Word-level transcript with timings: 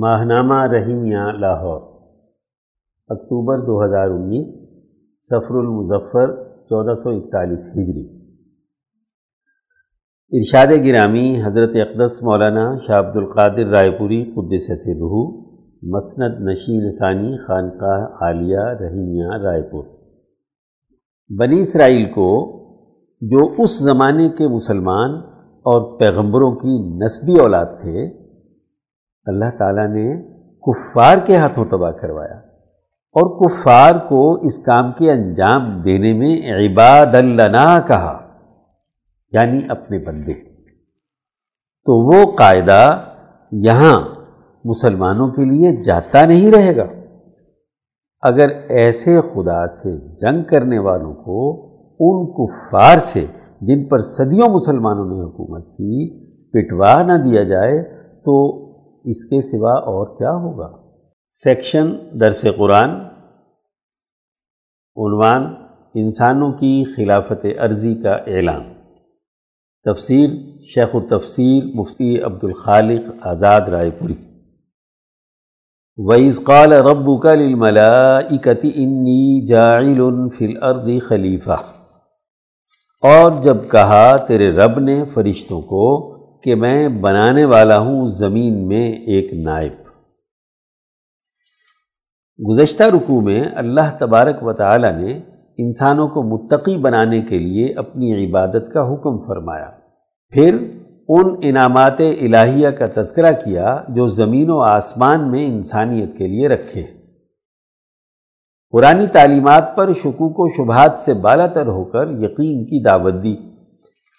ماہنامہ 0.00 0.64
رحیمیہ 0.72 1.38
لاہور، 1.38 1.80
اکتوبر 3.08 3.58
دو 3.58 3.84
ہزار 3.84 4.10
انیس 4.10 4.68
سفر 5.18 5.54
المظفر، 5.54 6.44
چودہ 6.44 6.94
سو 6.94 7.10
اکتالیس 7.10 7.68
ہجری۔ 7.68 8.24
ارشاد 10.32 10.66
گرامی، 10.86 11.42
حضرت 11.42 11.70
اقدس 11.74 12.22
مولانا 12.22 12.78
شاہ 12.86 12.98
عبد 12.98 13.16
القادر 13.16 13.66
رائے 13.66 13.90
پوری، 13.90 14.24
قدس 14.24 14.66
سے 14.84 14.94
روح 14.94 15.44
مسند 15.82 16.48
نشین 16.48 16.90
ثانی، 16.90 17.38
خانقاہ 17.38 18.06
عالیہ 18.20 18.58
رحیمیہ 18.58 19.42
رائے 19.42 19.62
پور۔ 19.62 19.84
بنی 21.38 21.60
اسرائیل 21.60 22.04
کو، 22.04 22.50
جو 23.20 23.54
اس 23.58 23.84
زمانے 23.84 24.28
کے 24.28 24.48
مسلمان 24.48 25.10
اور 25.44 25.98
پیغمبروں 25.98 26.52
کی 26.52 26.98
نسبی 27.04 27.40
اولاد 27.40 27.66
تھے 27.80 28.23
اللہ 29.26 29.44
تعالیٰ 29.58 29.88
نے 29.88 30.22
کفار 30.62 31.16
کے 31.26 31.36
ہاتھوں 31.36 31.64
تباہ 31.64 31.90
کروایا 31.90 32.36
اور 33.12 33.44
کفار 33.44 33.94
کو 34.08 34.32
اس 34.34 34.58
کام 34.58 34.92
کے 34.92 35.12
انجام 35.12 35.82
دینے 35.82 36.12
میں 36.12 36.36
عباد 36.52 37.14
اللہ 37.14 37.78
کہا 37.86 38.20
یعنی 39.32 39.60
اپنے 39.68 39.98
بندے۔ 39.98 40.32
تو 41.84 42.06
وہ 42.06 42.36
قاعدہ 42.36 43.00
یہاں 43.52 44.00
مسلمانوں 44.64 45.28
کے 45.28 45.44
لیے 45.44 45.76
جاتا 45.76 46.26
نہیں 46.26 46.52
رہے 46.52 46.76
گا۔ 46.76 46.84
اگر 48.22 48.48
ایسے 48.68 49.20
خدا 49.20 49.66
سے 49.66 50.14
جنگ 50.14 50.42
کرنے 50.42 50.78
والوں 50.78 51.14
کو 51.14 51.64
ان 52.00 52.32
کفار 52.32 52.96
سے 52.96 53.26
جن 53.60 53.84
پر 53.84 53.98
صدیوں 53.98 54.48
مسلمانوں 54.48 55.04
نے 55.04 55.24
حکومت 55.24 55.66
کی 55.66 56.24
پٹوا 56.50 57.02
نہ 57.02 57.12
دیا 57.12 57.42
جائے 57.42 57.82
تو 58.24 58.63
اس 59.04 59.24
کے 59.24 59.40
سوا 59.40 59.72
اور 59.72 60.18
کیا 60.18 60.30
ہوگا؟ 60.30 60.72
سیکشن 61.28 61.92
درس 62.20 62.46
قرآن، 62.56 62.90
عنوان 64.96 65.54
انسانوں 65.94 66.52
کی 66.52 66.84
خلافت 66.96 67.46
عرضی 67.58 67.94
کا 67.94 68.12
اعلان۔ 68.12 68.74
تفسیر 69.84 70.30
شیخ 70.74 70.88
التفسیر 70.94 71.64
مفتی 71.74 72.20
عبد 72.20 72.44
الخالق 72.44 73.10
آزاد 73.20 73.60
رائے 73.60 73.90
پوری۔ 73.98 74.14
وعز 75.96 76.44
قال 76.44 76.72
ربو 76.72 77.18
کا 77.18 77.32
اکتی 78.16 78.68
انی 78.68 79.46
جاعل 79.46 80.00
فی 80.30 80.44
الارض 80.46 81.08
خلیفہ 81.08 81.56
اور 83.02 83.42
جب 83.42 83.56
کہا 83.70 84.16
تیرے 84.16 84.50
رب 84.50 84.78
نے 84.78 85.04
فرشتوں 85.04 85.60
کو 85.60 86.13
کہ 86.44 86.54
میں 86.54 86.88
بنانے 86.88 87.44
والا 87.44 87.78
ہوں 87.78 88.06
زمین 88.06 88.68
میں 88.68 88.92
ایک 88.92 89.34
نائب۔ 89.34 89.72
گزشتہ 92.48 92.82
رکوع 92.82 93.20
میں 93.20 93.44
اللہ 93.54 93.96
تبارک 93.98 94.42
و 94.42 94.52
تعالی 94.52 94.90
نے 94.90 95.20
انسانوں 95.58 96.08
کو 96.08 96.22
متقی 96.22 96.76
بنانے 96.76 97.20
کے 97.20 97.38
لیے 97.38 97.72
اپنی 97.72 98.26
عبادت 98.26 98.72
کا 98.72 98.94
حکم 98.94 99.22
فرمایا۔ 99.22 99.70
پھر 100.28 100.58
ان 101.08 101.34
انعامات 101.42 102.00
الہیہ 102.00 102.68
کا 102.68 102.86
تذکرہ 102.94 103.32
کیا 103.32 103.80
جو 103.88 104.06
زمین 104.06 104.50
و 104.50 104.60
آسمان 104.60 105.30
میں 105.30 105.46
انسانیت 105.46 106.16
کے 106.16 106.26
لیے 106.26 106.48
رکھے۔ 106.48 106.82
پرانی 108.70 109.06
تعلیمات 109.06 109.76
پر 109.76 109.92
شکوک 109.92 110.40
و 110.40 110.48
شبہات 110.48 110.98
سے 110.98 111.14
بالا 111.14 111.46
تر 111.46 111.66
ہو 111.66 111.84
کر 111.84 112.10
یقین 112.10 112.64
کی 112.64 112.82
دعوت 112.82 113.14
دی۔ 113.22 113.36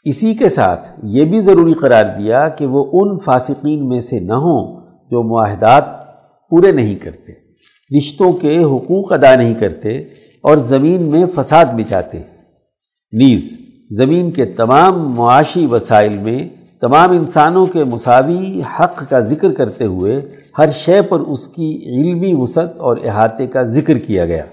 اسی 0.05 0.33
کے 0.33 0.49
ساتھ 0.49 0.89
یہ 1.03 1.25
بھی 1.25 1.39
ضروری 1.41 1.73
قرار 1.73 2.05
دیا 2.19 2.47
کہ 2.49 2.65
وہ 2.65 2.85
ان 2.93 3.17
فاسقین 3.19 3.87
میں 3.89 4.01
سے 4.01 4.19
نہ 4.19 4.33
ہوں 4.33 4.81
جو 5.11 5.23
معاہدات 5.23 5.83
پورے 6.51 6.71
نہیں 6.71 6.95
کرتے، 6.95 7.33
رشتوں 7.91 8.33
کے 8.33 8.57
حقوق 8.63 9.13
ادا 9.13 9.35
نہیں 9.35 9.53
کرتے 9.53 9.97
اور 10.43 10.57
زمین 10.57 11.09
میں 11.11 11.25
فساد 11.35 11.65
بچاتے 11.65 12.21
نیز، 13.13 13.57
زمین 13.97 14.31
کے 14.31 14.45
تمام 14.45 15.11
معاشی 15.13 15.65
وسائل 15.65 16.17
میں 16.17 16.49
تمام 16.81 17.11
انسانوں 17.11 17.65
کے 17.65 17.83
مساوی 17.83 18.61
حق 18.79 19.09
کا 19.09 19.19
ذکر 19.19 19.51
کرتے 19.51 19.85
ہوئے 19.85 20.21
ہر 20.57 20.69
شے 20.69 21.01
پر 21.01 21.19
اس 21.19 21.47
کی 21.47 21.71
علمی 21.95 22.33
وسعت 22.33 22.77
اور 22.77 22.97
احاطے 23.03 23.47
کا 23.47 23.63
ذکر 23.63 23.97
کیا 23.97 24.25
گیا۔ 24.25 24.45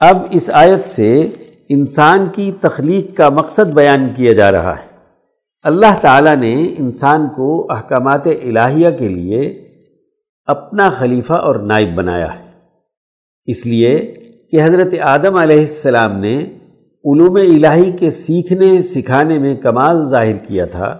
اب 0.00 0.18
اس 0.30 0.50
آیت 0.52 0.88
سے 0.88 1.28
انسان 1.68 2.26
کی 2.32 2.52
تخلیق 2.60 3.16
کا 3.16 3.28
مقصد 3.28 3.72
بیان 3.72 4.08
کیا 4.16 4.32
جا 4.32 4.52
رہا 4.52 4.72
ہے۔ 4.72 4.96
اللہ 5.62 5.98
تعالیٰ 6.00 6.36
نے 6.36 6.74
انسان 6.78 7.26
کو 7.36 7.66
احکامات 7.70 8.26
الہیہ 8.26 8.90
کے 8.90 9.08
لیے 9.08 9.68
اپنا 10.44 10.90
خلیفہ 10.90 11.32
اور 11.32 11.56
نائب 11.56 11.94
بنایا 11.94 12.38
ہے۔ 12.38 12.44
اس 13.44 13.66
لیے 13.66 14.14
کہ 14.50 14.64
حضرت 14.64 14.94
آدم 15.00 15.34
علیہ 15.34 15.60
السلام 15.60 16.18
نے 16.18 16.38
علوم 17.04 17.34
الہی 17.34 17.92
کے 17.92 18.10
سیکھنے، 18.10 18.82
سکھانے 18.82 19.38
میں 19.38 19.56
کمال 19.56 20.06
ظاہر 20.06 20.36
کیا 20.36 20.66
تھا۔ 20.66 20.98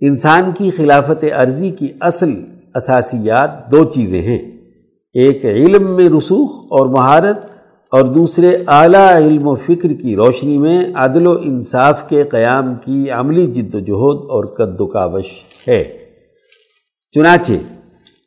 انسان 0.00 0.50
کی 0.58 0.70
خلافت 0.70 1.24
عرضی 1.36 1.70
کی 1.70 1.88
اصل 2.00 2.44
اساسیات 2.74 3.72
دو 3.72 3.84
چیزیں 3.84 4.22
ہیں۔ 4.22 4.38
ایک 5.14 5.44
علم 5.44 5.96
میں 5.96 6.08
رسوخ 6.08 6.50
اور 6.50 6.86
مہارت 6.86 7.49
اور 7.92 8.02
دوسرے 8.02 8.56
اعلیٰ 8.66 9.16
علم 9.16 9.46
و 9.46 9.54
فکر 9.54 9.88
کی 10.02 10.16
روشنی 10.16 10.58
میں 10.58 10.84
عدل 10.94 11.26
و 11.26 11.40
انصاف 11.42 12.08
کے 12.08 12.22
قیام 12.22 12.74
کی 12.74 13.10
عملی 13.10 13.46
جد 13.46 13.74
و 13.74 13.78
جہد 13.78 14.30
اور 14.30 14.44
قد 14.44 14.80
و 14.80 14.86
کاوش 14.86 15.24
ہے۔ 15.68 15.98
چنانچہ، 17.12 17.52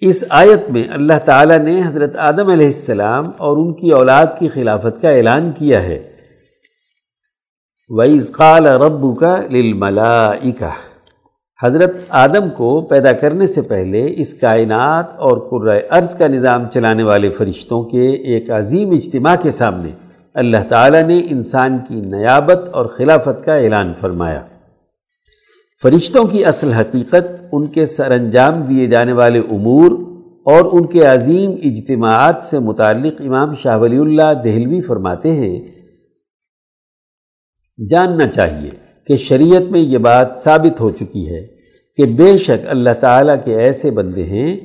اس 0.02 0.24
آیت 0.30 0.72
میں 0.72 0.84
اللہ 0.94 1.20
تعالیٰ 1.26 1.58
نے 1.58 1.82
حضرت 1.86 2.16
آدم 2.16 2.48
علیہ 2.48 2.66
السلام 2.66 3.26
اور 3.38 3.58
ان 3.58 3.74
کی 3.74 3.90
اولاد 3.92 4.28
کی 4.40 4.48
خلافت 4.48 5.02
کا 5.02 5.10
اعلان 5.10 5.52
کیا 5.52 5.84
ہے۔ 5.84 6.12
وَإِذْ 7.90 8.32
قَالَ 8.32 8.70
رَبُّكَ 8.70 9.26
لِلْمَلَائِكَةِ 9.50 10.93
حضرت 11.64 11.96
آدم 12.10 12.50
کو 12.50 12.82
پیدا 12.82 13.12
کرنے 13.12 13.48
سے 13.48 13.62
پہلے 13.62 14.14
اس 14.18 14.34
کائنات 14.34 15.12
اور 15.12 15.38
قرۂ 15.38 15.80
ارض 15.92 16.16
کا 16.16 16.28
نظام 16.28 16.70
چلانے 16.70 17.04
والے 17.04 17.30
فرشتوں 17.30 17.84
کے 17.84 18.10
ایک 18.10 18.52
عظیم 18.52 18.92
اجتماع 18.92 19.36
کے 19.36 19.52
سامنے 19.52 19.90
اللہ 20.34 20.58
تعالیٰ 20.70 21.04
نے 21.04 21.22
انسان 21.30 21.78
کی 21.88 21.96
نیابت 21.96 22.70
اور 22.70 22.86
خلافت 22.86 23.46
کا 23.46 23.56
اعلان 23.56 23.94
فرمایا۔ 24.00 24.42
فرشتوں 25.84 26.26
کی 26.26 26.46
اصل 26.46 26.74
حقیقت 26.74 27.46
ان 27.52 27.68
کے 27.68 27.86
سر 27.86 28.12
انجام 28.12 28.54
دیے 28.54 28.88
جانے 28.88 29.14
والے 29.14 29.40
امور 29.40 29.92
اور 30.46 30.70
ان 30.72 30.88
کے 30.88 31.06
عظیم 31.06 31.52
اجتماعات 31.64 32.44
سے 32.44 32.60
متعلق 32.60 33.22
امام 33.26 33.54
شاہ 33.54 33.78
ولی 33.78 33.98
اللہ 33.98 34.34
دہلوی 34.44 34.82
فرماتے 34.82 35.32
ہیں۔ 35.32 35.68
جاننا 37.90 38.28
چاہیے 38.28 38.70
کہ 39.08 39.16
شریعت 39.16 39.72
میں 39.72 39.80
یہ 39.80 39.98
بات 39.98 40.28
ثابت 40.40 40.82
ہو 40.82 40.90
چکی 40.90 41.36
ہے 41.36 41.53
کہ 41.96 42.06
بے 42.06 42.38
شک 42.38 42.66
اللہ 42.70 42.90
تعالیٰ 43.00 43.36
کے 43.46 43.58
ایسے 43.58 43.92
بندے 43.92 44.24
ہیں 44.24 44.58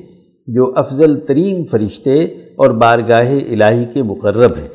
جو 0.47 0.73
افضل 0.75 1.19
ترین 1.19 1.65
فرشتے 1.65 2.23
اور 2.55 2.69
بارگاہ 2.69 3.31
الہی 3.49 3.85
کے 3.93 4.03
مقرب 4.03 4.51
ہیں۔ 4.57 4.67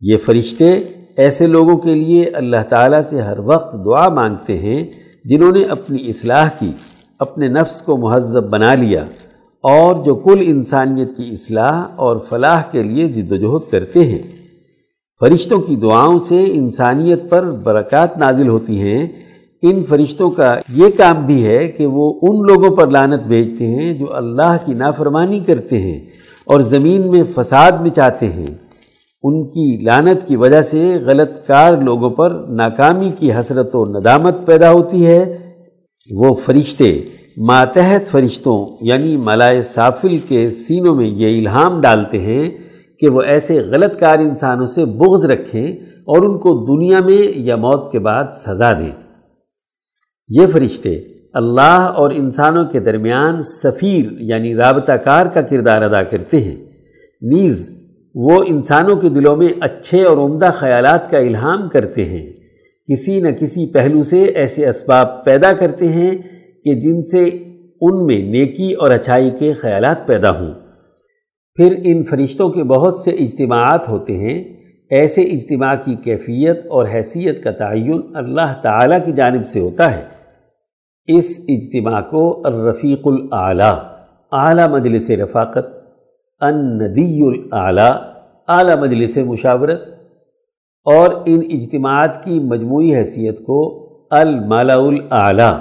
یہ 0.00 0.16
فرشتے 0.16 0.80
ایسے 1.16 1.46
لوگوں 1.46 1.76
کے 1.76 1.94
لیے 1.94 2.24
اللہ 2.24 2.62
تعالیٰ 2.68 3.02
سے 3.02 3.20
ہر 3.20 3.38
وقت 3.38 3.76
دعا 3.84 4.08
مانگتے 4.08 4.58
ہیں 4.58 4.84
جنہوں 5.24 5.52
نے 5.52 5.64
اپنی 5.64 6.08
اصلاح 6.08 6.48
کی، 6.58 6.72
اپنے 7.18 7.48
نفس 7.48 7.82
کو 7.82 7.96
مہذب 7.96 8.50
بنا 8.50 8.74
لیا 8.74 9.04
اور 9.62 10.04
جو 10.04 10.14
کل 10.14 10.40
انسانیت 10.42 11.08
کی 11.16 11.30
اصلاح 11.30 11.86
اور 11.96 12.16
فلاح 12.28 12.62
کے 12.70 12.82
لیے 12.82 13.08
جد 13.08 13.32
و 13.32 13.36
جہد 13.36 13.70
کرتے 13.70 14.00
ہیں۔ 14.00 14.22
فرشتوں 15.20 15.60
کی 15.60 15.76
دعاؤں 15.76 16.18
سے 16.18 16.44
انسانیت 16.52 17.20
پر 17.28 17.50
برکات 17.50 18.18
نازل 18.18 18.48
ہوتی 18.48 18.80
ہیں 18.80 19.06
ان 19.62 19.84
فرشتوں 19.84 20.30
کا 20.30 20.56
یہ 20.68 20.86
کام 20.96 21.26
بھی 21.26 21.46
ہے 21.46 21.68
کہ 21.68 21.86
وہ 21.86 22.14
ان 22.22 22.46
لوگوں 22.46 22.76
پر 22.76 22.90
لانت 22.90 23.22
بھیجتے 23.22 23.66
ہیں 23.66 23.98
جو 23.98 24.16
اللہ 24.16 24.56
کی 24.66 24.74
نافرمانی 24.74 25.40
کرتے 25.40 25.78
ہیں 25.78 26.00
اور 26.44 26.60
زمین 26.60 27.10
میں 27.10 27.22
فساد 27.34 27.72
مچاتے 27.72 28.28
ہیں۔ 28.28 28.46
ان 29.22 29.48
کی 29.48 29.80
لانت 29.84 30.28
کی 30.28 30.36
وجہ 30.36 30.62
سے 30.62 30.98
غلط 31.06 31.46
کار 31.46 31.72
لوگوں 31.82 32.10
پر 32.10 32.30
ناکامی 32.48 33.10
کی 33.18 33.32
حسرت 33.32 33.76
و 33.76 33.84
ندامت 33.84 34.46
پیدا 34.46 34.72
ہوتی 34.72 35.06
ہے۔ 35.06 35.38
وہ 36.10 36.34
فرشتے 36.34 37.04
ماتحت 37.36 38.10
فرشتوں 38.10 38.76
یعنی 38.80 39.16
ملائے 39.16 39.62
سافل 39.62 40.18
کے 40.18 40.50
سینوں 40.50 40.94
میں 40.94 41.06
یہ 41.06 41.40
الہام 41.40 41.80
ڈالتے 41.80 42.18
ہیں 42.18 42.50
کہ 43.00 43.08
وہ 43.08 43.22
ایسے 43.22 43.60
غلط 43.60 44.00
کار 44.00 44.18
انسانوں 44.18 44.66
سے 44.66 44.84
بغض 44.84 45.24
رکھیں 45.24 45.72
اور 46.00 46.22
ان 46.22 46.38
کو 46.38 46.76
دنیا 46.76 47.00
میں 47.00 47.38
یا 47.38 47.56
موت 47.56 47.92
کے 47.92 47.98
بعد 47.98 48.24
سزا 48.34 48.72
دیں۔ 48.72 49.09
یہ 50.30 50.46
فرشتے 50.46 51.00
اللہ 51.32 51.92
اور 51.96 52.10
انسانوں 52.10 52.64
کے 52.64 52.80
درمیان 52.80 53.42
سفیر 53.42 54.12
یعنی 54.20 54.54
رابطہ 54.54 54.92
کار 54.92 55.26
کا 55.26 55.42
کردار 55.42 55.82
ادا 55.82 56.02
کرتے 56.02 56.36
ہیں۔ 56.36 56.56
نیز 57.22 57.70
وہ 58.14 58.44
انسانوں 58.46 58.96
کے 58.96 59.08
دلوں 59.08 59.36
میں 59.36 59.48
اچھے 59.60 60.04
اور 60.04 60.16
عمدہ 60.16 60.50
خیالات 60.54 61.10
کا 61.10 61.18
الہام 61.18 61.68
کرتے 61.68 62.04
ہیں۔ 62.04 62.30
کسی 62.92 63.20
نہ 63.20 63.28
کسی 63.28 63.66
پہلو 63.66 64.02
سے 64.02 64.22
ایسے 64.22 64.68
اسباب 64.68 65.24
پیدا 65.24 65.52
کرتے 65.52 65.88
ہیں 65.88 66.18
کہ 66.64 66.74
جن 66.74 67.02
سے 67.02 67.24
ان 67.80 68.06
میں 68.06 68.22
نیکی 68.22 68.72
اور 68.72 68.90
اچھائی 68.90 69.30
کے 69.38 69.52
خیالات 69.52 70.06
پیدا 70.06 70.30
ہوں۔ 70.30 70.54
پھر 71.54 71.74
ان 71.84 72.04
فرشتوں 72.04 72.50
کے 72.50 72.64
بہت 72.64 72.94
سے 72.94 73.10
اجتماعات 73.10 73.88
ہوتے 73.88 74.16
ہیں۔ 74.16 74.44
ایسے 74.90 75.20
اجتماع 75.20 75.74
کی 75.84 75.94
کیفیت 75.94 76.66
اور 76.66 76.86
حیثیت 76.94 77.44
کا 77.44 77.50
تعین 77.50 78.00
اللہ 78.14 78.54
تعالیٰ 78.62 79.04
کی 79.04 79.12
جانب 79.12 79.46
سے 79.46 79.60
ہوتا 79.60 79.96
ہے۔ 79.96 80.19
اس 81.16 81.40
اجتماع 81.48 82.00
کو 82.00 82.42
الرفیق 82.44 83.06
العلیٰ 83.06 83.78
اعلیٰ 84.32 84.68
مجلس 84.68 85.10
رفاقت، 85.10 85.66
الندی 86.40 87.20
العلیٰ 87.26 87.90
اعلیٰ 88.48 88.76
مجلس 88.78 89.16
مشاورت، 89.16 89.80
اور 90.86 91.22
ان 91.26 91.40
اجتماعات 91.50 92.24
کی 92.24 92.40
مجموعی 92.40 92.94
حیثیت 92.96 93.38
کو 93.38 93.60
المالا 94.10 94.74
الاعلیٰ، 94.74 95.54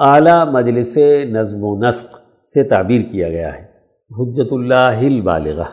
اعلیٰ 0.00 0.46
مجلس 0.52 0.96
نظم 1.30 1.64
و 1.64 1.76
نسق 1.78 2.18
سے 2.54 2.62
تعبیر 2.62 3.00
کیا 3.12 3.28
گیا 3.28 3.52
ہے۔ 3.54 3.62
حجت 4.10 4.52
اللہ 4.52 4.98
البالغہ۔ 5.02 5.70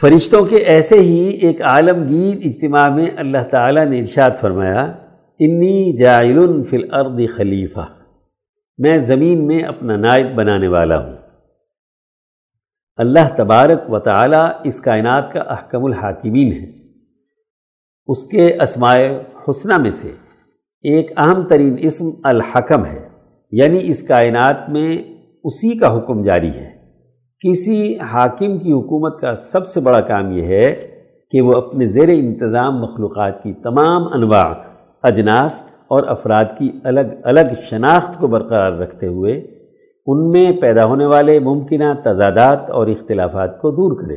فرشتوں 0.00 0.44
کے 0.44 0.56
ایسے 0.56 0.98
ہی 0.98 1.28
ایک 1.42 1.62
عالمگیر 1.62 2.36
اجتماع 2.44 2.88
میں 2.88 3.06
اللہ 3.16 3.42
تعالیٰ 3.50 3.86
نے 3.86 4.00
ارشاد 4.00 4.30
فرمایا 4.40 4.92
انی 5.44 5.96
جائل 5.96 6.62
فی 6.62 6.76
الارض 6.76 7.36
خلیفہ۔ 7.36 7.86
میں 8.78 8.98
زمین 8.98 9.46
میں 9.46 9.60
اپنا 9.60 9.96
نائب 9.96 10.34
بنانے 10.34 10.68
والا 10.68 11.06
ہوں۔ 11.06 11.16
اللہ 12.96 13.34
تبارک 13.36 13.90
و 13.92 13.98
تعالیٰ 13.98 14.50
اس 14.64 14.80
کائنات 14.80 15.32
کا 15.32 15.40
احکم 15.40 15.84
الحاکمین 15.84 16.52
ہے۔ 16.52 16.72
اس 18.06 18.26
کے 18.26 18.56
اسماء 18.60 18.98
حسنہ 19.48 19.78
میں 19.78 19.90
سے 19.90 20.08
ایک 20.82 21.18
اہم 21.18 21.46
ترین 21.46 21.76
اسم 21.78 22.04
الحکم 22.24 22.86
ہے۔ 22.86 23.08
یعنی 23.52 23.78
اس 23.82 24.02
کائنات 24.02 24.68
میں 24.68 24.98
اسی 25.44 25.78
کا 25.78 25.96
حکم 25.96 26.22
جاری 26.22 26.50
ہے۔ 26.50 26.70
کسی 27.40 27.98
حاکم 27.98 28.58
کی 28.58 28.72
حکومت 28.72 29.20
کا 29.20 29.34
سب 29.34 29.66
سے 29.66 29.80
بڑا 29.80 30.00
کام 30.00 30.32
یہ 30.32 30.42
ہے 30.42 31.00
کہ 31.30 31.40
وہ 31.40 31.54
اپنے 31.54 31.86
زیر 31.86 32.08
انتظام 32.08 32.80
مخلوقات 32.80 33.42
کی 33.42 33.52
تمام 33.52 34.12
انواع 34.12 34.52
اجناس 35.02 35.64
اور 35.88 36.02
افراد 36.06 36.44
کی 36.58 36.70
الگ 36.84 37.00
الگ 37.24 37.40
شناخت 37.70 38.20
کو 38.20 38.26
برقرار 38.26 38.72
رکھتے 38.72 39.06
ہوئے 39.06 39.32
ان 40.06 40.30
میں 40.30 40.52
پیدا 40.52 40.84
ہونے 40.84 41.06
والے 41.06 41.40
ممکنہ 41.40 41.84
تضادات 42.04 42.70
اور 42.70 42.86
اختلافات 42.86 43.60
کو 43.60 43.70
دور 43.70 44.06
کرے۔ 44.06 44.16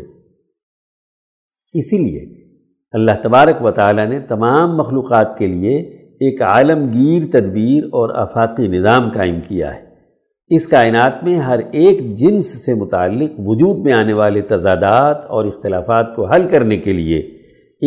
اسی 1.73 1.97
لیے 1.97 2.45
اللہ 2.91 3.11
تبارک 3.23 3.65
و 3.65 3.71
تعالیٰ 3.71 4.07
نے 4.07 4.19
تمام 4.19 4.77
مخلوقات 4.77 5.37
کے 5.37 5.47
لیے 5.47 5.77
ایک 6.19 6.41
عالمگیر 6.41 7.23
تدبیر 7.31 7.83
اور 7.83 8.09
آفاقی 8.09 8.67
نظام 8.67 9.09
قائم 9.09 9.39
کیا 9.47 9.75
ہے۔ 9.75 9.85
اس 10.47 10.67
کائنات 10.67 11.23
میں 11.23 11.37
ہر 11.37 11.59
ایک 11.71 12.15
جنس 12.15 12.65
سے 12.65 12.73
متعلق 12.73 13.31
وجود 13.37 13.77
میں 13.77 13.93
آنے 13.93 14.13
والے 14.13 14.41
تضادات 14.41 15.25
اور 15.25 15.45
اختلافات 15.45 16.15
کو 16.15 16.25
حل 16.25 16.47
کرنے 16.47 16.77
کے 16.77 16.93
لیے 16.93 17.34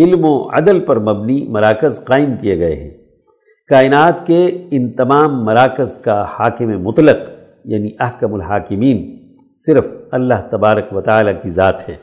علم 0.03 0.25
و 0.25 0.51
عدل 0.51 0.81
پر 0.81 0.99
مبنی 0.99 1.49
مراکز 1.49 2.05
قائم 2.05 2.33
کیے 2.41 2.59
گئے 2.59 2.75
ہیں۔ 2.75 2.91
کائنات 3.69 4.27
کے 4.27 4.69
ان 4.71 4.91
تمام 4.91 5.45
مراکز 5.45 5.99
کا 5.99 6.25
حاکم 6.25 6.83
مطلق 6.83 7.17
یعنی 7.65 7.91
احکم 8.01 8.35
الحاکمین، 8.35 9.19
صرف 9.53 9.89
اللہ 10.11 10.49
تبارک 10.51 10.97
و 10.97 11.01
تعالیٰ 11.01 11.33
کی 11.43 11.51
ذات 11.51 11.89
ہے۔ 11.89 11.95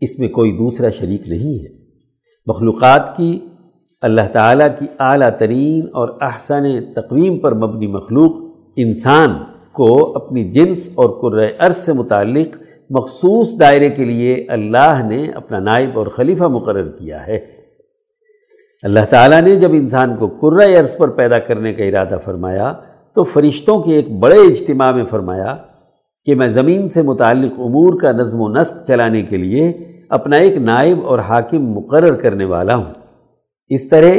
اس 0.00 0.18
میں 0.18 0.28
کوئی 0.28 0.52
دوسرا 0.52 0.90
شریک 0.90 1.28
نہیں 1.28 1.64
ہے۔ 1.64 1.80
مخلوقات 2.46 3.16
کی 3.16 3.38
اللہ 4.00 4.20
تعالیٰ 4.32 4.68
کی 4.78 4.86
اعلیٰ 4.98 5.30
ترین 5.38 5.86
اور 5.86 6.08
احسن 6.20 6.64
تقویم 6.96 7.38
پر 7.38 7.54
مبنی 7.54 7.86
مخلوق 7.86 8.32
انسان 8.76 9.32
کو 9.72 10.16
اپنی 10.16 10.52
جنس 10.52 10.90
اور 10.94 11.42
عرض 11.58 11.76
سے 11.76 11.92
متعلق 11.92 12.58
مخصوص 12.90 13.60
دائرے 13.60 13.90
کے 13.90 14.04
لیے 14.04 14.46
اللہ 14.48 15.02
نے 15.08 15.30
اپنا 15.34 15.58
نائب 15.58 15.98
اور 15.98 16.06
خلیفہ 16.06 16.44
مقرر 16.44 16.88
کیا 16.88 17.26
ہے۔ 17.26 17.38
اللہ 18.82 19.00
تعالیٰ 19.10 19.42
نے 19.42 19.56
جب 19.56 19.70
انسان 19.72 20.16
کو 20.16 20.48
عرض 20.60 20.96
پر 20.96 21.08
پیدا 21.08 21.38
کرنے 21.38 21.72
کا 21.72 21.84
ارادہ 21.84 22.18
فرمایا، 22.24 22.72
تو 23.14 23.24
فرشتوں 23.24 23.82
کے 23.82 23.94
ایک 23.94 24.18
بڑے 24.18 24.36
اجتماع 24.36 24.92
میں 24.92 25.04
فرمایا 25.04 25.56
کہ 26.26 26.34
میں 26.34 26.48
زمین 26.48 26.88
سے 26.88 27.02
متعلق 27.02 27.52
امور 27.58 28.00
کا 28.00 28.12
نظم 28.12 28.40
و 28.40 28.48
نسق 28.48 28.86
چلانے 28.86 29.22
کے 29.22 29.36
لیے 29.36 29.72
اپنا 30.08 30.36
ایک 30.36 30.56
نائب 30.56 30.98
اور 31.04 31.18
حاکم 31.18 31.70
مقرر 31.72 32.14
کرنے 32.14 32.44
والا 32.44 32.76
ہوں۔ 32.76 32.92
اس 33.68 33.88
طرح 33.88 34.10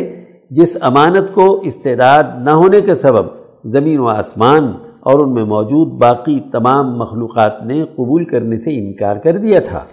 جس 0.49 0.77
امانت 0.81 1.33
کو 1.33 1.59
استعداد 1.59 2.23
نہ 2.43 2.49
ہونے 2.49 2.81
کے 2.81 2.95
سبب 2.95 3.25
زمین 3.65 3.99
و 3.99 4.07
آسمان 4.07 4.73
اور 5.01 5.19
ان 5.19 5.33
میں 5.33 5.43
موجود 5.43 5.87
باقی 5.87 6.39
تمام 6.51 6.97
مخلوقات 6.97 7.65
نے 7.65 7.85
قبول 7.95 8.25
کرنے 8.25 8.57
سے 8.57 8.77
انکار 8.77 9.17
کر 9.17 9.37
دیا 9.37 9.59
تھا۔ 9.59 9.83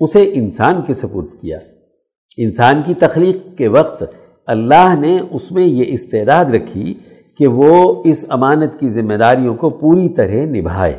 اسے 0.00 0.30
انسان 0.34 0.74
کے 0.86 0.94
سپرد 0.94 1.40
کیا۔ 1.40 1.58
انسان 2.36 2.82
کی 2.86 2.94
تخلیق 2.94 3.58
کے 3.58 3.68
وقت 3.68 4.04
اللہ 4.46 4.94
نے 4.98 5.18
اس 5.30 5.52
میں 5.52 5.64
یہ 5.64 5.84
استعداد 5.86 6.44
رکھی 6.44 6.94
کہ 7.38 7.46
وہ 7.46 8.02
اس 8.04 8.26
امانت 8.28 8.80
کی 8.80 8.88
ذمہ 8.88 9.14
داریوں 9.14 9.54
کو 9.54 9.70
پوری 9.70 10.08
طرح 10.08 10.44
نبھائے۔ 10.44 10.96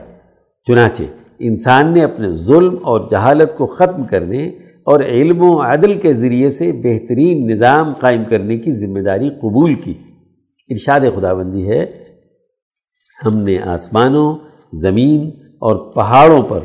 چنانچہ 0.67 1.03
انسان 1.39 1.93
نے 1.93 2.03
اپنے 2.03 2.31
ظلم 2.31 2.75
اور 2.81 3.01
جہالت 3.09 3.57
کو 3.57 3.65
ختم 3.65 4.03
کرنے 4.03 4.47
اور 4.83 4.99
علم 4.99 5.41
و 5.41 5.61
عدل 5.61 5.93
کے 5.93 6.13
ذریعے 6.13 6.49
سے 6.49 6.71
بہترین 6.71 7.47
نظام 7.47 7.93
قائم 7.93 8.23
کرنے 8.29 8.57
کی 8.57 8.71
ذمہ 8.71 8.99
داری 8.99 9.29
قبول 9.29 9.73
کی۔ 9.73 9.93
ارشاد 10.69 10.99
خدا 11.15 11.33
بندی 11.33 11.69
ہے 11.69 11.85
ہم 13.25 13.37
نے 13.37 13.57
آسمانوں، 13.59 14.37
زمین 14.73 15.29
اور 15.59 15.75
پہاڑوں 15.75 16.41
پر 16.41 16.59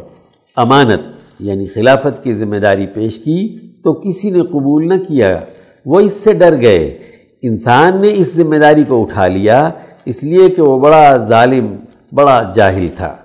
امانت 0.56 1.00
یعنی 1.40 1.66
خلافت 1.66 2.24
کی 2.24 2.32
ذمہ 2.32 2.56
داری 2.56 2.86
پیش 2.86 3.18
کی 3.18 3.56
تو 3.84 3.92
کسی 3.92 4.30
نے 4.30 4.40
قبول 4.40 4.88
نہ 4.88 4.94
کیا۔ 5.08 5.40
وہ 5.86 6.00
اس 6.00 6.12
سے 6.12 6.32
ڈر 6.32 6.60
گئے۔ 6.60 6.98
انسان 7.42 8.00
نے 8.00 8.08
اس 8.14 8.36
ذمہ 8.36 8.56
داری 8.56 8.84
کو 8.88 9.02
اٹھا 9.02 9.26
لیا، 9.26 9.70
اس 10.04 10.24
لیے 10.24 10.48
کہ 10.48 10.62
وہ 10.62 10.78
بڑا 10.78 11.16
ظالم، 11.16 11.76
بڑا 12.12 12.52
جاہل 12.54 12.86
تھا۔ 12.96 13.16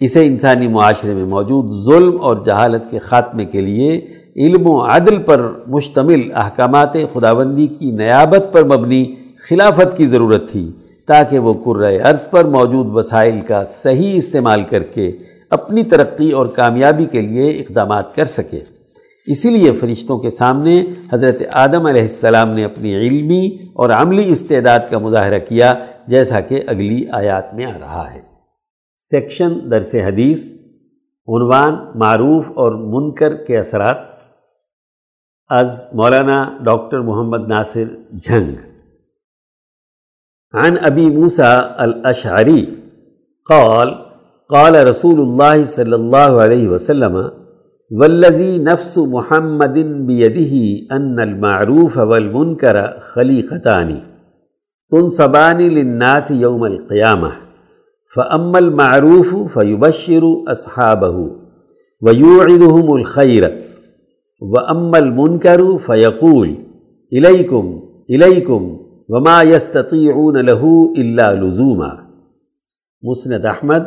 اسے 0.00 0.26
انسانی 0.26 0.68
معاشرے 0.68 1.14
میں 1.14 1.24
موجود 1.24 1.84
ظلم 1.84 2.20
اور 2.20 2.36
جہالت 2.44 2.90
کے 2.90 2.98
خاتمے 2.98 3.44
کے 3.44 3.60
لیے 3.60 4.00
علم 4.36 4.66
و 4.66 4.86
عدل 4.86 5.18
پر 5.18 5.50
مشتمل 5.66 6.20
احکامات 6.34 6.92
خداوندی 6.92 7.66
کی 7.66 7.90
نیابت 7.90 8.52
پر 8.52 8.64
مبنی 8.64 9.14
خلافت 9.48 9.96
کی 9.96 10.06
ضرورت 10.06 10.50
تھی۔ 10.50 10.72
تاکہ 11.06 11.38
وہ 11.38 11.74
عرض 12.04 12.30
پر 12.30 12.44
موجود 12.44 12.86
وسائل 12.90 13.40
کا 13.40 13.64
صحیح 13.64 14.16
استعمال 14.16 14.62
کر 14.62 14.82
کے 14.82 15.12
اپنی 15.50 15.84
ترقی 15.84 16.30
اور 16.30 16.46
کامیابی 16.46 17.04
کے 17.04 17.20
لیے 17.20 17.50
اقدامات 17.50 18.14
کر 18.14 18.24
سکے۔ 18.24 18.60
اسی 19.26 19.50
لیے 19.50 19.72
فرشتوں 19.72 20.18
کے 20.18 20.30
سامنے 20.30 20.82
حضرت 21.12 21.42
آدم 21.52 21.86
علیہ 21.86 22.02
السلام 22.02 22.48
نے 22.48 22.64
اپنی 22.64 22.94
علمی 22.94 23.56
اور 23.74 23.90
عملی 23.90 24.32
استعداد 24.32 24.80
کا 24.90 24.98
مظاہرہ 24.98 25.38
کیا، 25.38 25.74
جیسا 26.06 26.40
کہ 26.40 26.60
اگلی 26.66 27.04
آیات 27.12 27.54
میں 27.54 27.66
آ 27.66 27.78
رہا 27.80 28.14
ہے۔ 28.14 28.20
سیکشن 28.98 29.70
درس 29.70 29.94
حدیث، 29.94 30.58
عنوان 31.28 31.74
معروف 31.94 32.48
اور 32.48 32.72
منکر 32.72 33.36
کے 33.36 33.58
اثرات۔ 33.58 33.96
از 35.48 35.86
مولانا 35.94 36.58
ڈاکٹر 36.64 36.98
محمد 37.00 37.48
ناصر 37.48 37.84
جھنگ۔ 38.22 38.71
عن 40.54 40.74
ابی 40.84 41.08
موسا 41.10 41.50
الاشعری 41.82 42.64
قال 43.48 43.90
قال 44.50 44.74
رسول 44.88 45.20
اللہ 45.20 45.64
صلی 45.66 45.92
اللہ 45.92 46.40
علیہ 46.44 46.68
وسلم، 46.68 47.16
والذی 47.90 48.58
نفس 48.58 48.98
محمد 49.12 49.78
بیدہ 50.06 50.94
ان 50.94 51.18
المعروف 51.20 51.96
والمنکر 52.08 52.76
خلیقتانی 53.14 53.98
تنصبانی 54.92 55.68
للناس 55.68 56.30
یوم 56.40 56.62
القیامہ 56.62 57.32
فعم 58.16 58.54
المعروف 58.54 59.34
فیبشر 59.54 60.24
اصحابہ 60.50 61.14
ویوعدہم 62.02 62.92
الخیر 62.92 63.44
و 64.40 64.58
ام 64.58 64.94
المنکر 64.94 65.60
فیقول، 65.86 66.54
الیکم 67.12 67.76
الیکم 68.08 68.72
وما 69.14 69.42
یستطیعون 69.42 70.36
له 70.46 70.64
الا 70.96 71.32
لزوما۔ 71.32 71.88
مسند 73.02 73.44
احمد 73.44 73.80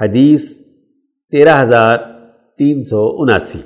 حدیث 0.00 0.56
تیرہ 1.30 1.62
ہزار 1.62 1.98
تین 2.58 2.82
سو 2.82 3.16
اناسی۔ 3.18 3.58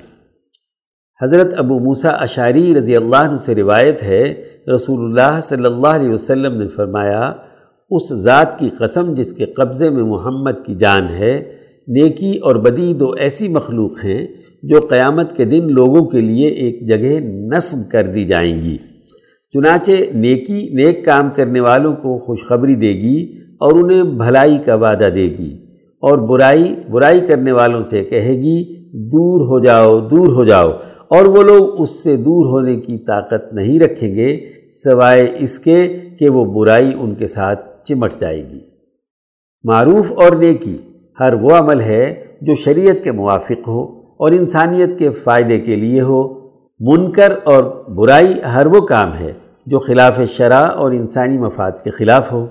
حضرت 1.21 1.53
ابو 1.57 1.79
موسیٰ 1.79 2.11
اشاری 2.19 2.75
رضی 2.77 2.95
اللہ 2.95 3.15
عنہ 3.15 3.37
سے 3.37 3.55
روایت 3.55 4.03
ہے، 4.03 4.43
رسول 4.75 5.05
اللہ 5.05 5.39
صلی 5.41 5.65
اللہ 5.65 5.87
علیہ 5.87 6.09
وسلم 6.09 6.57
نے 6.57 6.67
فرمایا، 6.67 7.33
اس 7.89 8.13
ذات 8.13 8.59
کی 8.59 8.69
قسم 8.79 9.13
جس 9.13 9.33
کے 9.33 9.45
قبضے 9.45 9.89
میں 9.89 10.03
محمد 10.03 10.65
کی 10.65 10.75
جان 10.75 11.09
ہے، 11.09 11.57
نیکی 11.87 12.37
اور 12.37 12.55
بدی 12.55 12.93
دو 12.93 13.11
ایسی 13.11 13.47
مخلوق 13.47 14.05
ہیں 14.05 14.27
جو 14.63 14.79
قیامت 14.79 15.37
کے 15.37 15.45
دن 15.45 15.73
لوگوں 15.73 16.05
کے 16.05 16.21
لیے 16.21 16.47
ایک 16.47 16.87
جگہ 16.87 17.19
نصب 17.55 17.91
کر 17.91 18.03
دی 18.03 18.23
جائیں 18.23 18.61
گی۔ 18.61 18.77
چنانچہ 19.53 19.91
نیکی، 20.13 20.69
نیک 20.73 21.05
کام 21.05 21.29
کرنے 21.35 21.59
والوں 21.59 21.95
کو 21.95 22.17
خوشخبری 22.17 22.75
دے 22.75 22.93
گی 22.93 23.33
اور 23.59 23.71
انہیں 23.71 24.03
بھلائی 24.03 24.57
کا 24.57 24.75
وعدہ 24.75 25.09
دے 25.15 25.25
گی 25.25 25.57
اور 25.99 26.17
برائی 26.17 26.75
برائی 26.91 27.19
کرنے 27.19 27.51
والوں 27.51 27.81
سے 27.81 28.03
کہے 28.03 28.35
گی، 28.35 28.75
دور 28.93 29.47
ہو 29.47 29.59
جاؤ، 29.59 29.99
دور 29.99 30.27
ہو 30.27 30.43
جاؤ۔ 30.45 30.69
اور 31.07 31.25
وہ 31.25 31.43
لوگ 31.43 31.81
اس 31.81 32.03
سے 32.03 32.17
دور 32.17 32.45
ہونے 32.45 32.75
کی 32.75 32.97
طاقت 32.97 33.53
نہیں 33.53 33.79
رکھیں 33.79 34.15
گے، 34.15 34.39
سوائے 34.83 35.35
اس 35.39 35.59
کے 35.59 35.97
کہ 36.19 36.29
وہ 36.29 36.45
برائی 36.45 36.91
ان 36.99 37.15
کے 37.15 37.27
ساتھ 37.27 37.83
چمٹ 37.83 38.11
جائے 38.19 38.47
گی۔ 38.51 38.59
معروف 39.63 40.11
اور 40.11 40.35
نیکی 40.35 40.77
ہر 41.19 41.33
وہ 41.33 41.51
عمل 41.51 41.81
ہے 41.81 42.23
جو 42.41 42.55
شریعت 42.55 43.03
کے 43.03 43.11
موافق 43.11 43.67
ہو 43.67 43.83
اور 43.99 44.31
انسانیت 44.31 44.99
کے 44.99 45.09
فائدے 45.09 45.59
کے 45.59 45.75
لیے 45.75 46.01
ہو۔ 46.01 46.38
منکر 46.79 47.33
اور 47.43 47.63
برائی 47.89 48.33
ہر 48.53 48.65
وہ 48.65 48.81
کام 48.81 49.13
ہے 49.19 49.33
جو 49.65 49.79
خلاف 49.79 50.19
شرع 50.37 50.65
اور 50.65 50.91
انسانی 50.91 51.37
مفاد 51.37 51.71
کے 51.83 51.89
خلاف 51.89 52.31
ہو۔ 52.31 52.47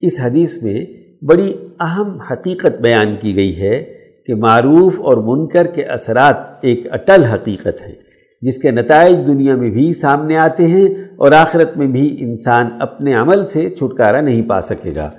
اس 0.00 0.20
حدیث 0.20 0.62
میں 0.62 0.86
بڑی 1.24 1.52
اہم 1.80 2.20
حقیقت 2.20 2.80
بیان 2.80 3.16
کی 3.20 3.36
گئی 3.36 3.60
ہے 3.60 3.84
کہ 4.26 4.34
معروف 4.34 5.00
اور 5.00 5.16
منکر 5.16 5.66
کے 5.66 5.82
اثرات 5.82 6.36
ایک 6.60 6.86
اٹل 6.92 7.24
حقیقت 7.24 7.80
ہے 7.80 7.94
جس 8.42 8.58
کے 8.58 8.70
نتائج 8.70 9.26
دنیا 9.26 9.56
میں 9.56 9.70
بھی 9.70 9.92
سامنے 9.92 10.36
آتے 10.36 10.66
ہیں 10.66 10.88
اور 11.16 11.32
آخرت 11.32 11.76
میں 11.76 11.86
بھی 11.86 12.16
انسان 12.18 12.68
اپنے 12.80 13.14
عمل 13.14 13.46
سے 13.46 13.68
چھٹکارا 13.68 14.20
نہیں 14.20 14.42
پا 14.42 14.60
سکے 14.60 14.92
گا۔ 14.96 15.10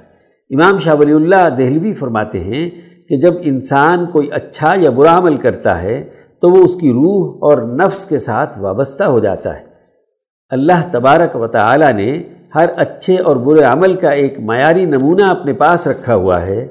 امام 0.50 0.78
شاہ 0.78 0.96
ولی 0.96 1.14
اللہ 1.14 1.50
دہلوی 1.58 1.94
فرماتے 1.94 2.40
ہیں 2.40 2.70
کہ 3.10 3.18
جب 3.18 3.34
انسان 3.42 4.06
کوئی 4.06 4.32
اچھا 4.32 4.74
یا 4.78 4.90
برا 4.90 5.18
عمل 5.18 5.36
کرتا 5.36 5.82
ہے 5.82 6.04
تو 6.42 6.50
وہ 6.50 6.64
اس 6.64 6.76
کی 6.76 6.92
روح 6.92 7.38
اور 7.42 7.58
نفس 7.58 8.06
کے 8.06 8.20
ساتھ 8.20 8.60
وابستہ 8.60 9.04
ہو 9.04 9.20
جاتا 9.20 9.60
ہے۔ 9.60 9.64
اللہ 10.50 10.90
تبارک 10.92 11.36
و 11.36 11.48
تعالی 11.48 11.92
نے 11.92 12.24
ہر 12.56 12.66
اچھے 12.76 13.18
اور 13.18 13.36
برے 13.36 13.64
عمل 13.64 13.96
کا 13.96 14.10
ایک 14.10 14.40
معیاری 14.40 14.86
نمونہ 14.86 15.24
اپنے 15.24 15.54
پاس 15.54 15.88
رکھا 15.88 16.16
ہوا 16.16 16.46
ہے۔ 16.46 16.68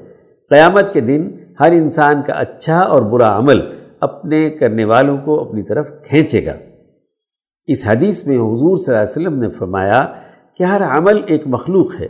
قیامت 0.49 0.93
کے 0.93 0.99
دن 0.99 1.31
ہر 1.59 1.71
انسان 1.71 2.21
کا 2.27 2.33
اچھا 2.33 2.79
اور 2.79 3.01
برا 3.01 3.37
عمل 3.37 3.61
اپنے 3.99 4.49
کرنے 4.49 4.85
والوں 4.85 5.17
کو 5.17 5.41
اپنی 5.41 5.63
طرف 5.63 5.91
کھینچے 6.03 6.45
گا۔ 6.45 6.53
اس 7.67 7.83
حدیث 7.87 8.27
میں 8.27 8.37
حضور 8.37 8.77
صلی 8.77 8.95
اللہ 8.95 9.01
علیہ 9.01 9.27
وسلم 9.27 9.39
نے 9.39 9.49
فرمایا 9.49 10.05
کہ 10.57 10.63
ہر 10.63 10.81
عمل 10.83 11.21
ایک 11.27 11.43
مخلوق 11.45 12.01
ہے 12.01 12.07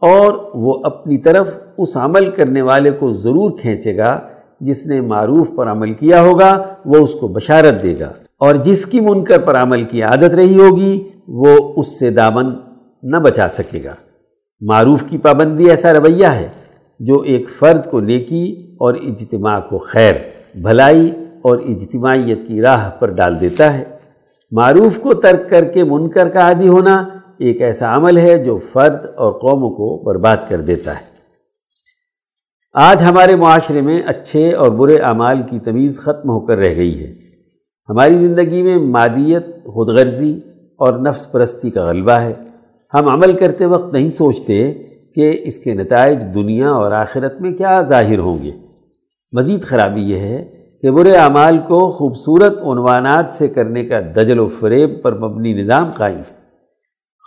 اور 0.00 0.50
وہ 0.54 0.80
اپنی 0.84 1.18
طرف 1.18 1.48
اس 1.78 1.96
عمل 1.96 2.30
کرنے 2.30 2.62
والے 2.62 2.90
کو 2.90 3.12
ضرور 3.12 3.50
کھینچے 3.58 3.96
گا 3.96 4.20
جس 4.62 4.86
نے 4.86 5.00
معروف 5.00 5.48
پر 5.56 5.66
عمل 5.66 5.92
کیا 5.92 6.22
ہوگا، 6.22 6.66
وہ 6.84 6.96
اس 6.96 7.12
کو 7.12 7.28
بشارت 7.28 7.82
دے 7.82 7.94
گا۔ 8.00 8.12
اور 8.38 8.54
جس 8.54 8.86
کی 8.86 9.00
منکر 9.00 9.38
پر 9.38 9.56
عمل 9.56 9.82
کی 9.82 10.02
عادت 10.02 10.34
رہی 10.34 10.58
ہوگی، 10.58 11.08
وہ 11.28 11.72
اس 11.76 11.98
سے 11.98 12.10
دامن 12.10 12.52
نہ 13.02 13.16
بچا 13.16 13.48
سکے 13.48 13.84
گا۔ 13.84 13.94
معروف 14.60 15.04
کی 15.10 15.18
پابندی 15.18 15.70
ایسا 15.70 15.92
رویہ 15.92 16.26
ہے 16.26 16.48
جو 17.00 17.20
ایک 17.20 17.50
فرد 17.50 17.90
کو 17.90 18.00
نیکی 18.00 18.76
اور 18.80 18.94
اجتماع 18.94 19.60
کو 19.60 19.78
خیر، 19.78 20.14
بھلائی 20.54 21.12
اور 21.42 21.58
اجتماعیت 21.58 22.38
کی 22.48 22.62
راہ 22.62 22.90
پر 22.90 23.10
ڈال 23.10 23.40
دیتا 23.40 23.78
ہے۔ 23.78 23.84
معروف 24.50 24.98
کو 24.98 25.14
ترک 25.14 25.50
کر 25.50 25.64
کے 25.64 25.84
منکر 25.84 26.28
کا 26.28 26.40
عادی 26.40 26.68
ہونا 26.68 27.08
ایک 27.38 27.62
ایسا 27.62 27.96
عمل 27.96 28.18
ہے 28.18 28.44
جو 28.44 28.58
فرد 28.72 29.06
اور 29.16 29.32
قوموں 29.32 29.70
کو 29.70 30.02
برباد 30.04 30.36
کر 30.48 30.60
دیتا 30.60 30.94
ہے۔ 30.94 31.11
آج 32.74 33.02
ہمارے 33.02 33.36
معاشرے 33.36 33.80
میں 33.80 34.02
اچھے 34.06 34.52
اور 34.52 34.68
برے 34.68 34.96
اعمال 34.96 35.42
کی 35.50 35.58
تمیز 35.58 36.00
ختم 36.00 36.30
ہو 36.30 36.40
کر 36.40 36.58
رہ 36.58 36.76
گئی 36.76 37.00
ہے۔ 37.00 37.14
ہماری 37.88 38.18
زندگی 38.18 38.62
میں 38.62 38.76
مادیت 38.76 39.46
خود 39.64 39.88
غرضی 39.88 40.40
اور 40.78 40.92
نفس 40.98 41.32
پرستی 41.32 41.70
کا 41.70 41.84
غلبہ 41.86 42.12
ہے۔ 42.12 42.32
ہم 42.94 43.08
عمل 43.08 43.32
کرتے 43.32 43.66
وقت 43.66 43.92
نہیں 43.92 44.08
سوچتے 44.08 44.72
کہ 45.14 45.40
اس 45.44 45.58
کے 45.58 45.74
نتائج 45.74 46.34
دنیا 46.34 46.70
اور 46.70 46.92
آخرت 46.92 47.40
میں 47.40 47.52
کیا 47.52 47.80
ظاہر 47.80 48.18
ہوں 48.18 48.42
گے۔ 48.42 48.50
مزید 49.32 49.62
خرابی 49.62 50.02
یہ 50.02 50.16
ہے 50.16 50.44
کہ 50.82 50.90
برے 50.90 51.12
اعمال 51.12 51.58
کو 51.58 51.90
خوبصورت 51.90 52.62
عنوانات 52.62 53.32
سے 53.32 53.48
کرنے 53.48 53.84
کا 53.84 54.00
دجل 54.00 54.38
و 54.38 54.48
فریب 54.60 55.02
پر 55.02 55.18
مبنی 55.18 55.52
نظام 55.52 55.90
قائم 55.94 56.18
ہے۔ 56.18 56.41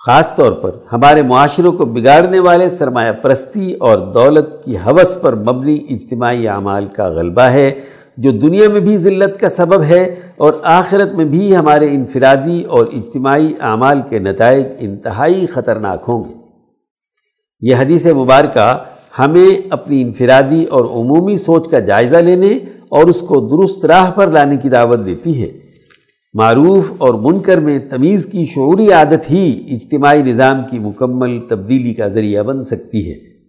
خاص 0.06 0.36
طور 0.36 0.52
پر 0.52 0.72
ہمارے 0.92 1.22
معاشروں 1.22 1.72
کو 1.72 1.86
بگاڑنے 1.86 2.40
والے 2.40 2.70
سرمایہ 2.70 3.12
پرستی 3.12 3.74
اور 3.74 3.98
دولت 3.98 4.66
کی 4.66 4.78
حوث 4.78 5.22
پر 5.22 5.36
مبنی 5.36 5.78
اجتماعی 5.90 6.48
اعمال 6.48 6.86
کا 6.86 7.08
غلبہ 7.08 7.42
ہے، 7.42 7.72
جو 8.18 8.32
دنیا 8.32 8.70
میں 8.70 8.80
بھی 8.80 8.98
ذلت 8.98 9.40
کا 9.40 9.50
سبب 9.50 9.84
ہے 9.84 10.04
اور 10.38 10.54
آخرت 10.64 11.14
میں 11.14 11.26
بھی 11.26 11.56
ہمارے 11.56 11.88
انفرادی 11.90 12.64
اور 12.64 12.86
اجتماعی 12.94 13.54
اعمال 13.62 14.02
کے 14.10 14.20
نتائج 14.20 14.66
انتہائی 14.80 15.46
خطرناک 15.46 16.04
ہوں 16.08 16.24
گے۔ 16.24 16.34
یہ 17.62 17.76
حدیث 17.76 18.06
مبارکہ 18.06 18.78
ہمیں 19.20 19.68
اپنی 19.70 20.02
انفرادی 20.02 20.64
اور 20.64 20.86
عمومی 20.86 21.38
سوچ 21.38 21.70
کا 21.70 21.80
جائزہ 21.80 22.18
لینے 22.18 22.58
اور 22.90 23.04
اس 23.04 23.22
کو 23.22 23.40
درست 23.48 23.86
راہ 23.86 24.12
پر 24.12 24.28
لانے 24.28 24.58
کی 24.58 24.70
دعوت 24.70 25.06
دیتی 25.06 25.44
ہے۔ 25.44 25.65
معروف 26.38 26.94
اور 26.98 27.14
منکر 27.14 27.58
میں 27.58 27.80
تمیز 27.80 28.26
کی 28.26 28.46
شعوری 28.46 28.92
عادت 28.92 29.32
ہی 29.32 29.66
اجتماعی 29.68 30.22
نظام 30.22 30.58
کی 30.70 30.80
مکمل 30.80 31.48
تبدیلی 31.48 31.94
کا 31.94 32.08
ذریعہ 32.08 32.44
بن 32.44 32.64
سکتی 32.64 33.12
ہے۔ 33.12 33.48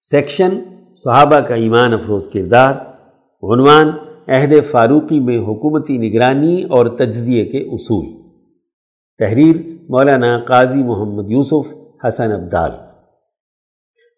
سیکشن، 0.00 0.60
صحابہ 1.04 1.40
کا 1.40 1.54
ایمان 1.54 1.92
افروز 1.92 2.28
کردار۔ 2.28 2.74
عنوان، 3.42 3.90
عہد 4.28 4.52
فاروقی 4.70 5.20
میں 5.20 5.38
حکومتی 5.38 5.98
نگرانی 5.98 6.62
اور 6.62 6.86
تجزیے 6.86 7.44
کے 7.44 7.58
اصول۔ 7.58 8.32
تحریر، 9.18 9.56
مولانا 9.88 10.38
قاضی 10.38 10.82
محمد 10.82 11.30
یوسف 11.30 11.74
حسن 12.08 12.32
عبدال 12.32 12.70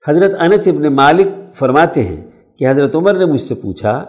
حضرت 0.09 0.31
انس 0.41 0.69
ابن 0.69 0.87
مالک 0.87 1.27
فرماتے 1.55 2.03
ہیں 2.03 2.25
کہ 2.59 2.71
حضرت 2.71 2.95
عمر 2.95 3.19
نے 3.19 3.25
مجھ 3.25 3.41
سے 3.41 3.55
پوچھا 3.55 4.05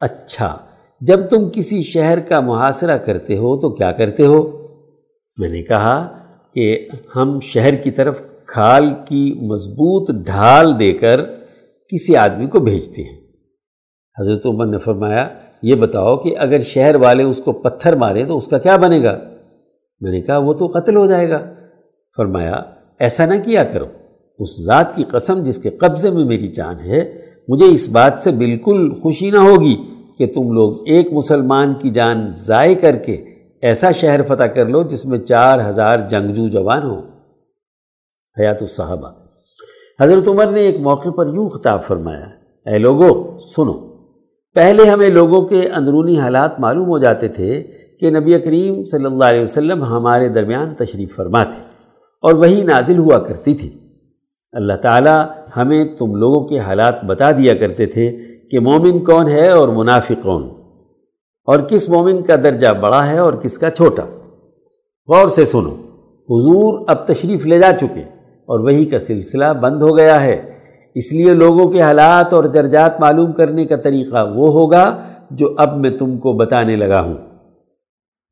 اچھا 0.00 0.58
جب 1.06 1.28
تم 1.30 1.48
کسی 1.52 1.82
شہر 1.82 2.20
کا 2.20 2.40
محاصرہ 2.40 2.98
کرتے 2.98 3.36
ہو 3.36 3.60
تو 3.60 3.70
کیا 3.70 3.92
کرتے 3.92 4.26
ہو؟ 4.26 4.66
میں 5.40 5.48
نے 5.48 5.62
کہا 5.62 6.18
کہ 6.54 6.88
ہم 7.16 7.40
شہر 7.40 7.74
کی 7.74 7.90
طرف 7.90 8.22
کھال 8.46 8.88
کی 9.08 9.38
مضبوط 9.42 10.10
ڈھال 10.26 10.78
دے 10.78 10.92
کر 10.92 11.20
کسی 11.88 12.16
آدمی 12.16 12.46
کو 12.46 12.60
بھیجتے 12.60 13.02
ہیں۔ 13.02 13.20
حضرت 14.20 14.46
عمر 14.46 14.66
نے 14.66 14.78
فرمایا، 14.78 15.28
یہ 15.62 15.74
بتاؤ 15.74 16.16
کہ 16.16 16.38
اگر 16.38 16.60
شہر 16.60 16.96
والے 16.96 17.22
اس 17.22 17.40
کو 17.44 17.52
پتھر 17.52 17.96
مارے 17.96 18.24
تو 18.24 18.36
اس 18.36 18.46
کا 18.46 18.58
کیا 18.58 18.76
بنے 18.76 19.02
گا؟ 19.02 19.18
میں 20.00 20.12
نے 20.12 20.20
کہا، 20.20 20.38
وہ 20.38 20.52
تو 20.52 20.66
قتل 20.66 20.96
ہو 20.96 21.06
جائے 21.06 21.30
گا۔ 21.30 21.54
فرمایا، 22.16 22.62
ایسا 22.98 23.26
نہ 23.26 23.34
کیا 23.44 23.64
کرو۔ 23.64 23.86
اس 24.38 24.64
ذات 24.64 24.96
کی 24.96 25.04
قسم 25.08 25.42
جس 25.42 25.62
کے 25.62 25.70
قبضے 25.70 26.10
میں 26.10 26.24
میری 26.24 26.48
جان 26.48 26.80
ہے، 26.80 27.20
مجھے 27.48 27.66
اس 27.66 27.88
بات 27.88 28.14
سے 28.18 28.30
بالکل 28.30 28.94
خوشی 28.94 29.30
نہ 29.30 29.38
ہوگی۔ 29.38 29.93
کہ 30.18 30.26
تم 30.26 30.52
لوگ 30.52 30.76
ایک 30.86 31.12
مسلمان 31.12 31.74
کی 31.74 31.90
جان 31.90 32.28
ضائع 32.28 32.74
کر 32.74 32.96
کے 32.96 33.24
ایسا 33.62 33.90
شہر 33.90 34.22
فتح 34.22 34.42
کر 34.42 34.66
لو 34.66 34.82
جس 34.82 35.04
میں 35.04 35.18
چار 35.18 35.68
ہزار 35.68 35.98
جنگجو 35.98 36.48
جوان 36.48 36.82
ہوں۔ 36.82 37.02
حیات 38.40 38.56
الصحابہ۔ 38.60 39.10
حضرت 40.00 40.28
عمر 40.28 40.46
نے 40.46 40.60
ایک 40.60 40.80
موقع 40.80 41.08
پر 41.10 41.26
یوں 41.26 41.48
خطاب 41.48 41.84
فرمایا، 41.84 42.24
اے 42.70 42.78
لوگو، 42.78 43.38
سنو۔ 43.38 43.72
پہلے 44.54 44.84
ہمیں 44.84 45.08
لوگوں 45.08 45.42
کے 45.42 45.68
اندرونی 45.68 46.18
حالات 46.18 46.60
معلوم 46.60 46.88
ہو 46.88 46.98
جاتے 46.98 47.28
تھے 47.28 47.64
کہ 48.00 48.10
نبی 48.10 48.40
کریم 48.40 48.84
صلی 48.84 49.04
اللہ 49.04 49.24
علیہ 49.24 49.42
وسلم 49.42 49.82
ہمارے 49.82 50.28
درمیان 50.28 50.74
تشریف 50.74 51.16
فرما 51.16 51.44
تھے 51.44 51.62
اور 52.22 52.32
وہی 52.32 52.62
نازل 52.62 52.98
ہوا 52.98 53.18
کرتی 53.18 53.54
تھی۔ 53.54 53.70
اللہ 54.52 54.72
تعالیٰ 54.72 55.26
ہمیں 55.56 55.84
تم 55.84 56.14
لوگوں 56.14 56.48
کے 56.48 56.58
حالات 56.58 57.04
بتا 57.04 57.30
دیا 57.30 57.54
کرتے 57.54 57.86
تھے 57.86 58.33
کہ 58.50 58.60
مومن 58.60 59.04
کون 59.04 59.28
ہے 59.28 59.48
اور 59.48 59.68
منافق 59.68 60.22
کون؟ 60.22 60.48
اور 61.44 61.60
کس 61.60 61.88
مومن 61.88 62.22
کا 62.22 62.36
درجہ 62.36 62.66
بڑا 62.82 63.06
ہے 63.06 63.18
اور 63.18 63.32
کس 63.32 63.58
کا 63.58 63.70
چھوٹا؟ 63.70 64.02
غور 65.08 65.28
سے 65.28 65.44
سنو، 65.44 65.70
حضور 66.28 66.84
اب 66.88 67.06
تشریف 67.06 67.46
لے 67.46 67.58
جا 67.58 67.72
چکے 67.72 68.00
اور 68.46 68.60
وہی 68.60 68.84
کا 68.84 68.98
سلسلہ 68.98 69.52
بند 69.62 69.82
ہو 69.82 69.96
گیا 69.96 70.22
ہے۔ 70.22 70.58
اس 70.94 71.12
لیے 71.12 71.34
لوگوں 71.34 71.70
کے 71.70 71.80
حالات 71.80 72.32
اور 72.32 72.44
درجات 72.44 73.00
معلوم 73.00 73.32
کرنے 73.32 73.64
کا 73.64 73.76
طریقہ 73.76 74.32
وہ 74.34 74.52
ہوگا 74.52 75.02
جو 75.30 75.54
اب 75.56 75.76
میں 75.76 75.90
تم 75.90 76.18
کو 76.18 76.32
بتانے 76.32 76.76
لگا 76.76 77.00
ہوں۔ 77.00 77.14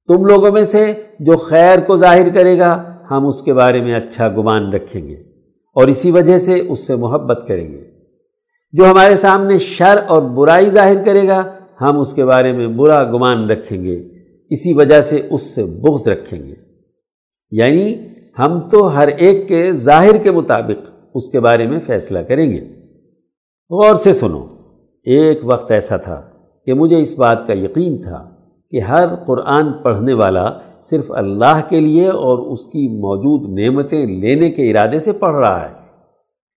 تم 0.08 0.24
لوگوں 0.24 0.52
میں 0.52 0.64
سے 0.64 0.92
جو 1.20 1.36
خیر 1.36 1.78
کو 1.86 1.96
ظاہر 1.96 2.28
کرے 2.34 2.58
گا، 2.58 2.84
ہم 3.10 3.26
اس 3.26 3.42
کے 3.42 3.54
بارے 3.54 3.82
میں 3.82 3.94
اچھا 3.94 4.28
گمان 4.28 4.72
رکھیں 4.72 5.08
گے 5.08 5.14
اور 5.74 5.88
اسی 5.88 6.10
وجہ 6.10 6.38
سے 6.38 6.60
اس 6.68 6.86
سے 6.86 6.96
محبت 6.96 7.44
کریں 7.48 7.72
گے۔ 7.72 7.91
جو 8.72 8.90
ہمارے 8.90 9.16
سامنے 9.16 9.58
شر 9.58 9.96
اور 10.08 10.22
برائی 10.22 10.70
ظاہر 10.70 11.04
کرے 11.04 11.28
گا، 11.28 11.42
ہم 11.80 11.98
اس 11.98 12.12
کے 12.12 12.24
بارے 12.24 12.52
میں 12.52 12.68
برا 12.68 13.04
گمان 13.04 13.50
رکھیں 13.50 13.84
گے۔ 13.84 14.02
اسی 14.50 14.72
وجہ 14.72 15.00
سے 15.00 15.26
اس 15.30 15.42
سے 15.42 15.64
بغض 15.64 16.08
رکھیں 16.08 16.46
گے۔ 16.46 16.54
یعنی 17.50 17.94
ہم 18.38 18.60
تو 18.60 18.96
ہر 18.96 19.08
ایک 19.08 19.48
کے 19.48 19.72
ظاہر 19.72 20.16
کے 20.16 20.30
مطابق 20.30 20.90
اس 21.14 21.28
کے 21.28 21.40
بارے 21.40 21.66
میں 21.66 21.80
فیصلہ 21.86 22.18
کریں 22.18 22.52
گے۔ 22.52 22.60
غور 23.70 23.94
سے 23.94 24.12
سنو، 24.12 24.46
ایک 25.04 25.40
وقت 25.42 25.70
ایسا 25.70 25.96
تھا 25.96 26.22
کہ 26.66 26.74
مجھے 26.74 27.00
اس 27.00 27.18
بات 27.18 27.46
کا 27.46 27.52
یقین 27.52 28.00
تھا 28.00 28.30
کہ 28.70 28.80
ہر 28.80 29.14
قرآن 29.14 29.72
پڑھنے 29.72 30.12
والا 30.12 30.50
صرف 30.82 31.12
اللہ 31.12 31.60
کے 31.68 31.80
لیے 31.80 32.08
اور 32.08 32.38
اس 32.38 32.66
کی 32.66 32.88
موجود 32.88 33.58
نعمتیں 33.58 34.06
لینے 34.06 34.50
کے 34.50 34.70
ارادے 34.70 34.98
سے 34.98 35.12
پڑھ 35.12 35.36
رہا 35.36 35.70
ہے۔ 35.70 35.74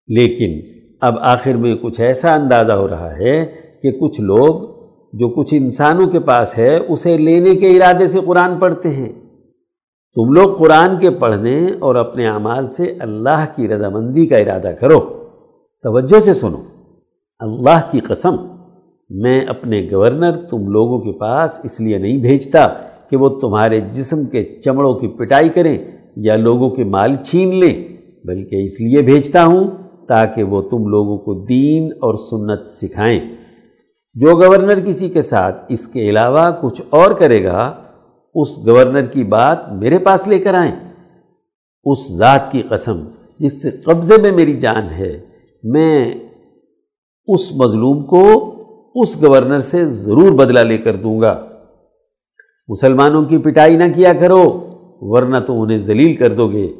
لیکن 0.08 0.75
اب 1.02 1.16
آخر 1.20 1.54
میں 1.54 1.76
کچھ 1.76 2.02
ایسا 2.02 2.36
اندازہ 2.36 2.72
ہو 2.72 2.88
رہا 2.88 3.18
ہے 3.18 3.46
کہ 3.84 3.92
کچھ 3.92 4.22
لوگ 4.22 4.76
جو 5.14 5.30
کچھ 5.30 5.54
انسانوں 5.58 6.08
کے 6.08 6.20
پاس 6.20 6.58
ہے، 6.58 6.78
اسے 6.78 7.18
لینے 7.18 7.56
کے 7.56 7.78
ارادے 7.78 8.08
سے 8.08 8.20
قرآن 8.26 8.60
پڑھتے 8.60 8.90
ہیں۔ 8.90 9.12
تم 10.16 10.34
لوگ 10.34 10.56
قرآن 10.56 11.00
کے 11.00 11.10
پڑھنے 11.10 11.68
اور 11.80 11.96
اپنے 11.96 12.28
اعمال 12.28 12.68
سے 12.70 12.94
اللہ 13.00 13.46
کی 13.56 13.68
رضامندی 13.68 14.28
کا 14.28 14.38
ارادہ 14.38 14.72
کرو۔ 14.80 15.00
توجہ 15.84 16.20
سے 16.20 16.34
سنو۔ 16.34 16.58
اللہ 17.40 17.80
کی 17.92 18.00
قسم، 18.00 18.36
میں 19.10 19.42
اپنے 19.42 19.88
گورنر 19.92 20.32
تم 20.32 20.68
لوگوں 20.68 21.00
کے 21.00 21.12
پاس 21.12 21.60
اس 21.64 21.82
لیے 21.82 21.98
نہیں 21.98 22.18
بھیجتا 22.18 22.68
کہ 23.10 23.18
وہ 23.18 23.30
تمہارے 23.30 23.80
جسم 23.80 24.26
کے 24.26 24.44
چمڑوں 24.44 24.94
کی 24.94 25.08
پٹائی 25.08 25.50
کریں 25.50 25.78
یا 26.16 26.36
لوگوں 26.36 26.70
کے 26.70 26.84
مال 26.84 27.16
چھین 27.16 27.56
لیں، 27.56 27.84
بلکہ 28.26 28.64
اس 28.64 28.82
لیے 28.82 29.02
بھیجتا 29.02 29.46
ہوں 29.46 29.64
تاکہ 30.08 30.44
وہ 30.44 30.62
تم 30.62 30.88
لوگوں 30.88 31.18
کو 31.18 31.34
دین 31.34 31.92
اور 31.92 32.16
سنت 32.16 32.70
سکھائیں۔ 32.70 33.20
جو 34.14 34.36
گورنر 34.36 34.80
کسی 34.80 35.10
کے 35.10 35.22
ساتھ 35.22 35.66
اس 35.70 35.88
کے 35.88 36.10
علاوہ 36.10 36.52
کچھ 36.62 36.82
اور 36.90 37.12
کرے 37.12 37.44
گا، 37.44 37.74
اس 38.36 38.68
گورنر 38.68 39.02
کی 39.02 39.24
بات 39.24 39.72
میرے 39.72 39.98
پاس 39.98 40.28
لے 40.28 40.40
کر 40.40 40.54
آئیں۔ 40.54 40.76
اس 41.84 42.18
ذات 42.18 42.52
کی 42.52 42.62
قسم 42.62 43.04
جس 43.40 43.64
سے 43.64 43.72
قبضے 43.72 44.22
میں 44.22 44.32
میری 44.32 44.54
جان 44.54 44.90
ہے، 44.90 45.22
میں 45.64 46.14
اس 47.28 47.56
مظلوم 47.56 48.04
کو 48.04 48.56
اس 48.96 49.24
گورنر 49.24 49.60
سے 49.60 49.86
ضرور 49.86 50.32
بدلہ 50.32 50.60
لے 50.60 50.78
کر 50.78 50.96
دوں 50.96 51.22
گا۔ 51.22 51.46
مسلمانوں 52.68 53.24
کی 53.24 53.38
پٹائی 53.38 53.76
نہ 53.76 53.84
کیا 53.96 54.14
کرو، 54.14 54.68
ورنہ 55.02 55.38
تو 55.48 55.62
انہیں 55.62 55.78
ذلیل 55.78 56.16
کر 56.16 56.34
دو 56.34 56.52
گے۔ 56.52 56.74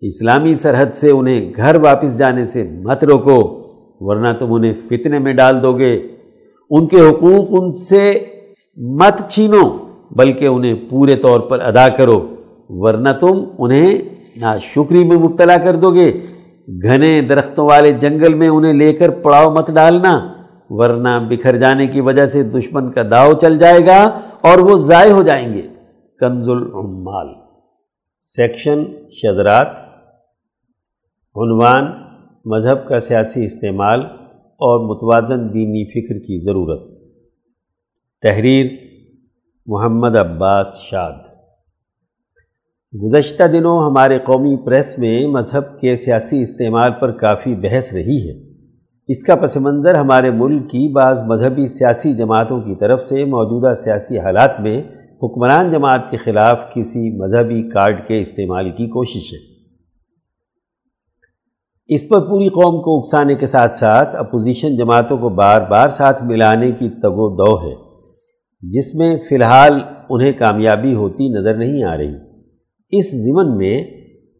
اسلامی 0.00 0.54
سرحد 0.54 0.94
سے 0.94 1.10
انہیں 1.10 1.52
گھر 1.56 1.76
واپس 1.80 2.18
جانے 2.18 2.44
سے 2.44 2.70
مت 2.84 3.04
روکو، 3.04 3.66
ورنہ 4.00 4.28
تم 4.38 4.52
انہیں 4.52 4.72
فتنے 4.88 5.18
میں 5.18 5.32
ڈال 5.32 5.62
دو 5.62 5.72
گے۔ 5.72 6.08
ان 6.70 6.86
کے 6.86 6.96
حقوق 7.00 7.48
ان 7.50 7.70
سے 7.70 8.24
مت 8.76 9.28
چھینو، 9.28 9.78
بلکہ 10.10 10.46
انہیں 10.46 10.74
پورے 10.90 11.16
طور 11.16 11.40
پر 11.40 11.60
ادا 11.60 11.88
کرو، 11.88 12.26
ورنہ 12.68 13.08
تم 13.20 13.44
انہیں 13.58 13.98
ناشکری 14.36 15.04
میں 15.04 15.16
مبتلا 15.16 15.56
کر 15.56 15.76
دو 15.76 15.94
گے۔ 15.94 16.20
گھنے 16.82 17.20
درختوں 17.20 17.66
والے 17.66 17.92
جنگل 17.92 18.34
میں 18.34 18.48
انہیں 18.48 18.72
لے 18.72 18.92
کر 18.92 19.10
پڑاؤ 19.10 19.54
مت 19.54 19.70
ڈالنا، 19.70 20.32
ورنہ 20.70 21.08
بکھر 21.30 21.56
جانے 21.56 21.86
کی 21.86 22.00
وجہ 22.00 22.26
سے 22.26 22.42
دشمن 22.42 22.90
کا 22.90 23.02
داؤ 23.10 23.32
چل 23.32 23.58
جائے 23.58 23.86
گا 23.86 24.20
اور 24.40 24.58
وہ 24.58 24.76
ضائع 24.76 25.12
ہو 25.12 25.22
جائیں 25.22 25.52
گے۔ 25.52 25.62
کنز 26.20 26.48
العمال۔ 26.48 27.26
سیکشن 28.20 28.84
شدرات 29.12 29.85
عنوان 31.36 31.84
مذہب 32.44 32.88
کا 32.88 32.98
سیاسی 32.98 33.44
استعمال 33.44 34.00
اور 34.40 34.80
متوازن 34.86 35.54
دینی 35.54 35.84
فکر 35.84 36.18
کی 36.18 36.44
ضرورت۔ 36.44 36.98
تحریر 38.22 38.66
محمد 39.66 40.16
عباس 40.16 40.66
شاد۔ 40.90 41.12
گزشتہ 43.02 43.42
دنوں 43.44 43.82
ہمارے 43.82 44.18
قومی 44.18 44.56
پریس 44.56 44.98
میں 44.98 45.26
مذہب 45.26 45.80
کے 45.80 45.96
سیاسی 45.96 46.42
استعمال 46.42 46.90
پر 47.00 47.12
کافی 47.12 47.54
بحث 47.54 47.92
رہی 47.92 48.28
ہے۔ 48.28 48.52
اس 49.08 49.22
کا 49.22 49.34
پس 49.34 49.56
منظر 49.56 49.94
ہمارے 49.94 50.30
ملک 50.30 50.62
کی 50.62 50.92
بعض 50.92 51.22
مذہبی 51.22 51.66
سیاسی 51.66 52.12
جماعتوں 52.12 52.60
کی 52.60 52.74
طرف 52.74 53.04
سے 53.04 53.24
موجودہ 53.24 53.74
سیاسی 53.74 54.18
حالات 54.18 54.60
میں 54.60 54.82
حکمران 55.22 55.72
جماعت 55.72 56.10
کے 56.10 56.16
خلاف 56.16 56.58
کسی 56.74 57.22
مذہبی 57.22 57.62
کارڈ 57.62 58.08
کے 58.08 58.20
استعمال 58.20 58.70
کی 58.70 58.86
کوشش 58.86 59.32
ہے۔ 59.32 59.55
اس 61.88 62.08
پر 62.08 62.20
پوری 62.20 62.48
قوم 62.48 62.82
کو 62.82 62.98
اکسانے 62.98 63.34
کے 63.34 63.46
ساتھ 63.46 63.74
ساتھ 63.74 64.16
اپوزیشن 64.16 64.76
جماعتوں 64.76 65.18
کو 65.18 65.28
بار 65.28 65.60
بار 65.60 65.88
ساتھ 65.88 66.22
ملانے 66.24 66.70
کی 66.70 66.88
تگ 66.88 67.18
و 67.18 67.28
دو 67.36 67.68
ہے، 67.68 67.74
جس 68.62 68.94
میں 68.94 69.16
فی 69.28 69.34
الحال 69.34 69.80
انہیں 70.10 70.32
کامیابی 70.32 70.94
ہوتی 70.94 71.28
نظر 71.28 71.54
نہیں 71.54 71.84
آ 71.84 71.96
رہی۔ 71.96 72.14
اس 72.92 73.24
ضمن 73.24 73.56
میں 73.56 73.84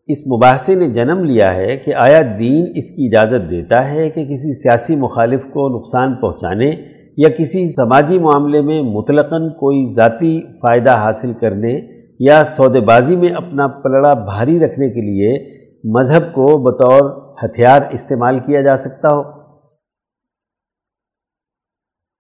اس 0.09 0.27
مباحثے 0.27 0.75
نے 0.75 0.89
جنم 0.89 1.25
لیا 1.25 1.55
ہے 1.55 1.77
کہ 1.77 1.95
آیا 1.95 2.21
دین 2.39 2.65
اس 2.75 2.91
کی 2.91 3.07
اجازت 3.07 3.51
دیتا 3.51 3.91
ہے 3.91 4.09
کہ 4.11 4.25
کسی 4.25 4.63
سیاسی 4.63 4.97
مخالف 4.97 5.45
کو 5.45 5.79
نقصان 5.79 6.15
پہنچانے 6.15 6.71
یا 7.17 7.29
کسی 7.29 7.67
سماجی 7.69 8.19
معاملے 8.19 8.61
میں 8.61 8.83
مطلقاً 8.83 9.49
کوئی 9.49 9.85
ذاتی 9.95 10.41
فائدہ 10.63 10.97
حاصل 10.97 11.33
کرنے 11.41 11.79
یا 12.19 12.45
سودے 12.45 12.81
بازی 12.81 13.17
میں 13.17 13.29
اپنا 13.29 13.67
پلڑا 13.67 14.15
بھاری 14.15 14.59
رکھنے 14.59 14.89
کے 14.89 15.01
لیے 15.01 15.39
مذہب 15.85 16.33
کو 16.33 16.47
بطور 16.59 17.26
ہتھیار 17.45 17.83
استعمال 17.91 18.39
کیا 18.39 18.61
جا 18.61 18.77
سکتا 18.77 19.09
ہو۔ 19.09 19.23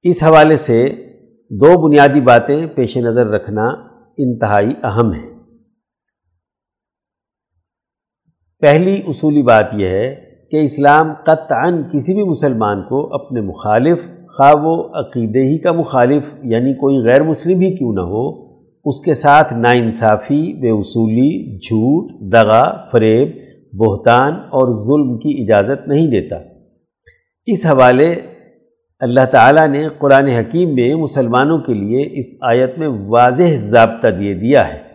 اس 0.02 0.22
حوالے 0.22 0.57
سے 0.57 0.88
دو 1.50 1.88
بنیادی 1.88 2.20
باتیں 2.20 2.66
پیش 2.66 2.96
نظر 2.96 3.26
رکھنا 3.26 3.66
انتہائی 4.18 4.74
اہم 4.83 5.12
ہیں۔ 5.12 5.31
پہلی 8.61 9.02
اصولی 9.07 9.42
بات 9.42 9.64
یہ 9.72 9.88
ہے 9.88 10.14
کہ 10.50 10.57
اسلام 10.57 11.12
قطعا 11.26 11.70
کسی 11.70 12.14
بھی 12.14 12.22
مسلمان 12.22 12.83
کو 12.83 13.14
اپنے 13.14 13.40
مخالف، 13.40 13.98
خواہ 14.05 14.52
و 14.55 14.98
عقیدے 15.00 15.42
ہی 15.42 15.59
کا 15.59 15.72
مخالف 15.72 16.35
یعنی 16.42 16.74
کوئی 16.74 16.98
غیر 16.98 17.22
مسلم 17.22 17.61
ہی 17.61 17.76
کیوں 17.76 17.92
نہ 17.92 18.00
ہو، 18.00 18.46
اس 18.85 19.00
کے 19.00 19.14
ساتھ 19.14 19.52
ناانصافی، 19.52 20.61
بے 20.61 20.70
اصولی، 20.70 21.59
جھوٹ، 21.59 22.33
دغا، 22.33 22.87
فریب 22.92 23.45
بہتان 23.72 24.33
اور 24.33 24.72
ظلم 24.72 25.18
کی 25.18 25.42
اجازت 25.42 25.88
نہیں 25.88 26.07
دیتا۔ 26.07 26.37
اس 27.46 27.66
حوالے 27.66 28.14
اللہ 29.00 29.24
تعالیٰ 29.31 29.68
نے 29.68 29.88
قرآن 29.98 30.29
حکیم 30.29 30.74
میں 30.74 30.94
مسلمانوں 30.94 31.59
کے 31.59 31.74
لیے 31.74 32.18
اس 32.18 32.37
آیت 32.42 32.79
میں 32.79 32.88
واضح 32.88 33.57
ضابطہ 33.57 34.09
دیے 34.09 34.35
دیا 34.35 34.68
ہے 34.68 34.87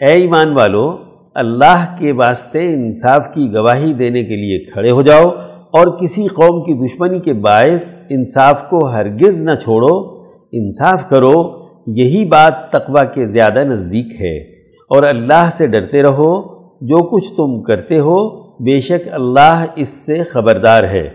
اے 0.00 0.12
ایمان 0.12 0.52
والو، 0.52 0.98
اللہ 1.34 1.96
کے 1.98 2.12
واسطے 2.12 2.74
انصاف 2.74 3.34
کی 3.34 3.54
گواہی 3.54 3.92
دینے 3.92 4.24
کے 4.24 4.36
لیے 4.36 4.64
کھڑے 4.64 4.90
ہو 4.90 5.02
جاؤ 5.02 5.24
اور 5.70 6.00
کسی 6.00 6.26
قوم 6.26 6.62
کی 6.62 6.86
دشمنی 6.86 7.20
کے 7.20 7.32
باعث 7.32 7.98
انصاف 8.10 8.68
کو 8.68 8.86
ہرگز 8.86 9.42
نہ 9.42 9.54
چھوڑو۔ 9.54 10.22
انصاف 10.52 11.08
کرو، 11.08 11.66
یہی 11.86 12.24
بات 12.24 12.70
تقوی 12.70 13.06
کے 13.14 13.24
زیادہ 13.24 13.60
نزدیک 13.60 14.22
ہے 14.22 14.38
اور 14.64 15.02
اللہ 15.02 15.48
سے 15.52 15.66
ڈرتے 15.66 16.02
رہو۔ 16.02 16.51
جو 16.82 17.08
کچھ 17.10 17.32
تم 17.36 17.62
کرتے 17.62 17.98
ہو، 17.98 18.42
بے 18.64 18.80
شک 18.80 19.08
اللہ 19.12 19.64
اس 19.76 19.88
سے 19.88 20.22
خبردار 20.22 20.84
ہے۔ 20.84 21.08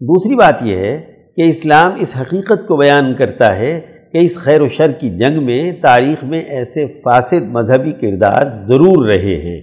دوسری 0.00 0.34
بات 0.34 0.62
یہ 0.62 0.76
ہے 0.76 1.02
کہ 1.36 1.42
اسلام 1.42 1.92
اس 1.96 2.14
حقیقت 2.20 2.68
کو 2.68 2.76
بیان 2.76 3.14
کرتا 3.14 3.58
ہے 3.58 3.80
کہ 4.12 4.18
اس 4.18 4.38
خیر 4.38 4.60
و 4.60 4.68
شر 4.68 4.92
کی 4.92 5.10
جنگ 5.10 5.42
میں 5.42 5.72
تاریخ 5.72 6.24
میں 6.24 6.40
ایسے 6.40 6.86
فاسد 6.86 7.50
مذہبی 7.50 7.92
کردار 7.92 8.48
ضرور 8.48 9.06
رہے 9.06 9.36
ہیں۔ 9.36 9.60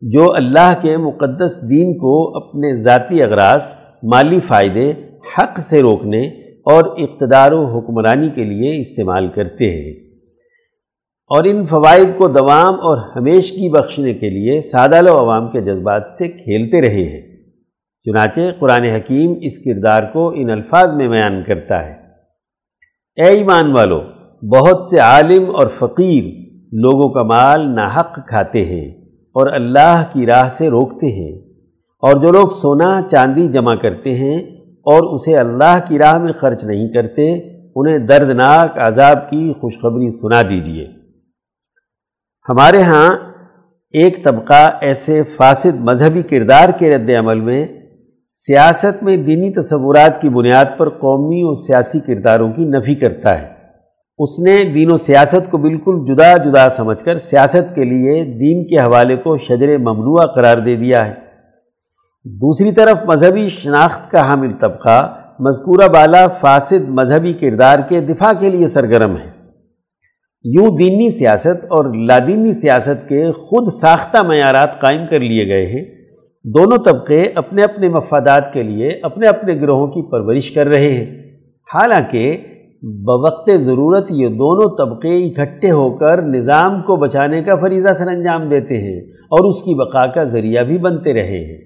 جو 0.00 0.34
اللہ 0.34 0.74
کے 0.82 0.96
مقدس 0.96 1.70
دین 1.70 1.98
کو 1.98 2.36
اپنے 2.36 2.74
ذاتی 2.74 3.22
اغراض، 3.22 3.62
مالی 4.02 4.40
فائدے، 4.40 4.90
حق 5.38 5.58
سے 5.58 5.82
روکنے 5.82 6.22
اور 6.66 6.84
اقتدار 6.98 7.52
و 7.52 7.78
حکمرانی 7.78 8.28
کے 8.28 8.44
لیے 8.44 8.80
استعمال 8.80 9.28
کرتے 9.28 9.70
ہیں۔ 9.70 10.03
اور 11.26 11.44
ان 11.44 11.66
فوائد 11.66 12.18
کو 12.18 12.28
دوام 12.28 12.74
اور 12.74 12.98
ہمیش 13.16 13.52
کی 13.52 13.70
بخشنے 13.70 14.14
کے 14.14 14.30
لیے 14.30 14.60
سادہ 14.60 15.12
و 15.12 15.18
عوام 15.18 15.50
کے 15.50 15.60
جذبات 15.60 16.02
سے 16.18 16.28
کھیلتے 16.28 16.80
رہے 16.80 17.04
ہیں۔ 17.04 17.22
چنانچہ 18.04 18.40
قرآن 18.58 18.84
حکیم 18.84 19.34
اس 19.40 19.58
کردار 19.58 20.02
کو 20.12 20.32
ان 20.34 20.50
الفاظ 20.50 20.92
میں 20.92 21.08
بیان 21.08 21.42
کرتا 21.46 21.86
ہے۔ 21.86 21.92
اے 23.16 23.28
ایمان 23.28 23.76
والو، 23.76 24.00
بہت 24.42 24.90
سے 24.90 24.98
عالم 24.98 25.56
اور 25.56 25.66
فقیر 25.66 26.24
لوگوں 26.72 27.14
کا 27.14 27.22
مال 27.22 27.74
ناحق 27.74 28.28
کھاتے 28.28 28.64
ہیں 28.64 28.88
اور 29.34 29.46
اللہ 29.46 30.04
کی 30.12 30.26
راہ 30.26 30.48
سے 30.48 30.70
روکتے 30.70 31.06
ہیں۔ 31.06 31.38
اور 31.98 32.22
جو 32.22 32.32
لوگ 32.32 32.48
سونا 32.48 33.00
چاندی 33.10 33.48
جمع 33.48 33.74
کرتے 33.74 34.14
ہیں 34.14 34.38
اور 34.64 35.14
اسے 35.14 35.36
اللہ 35.36 35.78
کی 35.88 35.98
راہ 35.98 36.18
میں 36.18 36.32
خرچ 36.32 36.64
نہیں 36.64 36.88
کرتے، 36.88 37.32
انہیں 37.76 37.98
دردناک 37.98 38.78
عذاب 38.78 39.30
کی 39.30 39.52
خوشخبری 39.52 40.08
سنا 40.08 40.42
دیجیے 40.42 41.03
ہمارے 42.48 42.82
ہاں 42.82 43.16
ایک 43.90 44.24
طبقہ 44.24 44.78
ایسے 44.80 45.22
فاسد 45.22 45.80
مذہبی 45.80 46.22
کردار 46.22 46.68
کے 46.78 46.96
رد 46.96 47.10
عمل 47.18 47.40
میں 47.40 47.66
سیاست 48.28 49.02
میں 49.02 49.16
دینی 49.16 49.52
تصورات 49.52 50.20
کی 50.20 50.28
بنیاد 50.28 50.64
پر 50.78 50.88
قومی 50.88 51.42
اور 51.42 51.54
سیاسی 51.54 52.00
کرداروں 52.00 52.52
کی 52.52 52.64
نفی 52.64 52.94
کرتا 52.94 53.42
ہے۔ 53.42 53.48
اس 54.18 54.40
نے 54.40 54.64
دین 54.64 54.90
و 54.90 54.96
سیاست 54.96 55.50
کو 55.50 55.58
بالکل 55.58 56.14
جدا 56.14 56.36
جدا 56.36 56.68
سمجھ 56.68 57.04
کر 57.04 57.16
سیاست 57.16 57.74
کے 57.74 57.84
لیے 57.84 58.24
دین 58.24 58.66
کے 58.66 58.78
حوالے 58.78 59.16
کو 59.16 59.38
شجر 59.38 59.78
ممنوع 59.78 60.26
قرار 60.34 60.58
دے 60.58 60.76
دیا 60.76 61.06
ہے۔ 61.06 61.14
دوسری 62.24 62.72
طرف 62.72 62.98
مذہبی 63.06 63.48
شناخت 63.48 64.10
کا 64.10 64.20
حامل 64.20 64.52
طبقہ 64.60 65.18
مذکورہ 65.40 65.88
بالا 65.88 66.28
فاسد 66.28 66.88
مذہبی 66.88 67.32
کردار 67.32 67.78
کے 67.88 68.00
دفاع 68.00 68.32
کے 68.32 68.48
لیے 68.48 68.66
سرگرم 68.66 69.16
ہے۔ 69.16 69.33
یوں 70.46 70.76
دینی 70.76 71.10
سیاست 71.10 71.64
اور 71.64 71.84
لادینی 71.94 72.52
سیاست 72.52 73.08
کے 73.08 73.32
خود 73.32 73.68
ساختہ 73.68 74.18
معیارات 74.18 74.80
قائم 74.80 75.06
کر 75.10 75.20
لیے 75.20 75.48
گئے 75.48 75.66
ہیں۔ 75.66 75.84
دونوں 76.44 76.78
طبقے 76.78 77.22
اپنے 77.34 77.64
اپنے 77.64 77.88
مفادات 77.88 78.52
کے 78.52 78.62
لیے 78.62 78.88
اپنے 79.02 79.28
اپنے 79.28 79.60
گروہوں 79.60 79.86
کی 79.86 80.10
پرورش 80.10 80.50
کر 80.50 80.66
رہے 80.66 80.94
ہیں۔ 80.94 81.22
حالانکہ 81.74 82.36
بوقت 82.82 83.50
ضرورت 83.56 84.06
یہ 84.10 84.28
دونوں 84.28 84.76
طبقے 84.76 85.26
اکٹھے 85.26 85.70
ہو 85.70 85.90
کر 85.90 86.22
نظام 86.22 86.82
کو 86.82 86.96
بچانے 86.96 87.42
کا 87.42 87.56
فریضہ 87.56 87.92
سر 87.92 88.06
انجام 88.06 88.48
دیتے 88.48 88.78
ہیں 88.78 89.00
اور 89.10 89.48
اس 89.48 89.62
کی 89.62 89.74
بقا 89.74 90.06
کا 90.06 90.24
ذریعہ 90.24 90.64
بھی 90.64 90.78
بنتے 90.78 91.12
رہے 91.12 91.44
ہیں۔ 91.44 91.60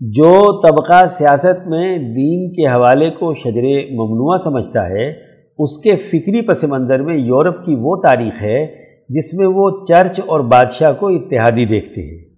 جو 0.00 0.60
طبقہ 0.68 1.06
سیاست 1.06 1.68
میں 1.68 1.98
دین 1.98 2.52
کے 2.52 2.66
حوالے 2.66 3.10
کو 3.10 3.34
شجر 3.34 3.62
ممنوع 3.92 4.36
سمجھتا 4.36 4.88
ہے 4.88 5.31
اس 5.58 5.78
کے 5.78 5.96
فکری 5.96 6.40
پس 6.40 6.64
منظر 6.64 7.02
میں 7.02 7.16
یورپ 7.16 7.66
کی 7.66 7.76
وہ 7.80 7.96
تاریخ 8.02 8.42
ہے 8.42 8.66
جس 9.08 9.34
میں 9.34 9.46
وہ 9.46 9.84
چرچ 9.88 10.20
اور 10.26 10.40
بادشاہ 10.40 10.92
کو 10.92 11.08
اتحادی 11.08 11.64
دیکھتے 11.64 12.00
ہیں۔ 12.00 12.32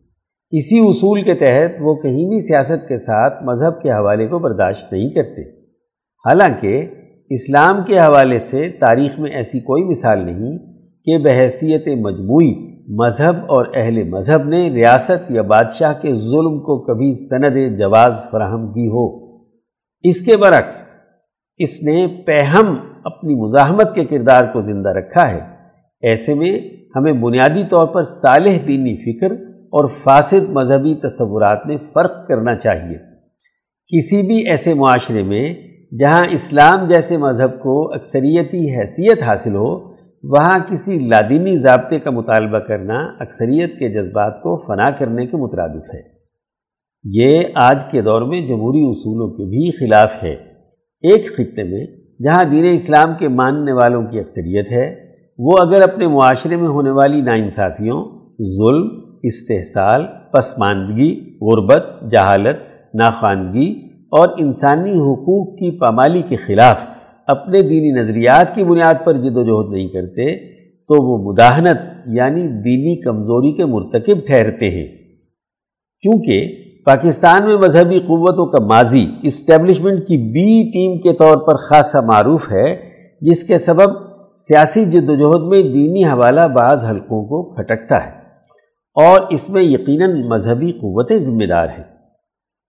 اسی 0.50 0.79
اصول 0.79 1.22
کے 1.22 1.35
تحت 1.35 1.70
وہ 1.81 1.94
کہیں 1.94 2.29
بھی 2.29 2.46
سیاست 2.46 2.88
کے 2.88 2.98
ساتھ 2.98 3.44
مذہب 3.44 3.83
کے 3.83 3.90
حوالے 3.90 4.27
کو 4.27 4.38
برداشت 4.38 4.92
نہیں 4.92 5.11
کرتے۔ 5.11 5.42
حالانکہ 6.27 6.87
اسلام 7.31 7.81
کے 7.87 7.98
حوالے 7.98 8.38
سے 8.38 8.68
تاریخ 8.68 9.20
میں 9.20 9.31
ایسی 9.31 9.61
کوئی 9.61 9.85
مثال 9.85 10.18
نہیں 10.18 10.59
کہ 11.05 11.18
بحیثیت 11.18 11.88
مجموعی 11.88 12.74
مذہب 12.88 13.37
اور 13.46 13.66
اہل 13.74 14.03
مذہب 14.09 14.48
نے 14.48 14.70
ریاست 14.70 15.31
یا 15.31 15.42
بادشاہ 15.42 15.92
کے 15.92 16.09
ظلم 16.09 16.61
کو 16.61 16.85
کبھی 16.85 17.14
سند 17.14 17.79
جواز 17.79 18.12
فراہم 18.31 18.66
کی 18.72 18.87
ہو۔ 18.87 19.35
اس 20.03 20.20
کے 20.20 20.37
برعکس 20.37 20.83
اس 21.57 21.83
نے 21.83 22.07
پہم 22.27 22.74
اپنی 23.05 23.35
مزاحمت 23.35 23.95
کے 23.95 24.05
کردار 24.05 24.45
کو 24.53 24.61
زندہ 24.61 24.88
رکھا 24.88 25.31
ہے۔ 25.31 25.40
ایسے 26.01 26.35
میں 26.35 26.59
ہمیں 26.97 27.12
بنیادی 27.12 27.64
طور 27.71 27.87
پر 27.87 28.03
صالح 28.03 28.53
دینی 28.67 28.97
فکر 28.97 29.33
اور 29.49 29.88
فاسد 29.88 30.51
مذہبی 30.51 30.95
تصورات 30.95 31.67
میں 31.67 31.77
فرق 31.95 32.29
کرنا 32.29 32.55
چاہیے۔ 32.55 32.99
کسی 33.97 34.23
بھی 34.27 34.49
ایسے 34.49 34.75
معاشرے 34.75 35.23
میں 35.23 35.55
جہاں 36.01 36.27
اسلام 36.31 36.88
جیسے 36.88 37.17
مذہب 37.17 37.62
کو 37.62 37.93
اکثریتی 37.93 38.77
حیثیت 38.77 39.23
حاصل 39.23 39.55
ہو، 39.55 39.95
وہاں 40.23 40.59
کسی 40.71 40.99
لادینی 40.99 41.57
ضابطے 41.57 41.99
کا 41.99 42.11
مطالبہ 42.11 42.59
کرنا 42.59 42.95
اکثریت 43.21 43.79
کے 43.79 43.88
جذبات 43.88 44.43
کو 44.43 44.64
فنا 44.67 44.90
کرنے 44.90 45.27
کے 45.27 45.37
مترادف 45.37 45.95
ہے۔ 45.95 46.03
یہ 47.05 47.43
آج 47.55 47.85
کے 47.85 48.03
دور 48.03 48.23
میں 48.23 48.40
جمہوری 48.40 48.90
اصولوں 48.90 49.31
کے 49.31 49.45
بھی 49.45 49.71
خلاف 49.71 50.12
ہے۔ 50.23 50.33
ایک 51.03 51.37
خطے 51.37 51.62
میں 51.62 51.87
جہاں 52.24 52.44
دین 52.44 52.64
اسلام 52.72 53.12
کے 53.18 53.28
ماننے 53.28 53.72
والوں 53.72 54.02
کی 54.02 54.18
اکثریت 54.18 54.72
ہے، 54.72 54.94
وہ 55.38 55.52
اگر 55.60 55.82
اپنے 55.82 56.06
معاشرے 56.06 56.56
میں 56.56 56.68
ہونے 56.68 56.90
والی 56.90 57.20
ناانصافیوں 57.20 58.04
ظلم، 58.58 58.88
استحصال، 59.22 60.06
پسماندگی، 60.32 61.38
غربت، 61.40 62.10
جہالت 62.10 62.56
ناخواندگی 62.94 63.80
اور 64.10 64.28
انسانی 64.38 64.90
حقوق 64.90 65.58
کی 65.58 65.78
پامالی 65.78 66.22
کے 66.28 66.37
خلاف 66.37 66.84
اپنے 67.26 67.62
دینی 67.62 67.90
نظریات 67.90 68.54
کی 68.54 68.64
بنیاد 68.64 68.94
پر 69.04 69.12
جد 69.12 69.37
و 69.37 69.42
جہد 69.42 69.72
نہیں 69.72 69.88
کرتے، 69.88 70.54
تو 70.88 71.02
وہ 71.02 71.32
مداحنت 71.32 71.78
یعنی 72.06 72.40
دینی 72.40 73.00
کمزوری 73.00 73.52
کے 73.52 73.64
مرتکب 73.64 74.26
ٹھہرتے 74.26 74.70
ہیں۔ 74.70 74.87
چونکہ 76.00 76.63
پاکستان 76.85 77.44
میں 77.44 77.57
مذہبی 77.57 77.99
قوتوں 77.99 78.47
کا 78.47 78.64
ماضی 78.64 79.07
اسٹیبلشمنٹ 79.23 79.99
کی 79.99 80.16
بی 80.16 80.70
ٹیم 80.70 81.01
کے 81.01 81.12
طور 81.18 81.37
پر 81.37 81.57
خاصا 81.57 82.01
معروف 82.01 82.53
ہے، 82.53 82.90
جس 83.20 83.44
کے 83.44 83.59
سبب 83.59 83.92
سیاسی 84.37 84.85
جد 84.85 85.09
و 85.09 85.14
جہد 85.14 85.42
میں 85.42 85.62
دینی 85.62 86.05
حوالہ 86.05 86.40
بعض 86.40 86.85
حلقوں 86.85 87.25
کو 87.25 87.55
کھٹکتا 87.55 88.07
ہے۔ 88.07 88.11
اور 88.94 89.20
اس 89.31 89.51
میں 89.51 89.62
یقیناً 89.62 90.23
مذہبی 90.27 90.73
قوتیں 90.73 91.18
ذمہ 91.18 91.44
دار 91.44 91.66
ہیں۔ 91.66 91.85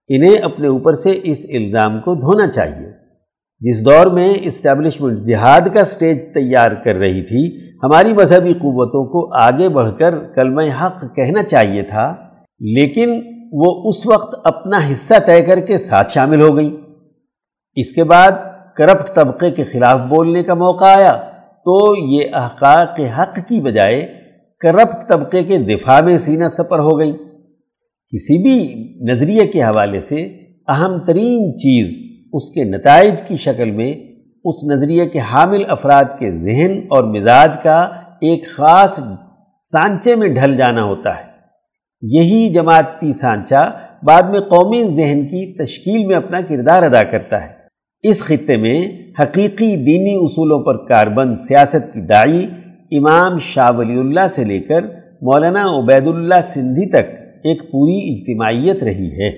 انہیں 0.10 0.38
اپنے 0.38 0.68
اوپر 0.68 0.94
سے 0.94 1.20
اس 1.24 1.46
الزام 1.54 2.00
کو 2.00 2.16
دھونا 2.16 2.48
چاہیے۔ 2.48 2.88
جس 3.60 3.86
دور 3.86 4.06
میں 4.06 4.34
اسٹیبلشمنٹ 4.42 5.28
جہاد 5.28 5.62
کا 5.74 5.84
سٹیج 5.84 6.18
تیار 6.34 6.72
کر 6.72 6.96
رہی 6.96 7.22
تھی، 7.22 7.60
ہماری 7.84 8.14
مذہبی 8.14 8.54
قوتوں 8.54 9.06
کو 9.06 9.38
آگے 9.42 9.70
بڑھ 9.70 9.92
کر 10.00 10.20
کلمہ 10.20 10.62
حق 10.82 11.16
کہنا 11.16 11.44
چاہیے 11.44 11.82
تھا، 11.82 12.16
لیکن 12.60 13.35
وہ 13.58 13.90
اس 13.90 14.06
وقت 14.06 14.42
اپنا 14.44 14.92
حصہ 14.92 15.14
طے 15.26 15.42
کر 15.42 15.60
کے 15.60 15.78
ساتھ 15.78 16.12
شامل 16.12 16.42
ہو 16.42 16.58
گئی 16.58 16.78
اس 17.76 17.94
کے 17.94 18.04
بعد 18.04 18.32
کرپٹ 18.78 19.16
طبقے 19.16 19.52
کے 19.52 19.64
خلاف 19.64 20.00
بولنے 20.10 20.44
کا 20.44 20.54
موقع 20.54 20.86
آیا۔ 20.86 21.12
تو 21.68 21.96
یہ 21.98 22.22
احقاق 22.34 23.00
حق 23.20 23.36
کی 23.36 23.62
بجائے 23.62 24.08
کرپٹ 24.60 25.10
طبقے 25.10 25.44
کے 25.44 25.58
دفاع 25.58 26.02
میں 26.02 26.18
سینہ 26.18 26.48
سپر 26.48 26.80
ہو 26.80 27.00
گئی 27.00 27.12
کسی 28.12 28.38
بھی 28.44 28.84
نظریے 29.14 29.48
کے 29.48 29.64
حوالے 29.64 30.00
سے 30.00 30.24
اہم 30.68 30.98
ترین 31.06 31.58
چیز 31.58 31.96
اس 32.34 32.50
کے 32.50 32.64
نتائج 32.64 33.22
کی 33.22 33.38
شکل 33.38 33.72
میں 33.72 33.94
اس 34.46 34.64
نظریے 34.72 35.06
کے 35.06 35.20
حامل 35.20 35.64
افراد 35.70 36.04
کے 36.20 36.32
ذہن 36.32 36.80
اور 36.90 37.04
مزاج 37.04 37.58
کا 37.64 37.82
ایک 38.22 38.48
خاص 38.48 39.00
سانچے 39.72 40.16
میں 40.16 40.28
ڈھل 40.28 40.58
جانا 40.58 40.84
ہوتا 40.84 41.18
ہے۔ 41.18 41.35
یہی 42.02 42.54
جماعتی 42.54 43.14
سانچہ 43.14 43.80
بعد 44.04 44.22
میں 44.22 44.40
قومی 44.40 44.84
ذہن 44.84 45.26
کی 45.26 45.64
تشکیل 45.64 46.06
میں 46.08 46.16
اپنا 46.16 46.42
کردار 46.42 46.84
ادا 46.84 47.04
کرتا 47.04 47.44
ہے۔ 47.44 47.48
اس 48.04 48.24
خطے 48.24 48.58
میں 48.58 48.88
حقیقی 49.20 49.76
دینی 49.76 50.16
اصولوں 50.16 50.60
پر 50.64 50.94
کاربند 50.94 51.38
سیاست 51.38 51.94
کی 51.94 52.02
دائی 52.02 52.48
امام 52.92 53.38
شاہ 53.38 53.72
ولی 53.78 54.00
اللہ 54.00 54.28
سے 54.36 54.44
لے 54.44 54.60
کر 54.60 54.82
مولانا 55.22 55.64
عبید 55.78 56.08
اللہ 56.08 56.40
سندھی 56.44 56.90
تک 56.90 57.10
ایک 57.44 57.72
پوری 57.72 58.14
اجتماعیت 58.14 58.84
رہی 58.84 59.22
ہے۔ 59.22 59.32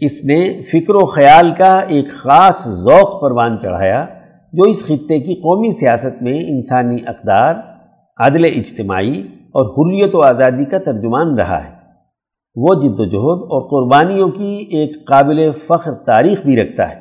اس 0.00 0.24
نے 0.24 0.62
فکر 0.72 0.94
و 0.94 1.06
خیال 1.06 1.54
کا 1.58 1.74
ایک 1.74 2.10
خاص 2.10 2.68
ذوق 2.68 3.22
پروان 3.22 3.58
چڑھایا، 3.58 4.06
جو 4.52 4.62
اس 4.62 4.84
خطے 4.84 5.20
کی 5.20 5.34
قومی 5.34 5.70
سیاست 5.70 6.22
میں 6.22 6.38
انسانی 6.40 6.96
اقدار، 7.06 7.54
عدل 8.18 8.44
اجتماعی 8.44 9.22
اور 9.54 9.66
حریت 9.66 10.14
و 10.14 10.22
آزادی 10.22 10.64
کا 10.64 10.78
ترجمان 10.78 11.38
رہا 11.38 11.64
ہے۔ 11.64 11.70
وہ 12.56 12.74
جد 12.74 13.00
و 13.00 13.04
جہد 13.04 13.42
اور 13.42 13.62
قربانیوں 13.62 14.28
کی 14.28 14.66
ایک 14.70 15.06
قابل 15.06 15.50
فخر 15.66 15.92
تاریخ 15.92 16.42
بھی 16.44 16.56
رکھتا 16.56 16.90
ہے۔ 16.90 16.94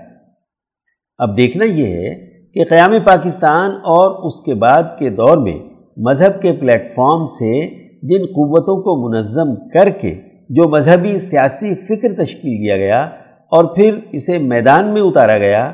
اب 1.17 1.37
دیکھنا 1.37 1.65
یہ 1.65 1.85
ہے 1.85 2.15
کہ 2.53 2.63
قیام 2.69 2.91
پاکستان 3.05 3.71
اور 3.71 4.25
اس 4.25 4.41
کے 4.41 4.53
بعد 4.53 4.83
کے 4.99 5.09
دور 5.09 5.37
میں 5.37 5.59
مذہب 5.97 6.41
کے 6.41 6.51
پلیٹ 6.51 6.95
فارم 6.95 7.25
سے 7.25 7.69
جن 8.07 8.25
قوتوں 8.25 8.81
کو 8.81 9.09
منظم 9.09 9.69
کر 9.69 9.89
کے 9.89 10.15
جو 10.49 10.69
مذہبی 10.69 11.17
سیاسی 11.17 11.75
فکر 11.75 12.23
تشکیل 12.23 12.63
دیا 12.63 12.77
گیا 12.77 13.01
اور 13.51 13.75
پھر 13.75 13.97
اسے 14.11 14.37
میدان 14.37 14.93
میں 14.93 15.01
اتارا 15.01 15.37
گیا، 15.37 15.71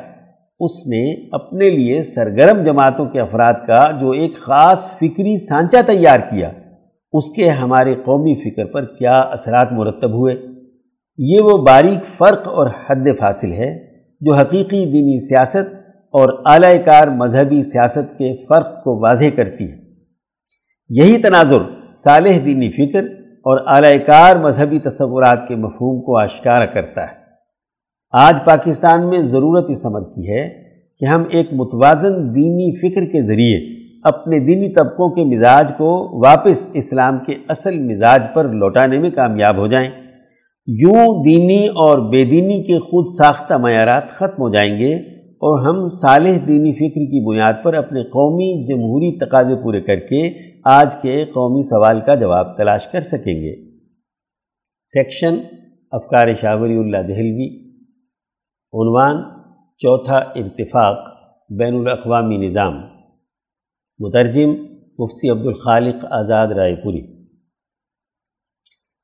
اس 0.60 0.88
نے 0.88 1.30
اپنے 1.32 1.70
لیے 1.70 2.02
سرگرم 2.04 2.64
جماعتوں 2.64 3.06
کے 3.06 3.20
افراد 3.20 3.54
کا 3.54 3.92
جو 4.02 4.12
ایک 4.12 4.36
خاص 4.36 4.92
فکری 4.98 5.48
سانچہ 5.48 5.78
تیار 5.86 6.20
کیا۔ 6.20 6.52
اس 7.12 7.30
کے 7.36 7.50
ہمارے 7.50 7.96
قومی 7.96 8.36
فکر 8.36 8.66
پر 8.66 8.86
کیا 8.86 9.20
اثرات 9.20 9.72
مرتب 9.72 10.10
ہوئے؟ 10.10 10.36
یہ 11.18 11.40
وہ 11.42 11.58
باریک 11.58 12.18
فرق 12.18 12.48
اور 12.48 12.68
حد 12.90 13.08
فاصل 13.20 13.52
ہے 13.52 13.88
جو 14.22 14.34
حقیقی 14.34 14.86
دینی 14.86 15.28
سیاست 15.28 15.76
اور 16.12 16.42
اعلی 16.46 16.78
کار 16.78 17.08
مذہبی 17.08 17.64
سیاست 17.64 18.18
کے 18.18 18.36
فرق 18.50 18.84
کو 18.84 19.00
واضح 19.00 19.26
کرتی 19.36 19.72
ہے۔ 19.72 19.78
یہی 20.90 21.22
تناظر 21.22 21.60
صالح 21.90 22.40
دینی 22.46 22.72
فکر 22.72 23.04
اور 23.24 23.60
اعلی 23.68 24.00
کار 24.00 24.36
مذہبی 24.36 24.80
تصورات 24.80 25.48
کے 25.48 25.56
مفہوم 25.56 26.02
کو 26.02 26.18
آشکار 26.18 26.66
کرتا 26.66 27.02
ہے۔ 27.02 27.20
آج 28.12 28.36
پاکستان 28.46 29.10
میں 29.10 29.22
ضرورت 29.22 29.66
اس 29.70 29.86
عمر 29.86 30.00
کی 30.00 30.30
ہے 30.30 30.50
کہ 31.00 31.06
ہم 31.06 31.24
ایک 31.30 31.48
متوازن 31.54 32.36
دینی 32.36 32.78
فکر 32.80 33.12
کے 33.12 33.22
ذریعے 33.22 33.79
اپنے 34.04 34.40
دینی 34.40 34.74
طبقوں 34.74 35.10
کے 35.10 35.24
مزاج 35.24 35.72
کو 35.78 36.20
واپس 36.26 36.72
اسلام 36.74 37.18
کے 37.26 37.34
اصل 37.48 37.80
مزاج 37.80 38.24
پر 38.34 38.48
لوٹانے 38.48 39.00
میں 39.00 39.10
کامیاب 39.10 39.58
ہو 39.58 39.68
جائیں۔ 39.68 39.90
یوں 40.68 41.24
دینی 41.24 41.68
اور 41.68 42.00
بے 42.00 42.26
دینی 42.26 42.64
کے 42.64 42.80
خود 42.80 43.06
ساختہ 43.18 43.54
معیارات 43.54 44.10
ختم 44.10 44.42
ہو 44.42 44.50
جائیں 44.50 44.80
گے 44.80 44.96
اور 45.26 45.68
ہم 45.68 45.90
صالح 45.90 46.38
دینی 46.48 46.72
فکر 46.72 47.06
کی 47.06 47.26
بنیاد 47.28 47.54
پر 47.64 47.74
اپنے 47.74 48.04
قومی 48.04 48.68
جمہوری 48.68 49.18
تقاضے 49.18 49.64
پورے 49.64 49.82
کر 49.82 49.96
کے 49.96 50.50
آج 50.66 50.96
کے 51.02 51.26
قومی 51.26 51.62
سوال 51.62 52.00
کا 52.06 52.16
جواب 52.16 52.58
تلاش 52.58 52.88
کر 52.88 53.00
سکیں 53.00 53.42
گے۔ 53.42 53.78
سیکشن، 54.84 55.36
افکار 55.92 56.28
شاوری 56.42 56.78
اللہ 56.78 56.98
دہلوی۔ 56.98 57.70
عنوان، 58.74 59.22
چوتھا 59.78 60.18
اتفاق، 60.18 60.98
بین 61.50 61.76
الاقوامی 61.76 62.38
نظام۔ 62.38 62.74
مترجم 64.00 64.50
مفتی 65.00 65.30
عبد 65.30 65.46
الخالق 65.46 66.06
آزاد 66.12 66.48
رائے 66.48 66.76
پوری۔ 66.76 67.02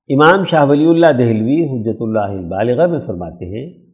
امام 0.10 0.46
شاہ 0.46 0.66
ولی 0.66 0.86
اللہ 0.86 1.12
دہلوی 1.18 1.64
حجت 1.64 1.98
اللہ 2.00 2.42
البالغہ 2.42 2.88
میں 2.88 3.00
فرماتے 3.08 3.46
ہیں، 3.46 3.86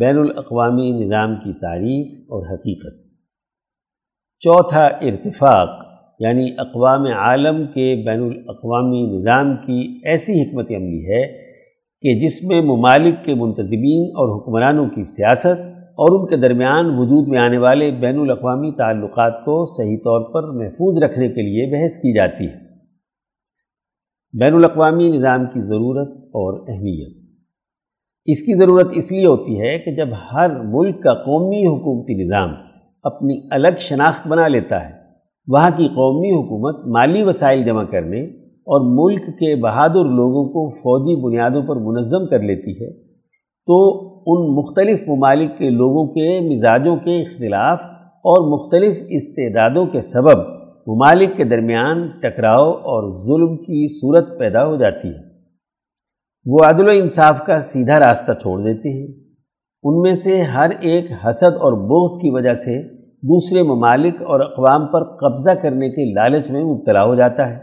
بین 0.00 0.18
الاقوامی 0.18 0.90
نظام 0.90 1.34
کی 1.36 1.52
تعریف 1.52 2.20
اور 2.20 2.54
حقیقت۔ 2.54 3.10
چوتھا 4.38 4.86
ارتفاق 4.86 5.68
یعنی 6.20 6.54
اقوام 6.58 7.02
عالم 7.02 7.66
کے 7.66 8.02
بین 8.06 8.22
الاقوامی 8.22 9.16
نظام 9.16 9.56
کی 9.56 10.00
ایسی 10.04 10.42
حکمت 10.42 10.70
عملی 10.70 11.04
ہے 11.04 11.50
کہ 12.02 12.20
جس 12.20 12.44
میں 12.48 12.60
ممالک 12.60 13.24
کے 13.24 13.34
منتظمین 13.34 14.10
اور 14.10 14.36
حکمرانوں 14.36 14.86
کی 14.86 15.02
سیاست 15.04 15.79
اور 16.00 16.20
ان 16.20 16.26
کے 16.26 16.36
درمیان 16.36 16.98
وجود 16.98 17.28
میں 17.28 17.38
آنے 17.38 17.58
والے 17.58 17.90
بین 17.90 18.20
الاقوامی 18.20 18.72
تعلقات 18.72 19.44
کو 19.44 19.64
صحیح 19.64 19.96
طور 19.96 20.32
پر 20.32 20.42
محفوظ 20.42 21.02
رکھنے 21.02 21.28
کے 21.28 21.42
لیے 21.42 21.80
بحث 21.80 21.96
کی 21.96 22.14
جاتی 22.14 22.44
ہے۔ 22.44 22.54
بین 24.38 24.54
الاقوامی 24.54 25.08
نظام 25.08 25.46
کی 25.46 25.60
ضرورت 25.60 26.08
اور 26.24 26.64
اہمیت۔ 26.68 27.16
اس 28.26 28.40
کی 28.42 28.54
ضرورت 28.54 28.88
اس 28.92 29.12
لیے 29.12 29.26
ہوتی 29.26 29.60
ہے 29.60 29.78
کہ 29.78 29.94
جب 29.94 30.08
ہر 30.32 30.60
ملک 30.64 31.02
کا 31.02 31.14
قومی 31.14 31.66
حکومتی 31.66 32.14
نظام 32.14 32.48
اپنی 33.02 33.40
الگ 33.50 33.78
شناخت 33.78 34.26
بنا 34.26 34.48
لیتا 34.48 34.88
ہے، 34.88 34.94
وہاں 35.48 35.70
کی 35.76 35.88
قومی 35.88 36.30
حکومت 36.30 36.86
مالی 36.86 37.22
وسائل 37.22 37.64
جمع 37.64 37.84
کرنے 37.84 38.24
اور 38.42 38.80
ملک 38.84 39.26
کے 39.26 39.56
بہادر 39.56 40.04
لوگوں 40.04 40.48
کو 40.48 40.70
فوجی 40.70 41.22
بنیادوں 41.22 41.62
پر 41.62 41.76
منظم 41.76 42.26
کر 42.26 42.38
لیتی 42.38 42.84
ہے 42.84 43.09
تو 43.70 44.08
ان 44.26 44.54
مختلف 44.54 45.08
ممالک 45.08 45.58
کے 45.58 45.70
لوگوں 45.70 46.06
کے 46.06 46.40
مزاجوں 46.40 46.96
کے 46.96 47.22
اختلاف 47.22 47.78
اور 48.04 48.52
مختلف 48.52 48.96
استعدادوں 49.08 49.86
کے 49.86 50.00
سبب 50.00 50.38
ممالک 50.86 51.36
کے 51.36 51.44
درمیان 51.44 52.08
ٹکراؤ 52.20 52.70
اور 52.72 53.24
ظلم 53.26 53.56
کی 53.56 54.00
صورت 54.00 54.38
پیدا 54.38 54.66
ہو 54.66 54.76
جاتی 54.76 55.08
ہے۔ 55.08 55.22
وہ 56.46 56.58
عدل 56.64 56.88
و 56.88 56.90
انصاف 56.90 57.44
کا 57.46 57.60
سیدھا 57.60 58.00
راستہ 58.00 58.32
چھوڑ 58.32 58.58
دیتے 58.60 58.88
ہیں۔ 58.88 59.06
ان 59.82 60.00
میں 60.00 60.12
سے 60.12 60.42
ہر 60.42 60.70
ایک 60.80 61.10
حسد 61.28 61.56
اور 61.56 61.72
بغض 61.72 62.22
کی 62.22 62.30
وجہ 62.30 62.54
سے 62.54 62.82
دوسرے 63.02 63.62
ممالک 63.62 64.22
اور 64.22 64.40
اقوام 64.40 64.86
پر 64.86 65.04
قبضہ 65.04 65.50
کرنے 65.50 65.88
کے 65.88 66.12
لالچ 66.12 66.50
میں 66.50 66.64
مبتلا 66.64 67.04
ہو 67.04 67.14
جاتا 67.14 67.50
ہے۔ 67.50 67.58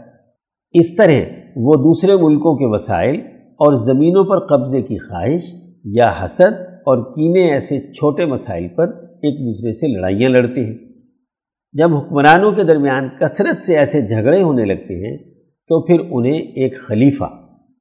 اس 0.72 0.96
طرح 0.96 1.40
وہ 1.56 1.74
دوسرے 1.74 2.12
ملکوں 2.12 2.56
کے 2.56 2.64
وسائل 2.66 3.20
اور 3.36 3.72
زمینوں 3.72 4.24
پر 4.24 4.46
قبضے 4.46 4.82
کی 4.82 4.98
خواہش 4.98 5.67
یا 5.84 6.12
حسد 6.24 6.60
اور 6.60 7.14
کینے 7.14 7.52
ایسے 7.52 7.92
چھوٹے 7.92 8.24
مسائل 8.24 8.68
پر 8.76 8.88
ایک 9.04 9.34
دوسرے 9.34 9.72
سے 9.72 9.86
لڑائیاں 9.86 10.30
لڑتے 10.30 10.66
ہیں۔ 10.66 10.78
جب 11.72 11.94
حکمرانوں 11.94 12.52
کے 12.52 12.64
درمیان 12.64 13.08
کثرت 13.20 13.62
سے 13.62 13.76
ایسے 13.76 14.02
جھگڑے 14.02 14.42
ہونے 14.42 14.64
لگتے 14.64 15.10
ہیں، 15.10 15.18
تو 15.68 15.86
پھر 15.86 16.00
انہیں 16.10 16.38
ایک 16.38 16.76
خلیفہ 16.88 17.24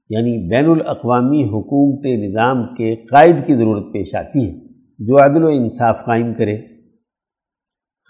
یعنی 0.09 0.49
بین 0.49 0.65
الاقوامی 0.65 1.43
حکومت 1.43 2.05
نظام 2.05 2.75
کے 2.75 2.95
قائد 2.95 3.35
کی 3.47 3.53
ضرورت 3.53 3.93
پیش 3.93 4.15
آتی 4.15 4.45
ہے، 4.45 4.59
جو 4.99 5.25
عدل 5.25 5.43
و 5.43 5.47
انصاف 5.47 5.95
قائم 6.05 6.33
کرے۔ 6.33 6.57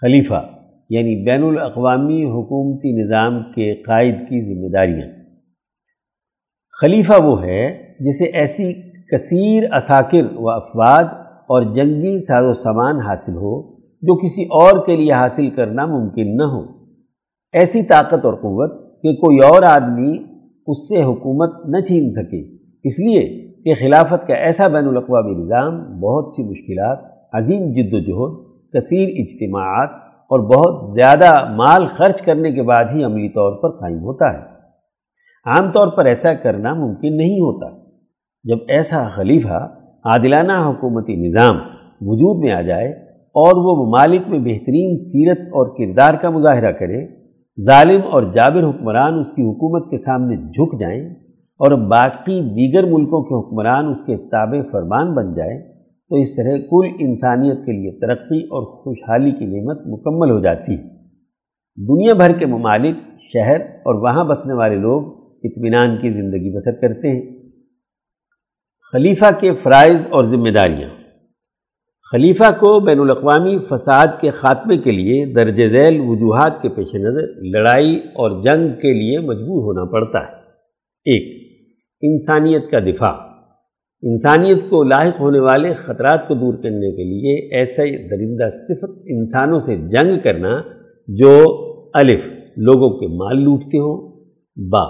خلیفہ 0.00 0.50
یعنی 0.90 1.24
بین 1.24 1.42
الاقوامی 1.42 2.24
حکومتی 2.24 3.02
نظام 3.02 3.42
کے 3.42 3.82
قائد 3.82 4.14
کی 4.14 4.40
ذمہ 4.40 4.78
داریاں۔ 4.78 5.08
خلیفہ 6.80 7.22
وہ 7.22 7.44
ہے 7.44 7.94
جسے 8.00 8.24
ایسی 8.24 8.87
کثیر 9.12 9.74
اساکر 9.74 10.36
و 10.36 10.50
افواد 10.50 11.04
اور 11.46 11.62
جنگی 11.74 12.18
ساز 12.18 12.44
و 12.44 12.52
سامان 12.52 12.96
حاصل 12.96 13.32
ہو 13.32 13.76
جو 13.78 14.16
کسی 14.16 14.44
اور 14.44 14.86
کے 14.86 14.96
لیے 14.96 15.12
حاصل 15.12 15.50
کرنا 15.50 15.86
ممکن 15.86 16.36
نہ 16.36 16.42
ہو۔ 16.42 16.62
ایسی 17.52 17.82
طاقت 17.82 18.24
اور 18.24 18.34
قوت 18.34 19.02
کہ 19.02 19.12
کوئی 19.12 19.38
اور 19.38 19.62
آدمی 19.62 20.18
اس 20.66 20.88
سے 20.88 21.02
حکومت 21.02 21.68
نہ 21.68 21.80
چھین 21.80 22.12
سکے۔ 22.12 22.56
اس 22.84 23.00
لیے 23.00 23.48
کہ 23.64 23.74
خلافت 23.80 24.26
کا 24.26 24.34
ایسا 24.34 24.68
بین 24.68 24.88
الاقوامی 24.88 25.34
نظام 25.34 26.00
بہت 26.00 26.34
سی 26.34 26.50
مشکلات، 26.50 26.98
عظیم 27.32 27.72
جد 27.72 27.92
و 27.92 27.98
جہد، 27.98 28.48
کثیر 28.72 29.08
اجتماعات 29.12 29.90
اور 30.22 30.40
بہت 30.40 30.94
زیادہ 30.94 31.54
مال 31.56 31.86
خرچ 31.86 32.22
کرنے 32.22 32.52
کے 32.52 32.62
بعد 32.62 32.84
ہی 32.94 33.04
عملی 33.04 33.28
طور 33.28 33.62
پر 33.62 33.80
قائم 33.80 33.98
ہوتا 33.98 34.32
ہے۔ 34.32 34.38
عام 35.46 35.72
طور 35.72 35.88
پر 35.88 36.04
ایسا 36.04 36.34
کرنا 36.34 36.74
ممکن 36.74 37.16
نہیں 37.16 37.40
ہوتا۔ 37.40 37.87
جب 38.44 38.58
ایسا 38.68 39.08
خلیفہ 39.08 39.58
عادلانہ 40.04 40.52
حکومتی 40.52 41.16
نظام 41.16 41.56
وجود 42.00 42.44
میں 42.44 42.52
آ 42.52 42.60
جائے 42.60 42.88
اور 43.34 43.56
وہ 43.56 43.86
ممالک 43.86 44.28
میں 44.28 44.38
بہترین 44.38 44.98
سیرت 44.98 45.38
اور 45.38 45.66
کردار 45.66 46.14
کا 46.14 46.30
مظاہرہ 46.30 46.72
کرے، 46.72 47.06
ظالم 47.66 48.00
اور 48.10 48.22
جابر 48.22 48.64
حکمران 48.64 49.18
اس 49.18 49.32
کی 49.32 49.42
حکومت 49.42 49.90
کے 49.90 49.96
سامنے 49.96 50.36
جھک 50.36 50.80
جائیں 50.80 51.10
اور 51.60 51.72
باقی 51.72 52.40
دیگر 52.40 52.84
ملکوں 52.84 53.22
کے 53.22 53.34
حکمران 53.34 53.86
اس 53.86 54.02
کے 54.02 54.16
تابع 54.16 54.60
فرمان 54.72 55.14
بن 55.14 55.34
جائیں، 55.34 55.58
تو 56.08 56.16
اس 56.16 56.36
طرح 56.36 56.56
کل 56.70 56.88
انسانیت 56.98 57.56
کے 57.56 57.72
لیے 57.72 57.98
ترقی 57.98 58.38
اور 58.38 58.84
خوشحالی 58.84 59.30
کی 59.30 59.46
نعمت 59.46 59.86
مکمل 59.86 60.30
ہو 60.30 60.40
جاتی۔ 60.40 60.74
ہے 60.74 60.82
دنیا 61.88 62.14
بھر 62.14 62.32
کے 62.38 62.46
ممالک، 62.46 62.96
شہر 63.32 63.60
اور 63.60 63.94
وہاں 63.94 64.24
بسنے 64.24 64.54
والے 64.54 64.76
لوگ 64.76 65.02
اطمینان 65.44 65.96
کی 66.02 66.08
زندگی 66.08 66.56
بسر 66.56 66.80
کرتے 66.80 67.08
ہیں۔ 67.08 67.37
خلیفہ 68.92 69.24
کے 69.40 69.52
فرائض 69.52 70.06
اور 70.10 70.24
ذمہ 70.24 70.48
داریاں۔ 70.48 70.88
خلیفہ 72.10 72.50
کو 72.50 72.80
بین 72.80 73.00
الاقوامی 73.00 73.58
فساد 73.58 74.06
کے 74.20 74.30
خاتمے 74.30 74.76
کے 74.76 74.92
لیے 74.92 75.26
درج 75.26 75.66
ذیل 75.66 76.00
وجوہات 76.00 76.62
کے 76.62 76.68
پیش 76.68 76.94
نظر 76.94 77.26
لڑائی 77.42 77.96
اور 77.96 78.42
جنگ 78.42 78.68
کے 78.68 78.92
لیے 78.92 79.18
مجبور 79.18 79.62
ہونا 79.62 79.84
پڑتا 79.84 80.18
ہے۔ 80.18 80.32
ایک، 81.04 81.52
انسانیت 82.02 82.70
کا 82.70 82.78
دفاع۔ 82.78 83.14
انسانیت 84.02 84.58
کو 84.70 84.82
لاحق 84.82 85.20
ہونے 85.20 85.38
والے 85.38 85.74
خطرات 85.74 86.28
کو 86.28 86.34
دور 86.34 86.54
کرنے 86.54 86.96
کے 86.96 87.04
لیے 87.04 87.56
ایسا 87.56 87.82
درندہ 87.82 88.48
صفت 88.48 89.02
انسانوں 89.06 89.58
سے 89.58 89.76
جنگ 89.76 90.18
کرنا 90.24 90.62
جو 91.08 91.44
الف، 91.94 92.24
لوگوں 92.56 92.98
کے 92.98 93.06
مال 93.06 93.44
لوٹتے 93.44 93.78
ہوں، 93.78 94.24
با، 94.56 94.84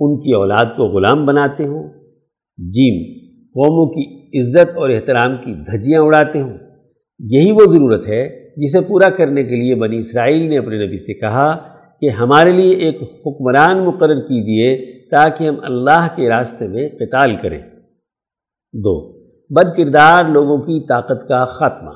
ان 0.00 0.20
کی 0.20 0.32
اولاد 0.32 0.76
کو 0.76 0.84
غلام 0.84 1.26
بناتے 1.26 1.64
ہوں، 1.66 1.88
جیم 2.58 3.19
قوموں 3.54 3.86
کی 3.86 4.38
عزت 4.40 4.76
اور 4.76 4.90
احترام 4.90 5.36
کی 5.36 5.54
دھجیاں 5.54 6.00
اڑاتے 6.00 6.40
ہوں۔ 6.40 6.58
یہی 7.18 7.52
وہ 7.52 7.66
ضرورت 7.66 8.08
ہے 8.08 8.50
جسے 8.56 8.80
پورا 8.80 9.10
کرنے 9.10 9.44
کے 9.44 9.56
لیے 9.56 9.74
بنی 9.74 9.98
اسرائیل 9.98 10.48
نے 10.48 10.58
اپنے 10.58 10.86
نبی 10.86 10.96
سے 10.96 11.14
کہا 11.14 11.56
کہ 12.00 12.08
ہمارے 12.08 12.52
لیے 12.52 12.74
ایک 12.74 13.02
حکمران 13.02 13.84
مقرر 13.84 14.20
کیجیے 14.20 15.00
تاکہ 15.10 15.44
ہم 15.44 15.54
اللہ 15.62 16.08
کے 16.16 16.28
راستے 16.28 16.68
میں 16.68 16.88
قتال 16.88 17.36
کریں۔ 17.36 17.58
دو، 18.72 19.22
بد 19.50 19.76
کردار 19.76 20.24
لوگوں 20.24 20.58
کی 20.58 20.86
طاقت 20.86 21.28
کا 21.28 21.44
خاتمہ۔ 21.44 21.90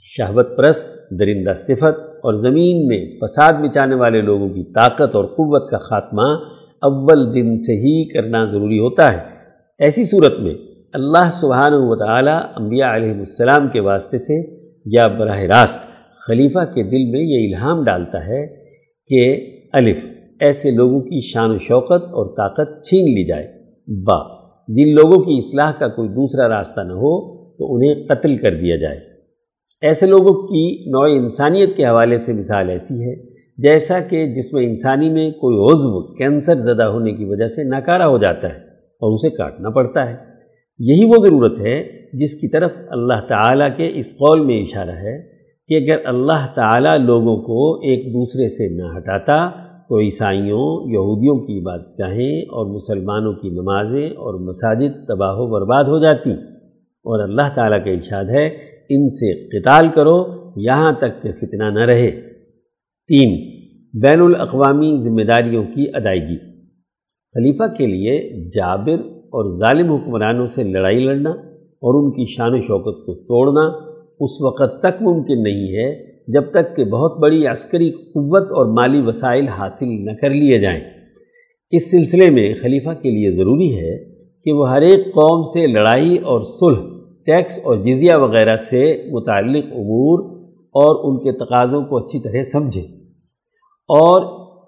شہوت 0.00 0.56
پرست، 0.56 1.18
درندہ 1.18 1.52
صفت 1.52 2.00
اور 2.08 2.34
زمین 2.34 2.86
میں 2.86 3.06
فساد 3.20 3.52
مچانے 3.52 3.94
والے 3.94 4.20
لوگوں 4.20 4.48
کی 4.48 4.72
طاقت 4.72 5.16
اور 5.16 5.24
قوت 5.24 5.70
کا 5.70 5.78
خاتمہ 5.78 6.44
اول 6.82 7.34
دن 7.34 7.58
سے 7.58 7.72
ہی 7.72 8.08
کرنا 8.08 8.44
ضروری 8.44 8.78
ہوتا 8.78 9.12
ہے۔ 9.12 9.37
ایسی 9.78 10.04
صورت 10.04 10.40
میں 10.40 10.54
اللہ 10.92 11.30
سبحانہ 11.32 11.74
و 11.74 11.96
تعالیٰ 11.96 12.42
انبیاء 12.56 12.94
علیہ 12.94 13.12
السلام 13.12 13.68
کے 13.68 13.80
واسطے 13.80 14.18
سے 14.18 14.56
یا 14.86 15.06
براہ 15.08 15.40
راست 15.40 15.80
خلیفہ 16.26 16.64
کے 16.64 16.82
دل 16.82 17.10
میں 17.10 17.20
یہ 17.20 17.54
الہام 17.54 17.84
ڈالتا 17.84 18.26
ہے 18.26 18.46
کہ 19.08 19.50
الف، 19.72 19.96
ایسے 20.40 20.70
لوگوں 20.70 21.00
کی 21.00 21.20
شان 21.20 21.50
و 21.50 21.58
شوقت 21.58 22.04
اور 22.04 22.26
طاقت 22.26 22.84
چھین 22.84 23.04
لی 23.04 23.26
جائے۔ 23.26 23.46
با، 23.88 24.18
جن 24.68 24.94
لوگوں 24.94 25.24
کی 25.24 25.38
اصلاح 25.38 25.72
کا 25.72 25.88
کوئی 25.88 26.08
دوسرا 26.08 26.48
راستہ 26.48 26.80
نہ 26.80 26.92
ہو 26.92 27.36
تو 27.56 27.74
انہیں 27.74 27.94
قتل 27.94 28.36
کر 28.36 28.54
دیا 28.60 28.76
جائے۔ 28.76 28.98
ایسے 29.82 30.06
لوگوں 30.06 30.34
کی 30.34 30.90
نوع 30.90 31.24
انسانیت 31.24 31.76
کے 31.76 31.84
حوالے 31.84 32.16
سے 32.16 32.32
مثال 32.32 32.68
ایسی 32.68 32.94
ہے، 32.94 33.16
جیسا 33.58 34.00
کہ 34.00 34.26
جس 34.26 34.52
میں 34.52 34.62
انسانی 34.62 35.10
میں 35.10 35.30
کوئی 35.30 35.72
عضو 35.72 36.14
کینسر 36.14 36.54
زدہ 36.54 36.84
ہونے 36.84 37.12
کی 37.12 37.24
وجہ 37.24 37.46
سے 37.46 37.64
ناکارہ 37.64 38.02
ہو 38.02 38.18
جاتا 38.18 38.48
ہے۔ 38.48 38.67
اور 38.98 39.14
اسے 39.14 39.30
کاٹنا 39.30 39.70
پڑتا 39.70 40.10
ہے۔ 40.10 40.16
یہی 40.78 41.04
وہ 41.04 41.14
ضرورت 41.22 41.58
ہے 41.60 41.88
جس 42.12 42.34
کی 42.34 42.48
طرف 42.48 42.70
اللہ 42.88 43.20
تعالیٰ 43.28 43.68
کے 43.76 43.90
اس 43.94 44.12
قول 44.12 44.40
میں 44.40 44.60
اشارہ 44.60 44.90
ہے 44.90 45.38
کہ 45.68 45.74
اگر 45.74 45.98
اللہ 46.04 46.46
تعالیٰ 46.54 46.98
لوگوں 46.98 47.36
کو 47.36 47.74
ایک 47.74 48.06
دوسرے 48.06 48.48
سے 48.48 48.76
نہ 48.76 48.98
ہٹاتا 48.98 49.50
تو 49.88 50.00
عیسائیوں، 50.00 50.90
یہودیوں 50.90 51.38
کی 51.38 51.58
عبادت 51.58 52.00
گاہیں 52.00 52.42
اور 52.42 52.74
مسلمانوں 52.74 53.32
کی 53.32 53.48
نمازیں 53.48 54.10
اور 54.10 54.40
مساجد 54.40 55.06
تباہ 55.08 55.34
و 55.34 55.46
برباد 55.46 55.84
ہو 55.84 56.02
جاتی۔ 56.02 56.30
اور 57.04 57.28
اللہ 57.28 57.54
تعالیٰ 57.54 57.84
کا 57.84 57.90
ارشاد 57.90 58.24
ہے، 58.24 58.46
ان 58.90 59.10
سے 59.10 59.48
قتال 59.48 59.88
کرو، 59.88 60.26
یہاں 60.56 60.92
تک 60.92 61.22
کہ 61.22 61.32
فتنہ 61.32 61.64
نہ 61.64 61.84
رہے۔ 61.84 62.10
تین، 63.08 63.30
بین 64.00 64.20
الاقوامی 64.20 64.96
ذمہ 64.96 65.22
داریوں 65.22 65.64
کی 65.64 65.86
ادائیگی۔ 65.94 66.47
خلیفہ 67.34 67.74
کے 67.74 67.86
لیے 67.86 68.44
جابر 68.48 69.00
اور 69.16 69.48
ظالم 69.48 69.92
حکمرانوں 69.92 70.44
سے 70.44 70.62
لڑائی 70.62 71.04
لڑنا 71.04 71.30
اور 71.30 72.04
ان 72.04 72.10
کی 72.10 72.26
شان 72.34 72.54
و 72.54 72.60
شوکت 72.60 73.06
کو 73.06 73.14
توڑنا 73.14 73.64
اس 74.20 74.40
وقت 74.40 74.80
تک 74.82 75.02
ممکن 75.02 75.42
نہیں 75.42 75.68
ہے 75.74 76.08
جب 76.32 76.50
تک 76.50 76.76
کہ 76.76 76.84
بہت 76.84 77.18
بڑی 77.18 77.46
عسکری 77.46 77.90
قوت 77.90 78.42
اور 78.42 78.66
مالی 78.66 79.00
وسائل 79.06 79.48
حاصل 79.48 79.88
نہ 80.04 80.12
کر 80.12 80.30
لیے 80.30 80.58
جائیں۔ 80.58 80.80
اس 81.70 81.90
سلسلے 81.90 82.30
میں 82.30 82.54
خلیفہ 82.62 82.90
کے 83.02 83.10
لیے 83.10 83.30
ضروری 83.30 83.76
ہے 83.78 83.96
کہ 84.44 84.52
وہ 84.52 84.70
ہر 84.70 84.82
ایک 84.82 85.06
قوم 85.06 85.42
سے 85.42 85.66
لڑائی 85.66 86.16
اور 86.16 86.40
صلح، 86.42 86.82
ٹیکس 87.26 87.58
اور 87.64 87.76
جزیہ 87.76 88.14
وغیرہ 88.14 88.56
سے 88.56 88.84
متعلق 89.12 89.64
امور 89.72 90.26
اور 90.74 91.04
ان 91.04 91.24
کے 91.24 91.32
تقاضوں 91.32 91.84
کو 91.84 91.96
اچھی 91.96 92.20
طرح 92.20 92.42
سمجھے 92.42 92.80
اور 93.88 94.22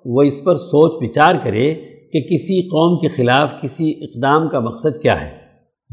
وہ 0.04 0.22
اس 0.22 0.44
پر 0.44 0.54
سوچ 0.54 1.02
بچار 1.02 1.34
کرے 1.44 1.89
کہ 2.12 2.20
کسی 2.20 2.62
قوم 2.62 2.98
کے 2.98 3.08
خلاف 3.08 3.48
کسی 3.62 3.90
اقدام 3.90 4.48
کا 4.48 4.60
مقصد 4.60 5.02
کیا 5.02 5.20
ہے؟ 5.20 5.40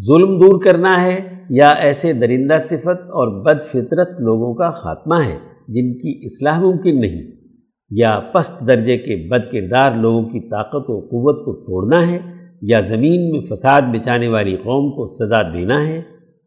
ظلم 0.08 0.38
دور 0.38 0.62
کرنا 0.62 1.04
ہے 1.04 1.20
یا 1.50 1.70
ایسے 1.70 2.14
درندہ 2.14 2.58
صفت 2.60 3.02
اور 3.02 3.46
بد 3.46 3.58
فطرت 3.70 4.08
لوگوں 4.22 4.54
کا 4.54 4.72
خاتمہ 4.72 5.16
ہے 5.16 5.38
جن 5.68 5.94
کی 5.94 6.20
اصلاح 6.24 6.60
ممکن 6.60 7.02
نہیں؟ 7.02 7.22
یا 7.92 8.20
پست 8.20 8.68
درجے 8.68 8.98
کے 8.98 9.30
بد 9.30 9.52
کردار 9.52 9.92
لوگوں 9.92 10.24
کی 10.24 10.50
طاقت 10.50 10.90
و 10.90 11.00
قوت 11.00 11.46
کو 11.46 11.54
توڑنا 11.54 12.12
ہے 12.12 12.20
یا 12.62 12.80
زمین 12.80 13.32
میں 13.32 13.42
فساد 13.42 13.82
بچانے 13.82 14.28
والی 14.28 14.56
قوم 14.56 14.92
کو 14.92 15.06
سزا 15.06 15.42
دینا 15.42 15.88
ہے؟ 15.88 16.02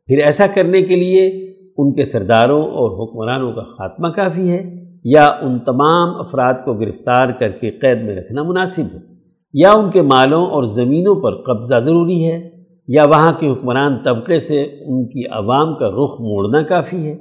پھر 0.07 0.25
ایسا 0.25 0.47
کرنے 0.55 0.83
کے 0.83 0.97
لیے 0.97 1.51
ان 1.79 1.95
کے 1.95 2.05
سرداروں 2.05 2.63
اور 2.63 2.91
حکمرانوں 2.91 3.53
کا 3.53 3.63
خاتمہ 3.63 4.09
کافی 4.09 4.51
ہے 4.51 4.63
یا 5.05 5.27
ان 5.27 5.59
تمام 5.59 6.21
افراد 6.21 6.55
کو 6.65 6.75
گرفتار 6.75 7.29
کر 7.41 7.49
کے 7.49 7.71
قید 7.71 8.03
میں 8.03 8.17
رکھنا 8.17 8.43
مناسب 8.43 8.83
ہے؟ 8.83 9.11
یا 9.53 9.73
ان 9.73 9.91
کے 9.91 10.03
مالوں 10.03 10.47
اور 10.47 10.63
زمینوں 10.63 11.15
پر 11.15 11.43
قبضہ 11.43 11.75
ضروری 11.75 12.27
ہے، 12.27 12.51
یا 12.89 13.03
وہاں 13.03 13.33
کے 13.33 13.49
حکمران 13.49 13.99
طبقے 14.05 14.39
سے 14.39 14.63
ان 14.63 15.09
کی 15.09 15.27
عوام 15.27 15.75
کا 15.75 15.89
رخ 15.89 16.21
موڑنا 16.21 16.63
کافی 16.63 17.07
ہے۔ 17.07 17.17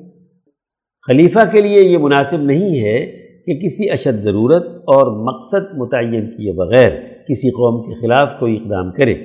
خلیفہ 1.07 1.39
کے 1.51 1.61
لیے 1.61 1.83
یہ 1.83 1.97
مناسب 1.97 2.37
نہیں 2.37 2.83
ہے 2.83 3.05
کہ 3.45 3.65
کسی 3.65 3.89
اشد 3.91 4.21
ضرورت 4.21 4.67
اور 4.67 5.33
مقصد 5.33 5.77
متعین 5.77 6.37
کیے 6.37 6.51
بغیر 6.51 6.89
کسی 7.29 7.49
قوم 7.49 7.81
کے 7.81 8.01
خلاف 8.01 8.39
کوئی 8.39 8.57
اقدام 8.57 8.91
کرے۔ 8.91 9.15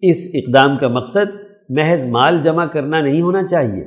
اس 0.00 0.30
اقدام 0.34 0.76
کا 0.76 0.88
مقصد 0.88 1.36
محض 1.68 2.06
مال 2.06 2.40
جمع 2.40 2.66
کرنا 2.66 3.00
نہیں 3.00 3.22
ہونا 3.22 3.46
چاہیے۔ 3.46 3.84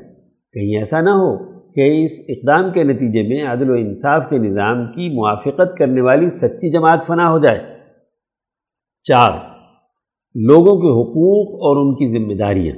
کہیں 0.53 0.77
ایسا 0.77 1.01
نہ 1.01 1.09
ہو 1.09 1.37
کہ 1.71 2.03
اس 2.03 2.11
اقدام 2.29 2.71
کے 2.73 2.83
نتیجے 2.83 3.27
میں 3.29 3.53
عدل 3.53 3.69
و 3.69 3.73
انصاف 3.73 4.29
کے 4.29 4.37
نظام 4.37 4.85
کی 4.85 5.15
موافقت 5.15 5.77
کرنے 5.77 6.01
والی 6.01 6.29
سچی 6.29 6.71
جماعت 6.71 7.07
فنا 7.07 7.31
ہو 7.31 7.39
جائے۔ 7.39 7.70
چار، 9.03 9.31
لوگوں 10.35 10.81
کے 10.81 11.01
حقوق 11.01 11.53
اور 11.53 11.75
ان 11.75 11.95
کی 11.95 12.05
ذمہ 12.05 12.33
داریاں۔ 12.33 12.75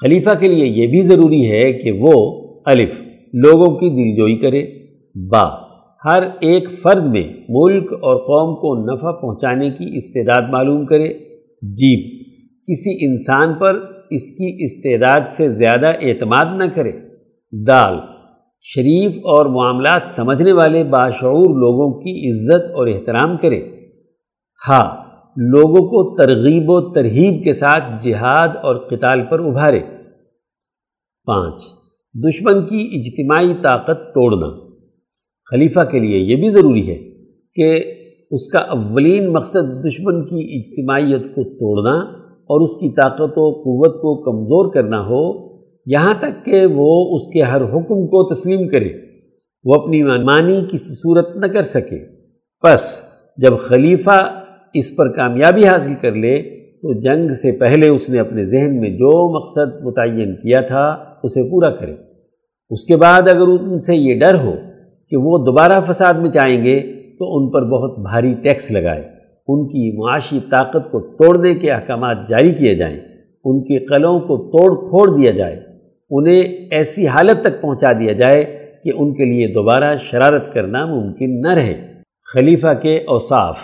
خلیفہ 0.00 0.30
کے 0.40 0.48
لیے 0.48 0.66
یہ 0.66 0.86
بھی 0.86 1.02
ضروری 1.02 1.50
ہے 1.50 1.72
کہ 1.72 1.92
وہ 1.92 2.36
الف، 2.66 2.90
لوگوں 3.34 3.76
کی 3.76 3.88
دلجوئی 3.88 4.36
کرے۔ 4.36 4.66
با، 5.14 5.48
ہر 6.04 6.22
ایک 6.22 6.68
فرد 6.82 7.02
میں 7.02 7.32
ملک 7.48 7.92
اور 7.92 8.16
قوم 8.16 8.54
کو 8.54 8.94
نفع 8.94 9.10
پہنچانے 9.10 9.70
کی 9.70 9.96
استعداد 9.96 10.50
معلوم 10.50 10.86
کرے۔ 10.86 11.08
جیب، 11.62 12.26
کسی 12.68 13.10
انسان 13.10 13.54
پر 13.54 13.74
اس 14.10 14.30
کی 14.30 14.64
استعداد 14.64 15.20
سے 15.28 15.48
زیادہ 15.48 15.86
اعتماد 15.86 16.58
نہ 16.58 16.64
کرے۔ 16.64 16.92
دال، 17.66 17.94
شریف 18.62 19.16
اور 19.16 19.46
معاملات 19.46 20.02
سمجھنے 20.06 20.52
والے 20.52 20.84
باشعور 20.84 21.46
لوگوں 21.46 22.00
کی 22.00 22.28
عزت 22.28 22.70
اور 22.74 22.86
احترام 22.86 23.36
کرے۔ 23.36 23.62
ہا 24.68 25.05
لوگوں 25.36 25.88
کو 25.88 26.22
ترغیب 26.22 26.70
و 26.70 26.92
ترہیب 26.92 27.44
کے 27.44 27.52
ساتھ 27.52 27.84
جہاد 28.04 28.48
اور 28.48 28.76
قتال 28.76 29.20
پر 29.30 29.40
ابھارے۔ 29.40 29.80
پانچ، 31.26 31.62
دشمن 32.14 32.66
کی 32.66 32.90
اجتماعی 32.92 33.54
طاقت 33.62 34.14
توڑنا۔ 34.14 34.74
خلیفہ 35.50 35.80
کے 35.80 35.98
لیے 35.98 36.18
یہ 36.18 36.36
بھی 36.36 36.48
ضروری 36.48 36.88
ہے 36.88 36.98
کہ 37.54 37.94
اس 38.30 38.48
کا 38.48 38.58
اولین 38.58 39.32
مقصد 39.32 39.84
دشمن 39.84 40.24
کی 40.24 40.58
اجتماعیت 40.58 41.34
کو 41.34 41.42
توڑنا 41.44 41.98
اور 42.24 42.60
اس 42.60 42.76
کی 42.76 42.94
طاقت 42.94 43.32
و 43.36 43.50
قوت 43.50 43.94
کو 43.94 44.22
کمزور 44.22 44.74
کرنا 44.74 45.00
ہو، 45.00 45.56
یہاں 45.86 46.14
تک 46.18 46.44
کہ 46.44 46.66
وہ 46.66 47.14
اس 47.14 47.32
کے 47.32 47.42
ہر 47.42 47.62
حکم 47.62 48.06
کو 48.06 48.34
تسلیم 48.34 48.68
کرے۔ 48.68 48.88
وہ 49.64 49.82
اپنی 49.82 50.02
منمانی 50.02 50.60
کسی 50.72 51.02
صورت 51.02 51.36
نہ 51.36 51.46
کر 51.46 51.62
سکے۔ 51.62 52.06
پس، 52.62 53.02
جب 53.38 53.52
خلیفہ 53.58 54.45
اس 54.78 54.96
پر 54.96 55.08
کامیابی 55.08 55.66
حاصل 55.66 55.92
کر 56.00 56.12
لے، 56.12 56.42
تو 56.76 57.00
جنگ 57.00 57.32
سے 57.32 57.52
پہلے 57.52 57.88
اس 57.88 58.08
نے 58.08 58.18
اپنے 58.18 58.44
ذہن 58.44 58.80
میں 58.80 58.90
جو 58.90 59.40
مقصد 59.40 59.82
متعین 59.82 60.34
کیا 60.34 60.60
تھا، 60.60 60.96
اسے 61.22 61.50
پورا 61.50 61.70
کرے۔ 61.70 61.94
اس 62.70 62.84
کے 62.84 62.96
بعد 62.96 63.22
اگر 63.22 63.46
ان 63.46 63.78
سے 63.78 63.96
یہ 63.96 64.18
ڈر 64.18 64.34
ہو 64.34 64.52
کہ 65.10 65.16
وہ 65.16 65.44
دوبارہ 65.46 65.80
فساد 65.80 66.14
میں 66.14 66.30
چاہیں 66.30 66.64
گے، 66.64 66.80
تو 67.18 67.36
ان 67.36 67.50
پر 67.50 67.62
بہت 67.64 67.98
بھاری 67.98 68.34
ٹیکس 68.42 68.70
لگائے۔ 68.70 69.02
ان 69.48 69.68
کی 69.68 69.98
معاشی 69.98 70.38
طاقت 70.50 70.92
کو 70.92 71.00
توڑنے 71.00 71.54
کے 71.54 71.70
احکامات 71.70 72.28
جاری 72.28 72.52
کیے 72.52 72.74
جائیں۔ 72.74 72.98
ان 73.44 73.62
کے 73.62 73.86
قلوں 73.86 74.20
کو 74.20 74.36
توڑ 74.36 74.74
پھوڑ 74.74 75.18
دیا 75.18 75.30
جائے۔ 75.30 75.60
انہیں 76.10 76.42
ایسی 76.70 77.06
حالت 77.06 77.42
تک 77.42 77.60
پہنچا 77.60 77.92
دیا 77.92 78.12
جائے 78.12 78.44
کہ 78.84 78.90
ان 78.96 79.14
کے 79.14 79.24
لیے 79.24 79.46
دوبارہ 79.46 79.96
شرارت 79.96 80.54
کرنا 80.54 80.86
ممکن 80.86 81.40
نہ 81.40 81.48
رہے۔ 81.48 81.86
خلیفہ 82.32 82.74
کے 82.82 82.96
اوصاف 82.96 83.56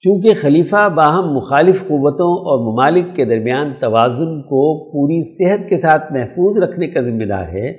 چونکہ 0.00 0.28
خلیفہ 0.40 0.88
باہم 0.88 1.34
مخالف 1.34 1.80
قوتوں 1.80 2.32
اور 2.32 2.72
ممالک 2.72 3.16
کے 3.16 3.24
درمیان 3.24 3.72
توازن 3.80 4.42
کو 4.42 4.90
پوری 4.90 5.20
صحت 5.20 5.68
کے 5.68 5.76
ساتھ 5.76 6.12
محفوظ 6.12 6.62
رکھنے 6.62 6.86
کا 6.86 7.00
ذمہ 7.00 7.24
دار 7.24 7.42
ہے، 7.42 7.70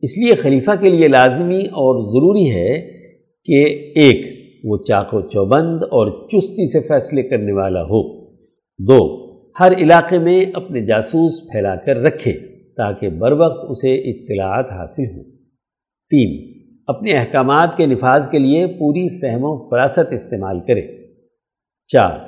اس 0.00 0.18
لیے 0.18 0.34
خلیفہ 0.34 0.70
کے 0.80 0.90
لیے 0.90 1.08
لازمی 1.08 1.60
اور 1.60 2.00
ضروری 2.00 2.50
ہے 2.50 2.80
کہ 3.44 3.64
ایک، 3.98 4.44
وہ 4.64 4.76
چاق 4.88 5.14
و 5.14 5.20
چوبند 5.20 5.82
اور 5.82 6.28
چستی 6.28 6.70
سے 6.72 6.80
فیصلے 6.80 7.22
کرنے 7.22 7.52
والا 7.52 7.82
ہو۔ 7.82 8.24
دو، 8.78 9.24
ہر 9.60 9.72
علاقے 9.78 10.18
میں 10.18 10.44
اپنے 10.54 10.80
جاسوس 10.80 11.40
پھیلا 11.52 11.76
کر 11.76 11.96
رکھے 11.96 12.32
تاکہ 12.76 13.08
بر 13.08 13.32
وقت 13.32 13.70
اسے 13.70 13.94
اطلاعات 13.94 14.66
حاصل 14.72 15.16
ہوں۔ 15.16 15.24
تین، 16.10 16.52
اپنے 16.86 17.12
احکامات 17.12 17.76
کے 17.76 17.86
نفاذ 17.86 18.28
کے 18.28 18.38
لیے 18.38 18.66
پوری 18.66 19.20
فہم 19.20 19.40
و 19.42 19.70
فراست 19.70 20.12
استعمال 20.12 20.60
کرے۔ 20.60 21.03
چار، 21.88 22.18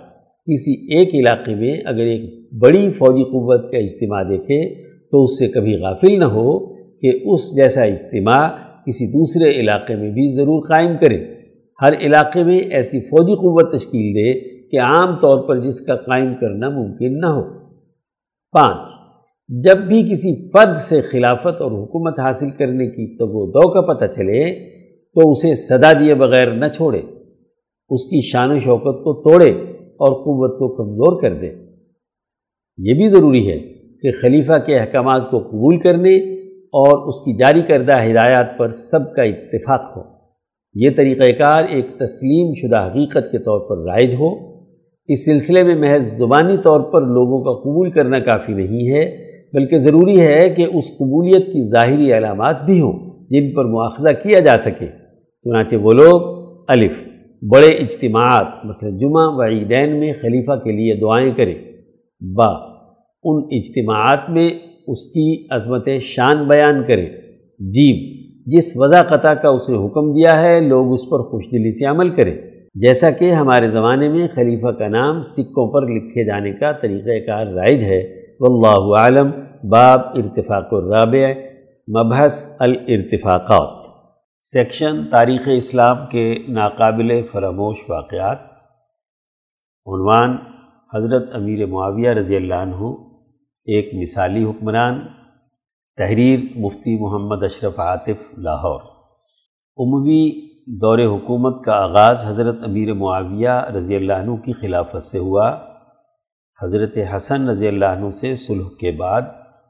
کسی 0.46 0.72
ایک 0.96 1.14
علاقے 1.14 1.54
میں 1.54 1.72
اگر 1.84 2.06
ایک 2.06 2.52
بڑی 2.62 2.90
فوجی 2.90 3.24
قوت 3.24 3.70
کا 3.72 3.78
اجتماع 3.78 4.22
دیکھے 4.22 4.58
تو 5.10 5.22
اس 5.22 5.38
سے 5.38 5.48
کبھی 5.48 5.76
غافل 5.76 6.18
نہ 6.18 6.24
ہو 6.24 6.58
کہ 7.00 7.12
اس 7.24 7.56
جیسا 7.56 7.82
اجتماع 7.82 8.48
کسی 8.86 9.06
دوسرے 9.06 9.50
علاقے 9.50 9.96
میں 9.96 10.10
بھی 10.10 10.28
ضرور 10.28 10.62
قائم 10.68 10.96
کرے۔ 11.00 11.18
ہر 11.82 11.92
علاقے 12.00 12.44
میں 12.44 12.58
ایسی 12.58 13.00
فوجی 13.00 13.34
قوت 13.34 13.72
تشکیل 13.72 14.14
دے 14.14 14.32
کہ 14.70 14.80
عام 14.80 15.16
طور 15.16 15.48
پر 15.48 15.60
جس 15.60 15.80
کا 15.80 15.96
قائم 15.96 16.34
کرنا 16.40 16.68
ممکن 16.68 17.18
نہ 17.20 17.26
ہو۔ 17.26 17.42
پانچ، 18.52 18.92
جب 19.48 19.76
بھی 19.78 20.02
کسی 20.02 20.50
فرد 20.50 20.76
سے 20.76 21.00
خلافت 21.00 21.60
اور 21.60 21.72
حکومت 21.72 22.20
حاصل 22.20 22.50
کرنے 22.50 22.86
کی 22.86 23.16
تو 23.16 23.26
وہ 23.26 23.46
دو 23.46 23.68
کا 23.72 23.80
پتہ 23.80 24.12
چلے 24.12 24.44
تو 25.16 25.30
اسے 25.30 25.54
صدا 25.54 25.92
دیے 25.92 26.14
بغیر 26.14 26.50
نہ 26.50 26.68
چھوڑے۔ 26.68 27.02
اس 27.90 28.04
کی 28.04 28.20
شان 28.20 28.50
و 28.50 28.60
شوکت 28.60 29.04
کو 29.04 29.22
توڑے 29.22 29.50
اور 29.74 30.12
قوت 30.12 30.58
کو 30.58 30.68
کمزور 30.76 31.20
کر 31.20 31.34
دے۔ 31.34 31.46
یہ 32.78 32.94
بھی 32.94 33.08
ضروری 33.08 33.50
ہے 33.50 33.58
کہ 34.02 34.10
خلیفہ 34.22 34.58
کے 34.66 34.78
احکامات 34.78 35.30
کو 35.30 35.38
قبول 35.38 35.78
کرنے 35.78 36.16
اور 36.50 37.08
اس 37.08 37.14
کی 37.20 37.36
جاری 37.36 37.62
کردہ 37.62 37.98
ہدایات 37.98 38.58
پر 38.58 38.68
سب 38.68 39.14
کا 39.16 39.22
اتفاق 39.22 39.96
ہو۔ 39.96 40.02
یہ 40.74 40.90
طریقہ 40.96 41.42
کار 41.42 41.64
ایک 41.64 41.86
تسلیم 41.98 42.54
شدہ 42.54 42.86
حقیقت 42.86 43.32
کے 43.32 43.38
طور 43.38 43.68
پر 43.68 43.90
رائج 43.90 44.14
ہو۔ 44.14 44.56
اس 45.08 45.24
سلسلے 45.24 45.62
میں 45.62 45.76
محض 45.76 46.18
زبانی 46.18 46.56
طور 46.56 46.80
پر 46.80 47.02
لوگوں 47.02 47.44
کا 47.44 47.62
قبول 47.62 47.90
کرنا 47.90 48.18
کافی 48.18 48.52
نہیں 48.52 48.88
ہے، 48.88 49.16
بلکہ 49.52 49.76
ضروری 49.76 50.20
ہے 50.20 50.50
کہ 50.50 50.62
اس 50.62 50.84
قبولیت 50.98 51.46
کی 51.46 51.70
ظاہری 51.70 52.12
علامات 52.12 52.62
بھی 52.64 52.80
ہوں، 52.80 53.26
جن 53.30 53.54
پر 53.54 53.64
مواخذہ 53.64 54.08
کیا 54.22 54.40
جا 54.40 54.58
سکے۔ 54.58 54.86
چنانچہ 55.44 55.76
وہ 55.76 55.92
لوگ 55.92 56.22
الف۔ 56.68 57.15
بڑے 57.42 57.66
اجتماعات، 57.66 58.64
مثلا 58.64 58.90
جمعہ 58.90 59.24
و 59.26 59.42
عیدین 59.44 60.00
میں 60.00 60.12
خلیفہ 60.20 60.52
کے 60.52 60.72
لیے 60.72 60.94
دعائیں 60.94 61.34
کرے 61.34 61.54
با 62.20 62.52
ان 63.24 63.42
اجتماعات 63.50 64.30
میں 64.30 64.50
اس 64.86 65.06
کی 65.06 65.46
عظمت 65.50 65.88
شان 66.02 66.48
بیان 66.48 66.82
کرے 66.88 67.06
جیب 67.60 68.16
جس 68.46 68.72
وضع 68.76 69.02
قطع 69.02 69.34
کا 69.34 69.48
اس 69.48 69.68
نے 69.68 69.76
حکم 69.76 70.12
دیا 70.12 70.42
ہے، 70.42 70.60
لوگ 70.60 70.92
اس 70.92 71.00
پر 71.10 71.18
خوش 71.18 71.44
دلی 71.44 71.78
سے 71.78 71.84
عمل 71.84 72.10
کریں۔ 72.10 72.34
جیسا 72.74 73.10
کہ 73.10 73.30
ہمارے 73.32 73.66
زمانے 73.66 74.08
میں 74.08 74.28
خلیفہ 74.34 74.68
کا 74.68 74.88
نام 74.88 75.22
سکوں 75.22 75.72
پر 75.72 75.82
لکھے 75.82 76.24
جانے 76.24 76.52
کا 76.52 76.72
طریقہ 76.72 77.26
کار 77.26 77.46
رائج 77.46 77.82
ہے۔ 77.82 78.26
واللہ 78.40 79.00
عالم 79.00 79.30
باب 79.68 80.00
ارتفاق 80.00 80.68
الرابع، 80.70 81.32
مبحث 81.98 82.56
الارتفاقات۔ 82.60 83.85
سیکشن 84.52 85.06
تاریخ 85.10 85.40
اسلام 85.56 85.96
کے 86.10 86.38
ناقابل 86.48 87.22
فراموش 87.32 87.76
واقعات۔ 87.88 88.38
عنوان 89.86 90.36
حضرت 90.94 91.22
امیر 91.32 91.66
معاویہ 91.66 92.10
رضی 92.10 92.36
اللہ 92.36 92.54
عنہ، 92.54 92.90
ایک 93.64 93.90
مثالی 93.94 94.44
حکمران۔ 94.44 95.00
تحریر 95.96 96.40
مفتی 96.58 97.02
محمد 97.02 97.42
اشرف 97.42 97.80
عاطف، 97.80 98.38
لاہور۔ 98.38 98.80
عموی 99.78 100.46
دور 100.66 100.98
حکومت 100.98 101.64
کا 101.64 101.72
آغاز 101.72 102.24
حضرت 102.26 102.62
امیر 102.62 102.92
معاویہ 102.92 103.48
رضی 103.48 103.96
اللہ 103.96 104.12
عنہ 104.12 104.36
کی 104.36 104.52
خلافت 104.52 105.04
سے 105.04 105.18
ہوا۔ 105.18 105.58
حضرت 106.62 106.98
حسن 107.16 107.48
رضی 107.48 107.68
اللہ 107.68 107.84
عنہ 107.84 108.10
سے 108.10 108.36
صلح 108.36 108.68
کے 108.80 108.90
بعد 108.90 109.22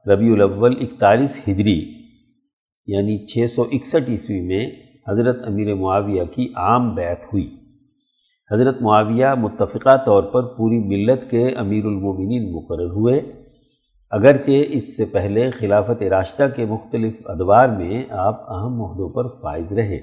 ربیع 0.07 0.33
الاول 0.33 0.77
اکتالیس 0.81 1.49
ہجری 1.49 1.96
یعنی 2.87 3.27
چھ 3.27 3.51
سو 3.51 3.63
اکسٹھ 3.63 4.11
عیسوی 4.11 4.41
میں 4.41 4.71
حضرت 5.09 5.37
امیر 5.47 5.75
معاویہ 5.75 6.23
کی 6.35 6.49
عام 6.57 6.95
بیعت 6.95 7.25
ہوئی۔ 7.33 7.57
حضرت 8.53 8.83
معاویہ 8.83 9.27
متفقہ 9.39 9.97
طور 10.07 10.23
پر 10.23 10.43
پوری 10.43 10.79
ملت 10.79 11.31
کے 11.31 11.49
امیر 11.49 11.85
المومنین 11.85 12.53
مقرر 12.53 12.91
ہوئے۔ 12.91 13.21
اگرچہ 14.11 14.51
اس 14.69 14.97
سے 14.97 15.05
پہلے 15.05 15.51
خلافت 15.51 16.03
راشدہ 16.03 16.47
کے 16.57 16.65
مختلف 16.65 17.13
ادوار 17.25 17.69
میں 17.69 18.05
آپ 18.11 18.51
اہم 18.51 18.83
عہدوں 18.83 19.09
پر 19.09 19.43
فائز 19.43 19.73
رہے۔ 19.73 20.01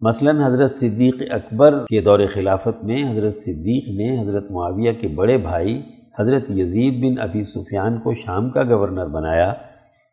مثلا 0.00 0.46
حضرت 0.46 0.70
صدیق 0.70 1.16
اکبر 1.30 1.78
کے 1.78 2.00
دور 2.00 2.20
خلافت 2.34 2.84
میں 2.84 3.12
حضرت 3.12 3.34
صدیق 3.34 4.00
نے 4.00 4.22
حضرت 4.22 4.50
معاویہ 4.50 4.92
کے 4.92 5.08
بڑے 5.08 5.38
بھائی 5.38 5.82
حضرت 6.18 6.50
یزید 6.50 7.04
بن 7.04 7.22
ابی 7.22 7.42
سفیان 7.42 8.00
کو 8.00 8.14
شام 8.14 8.50
کا 8.50 8.62
گورنر 8.62 9.06
بنایا۔ 9.06 9.54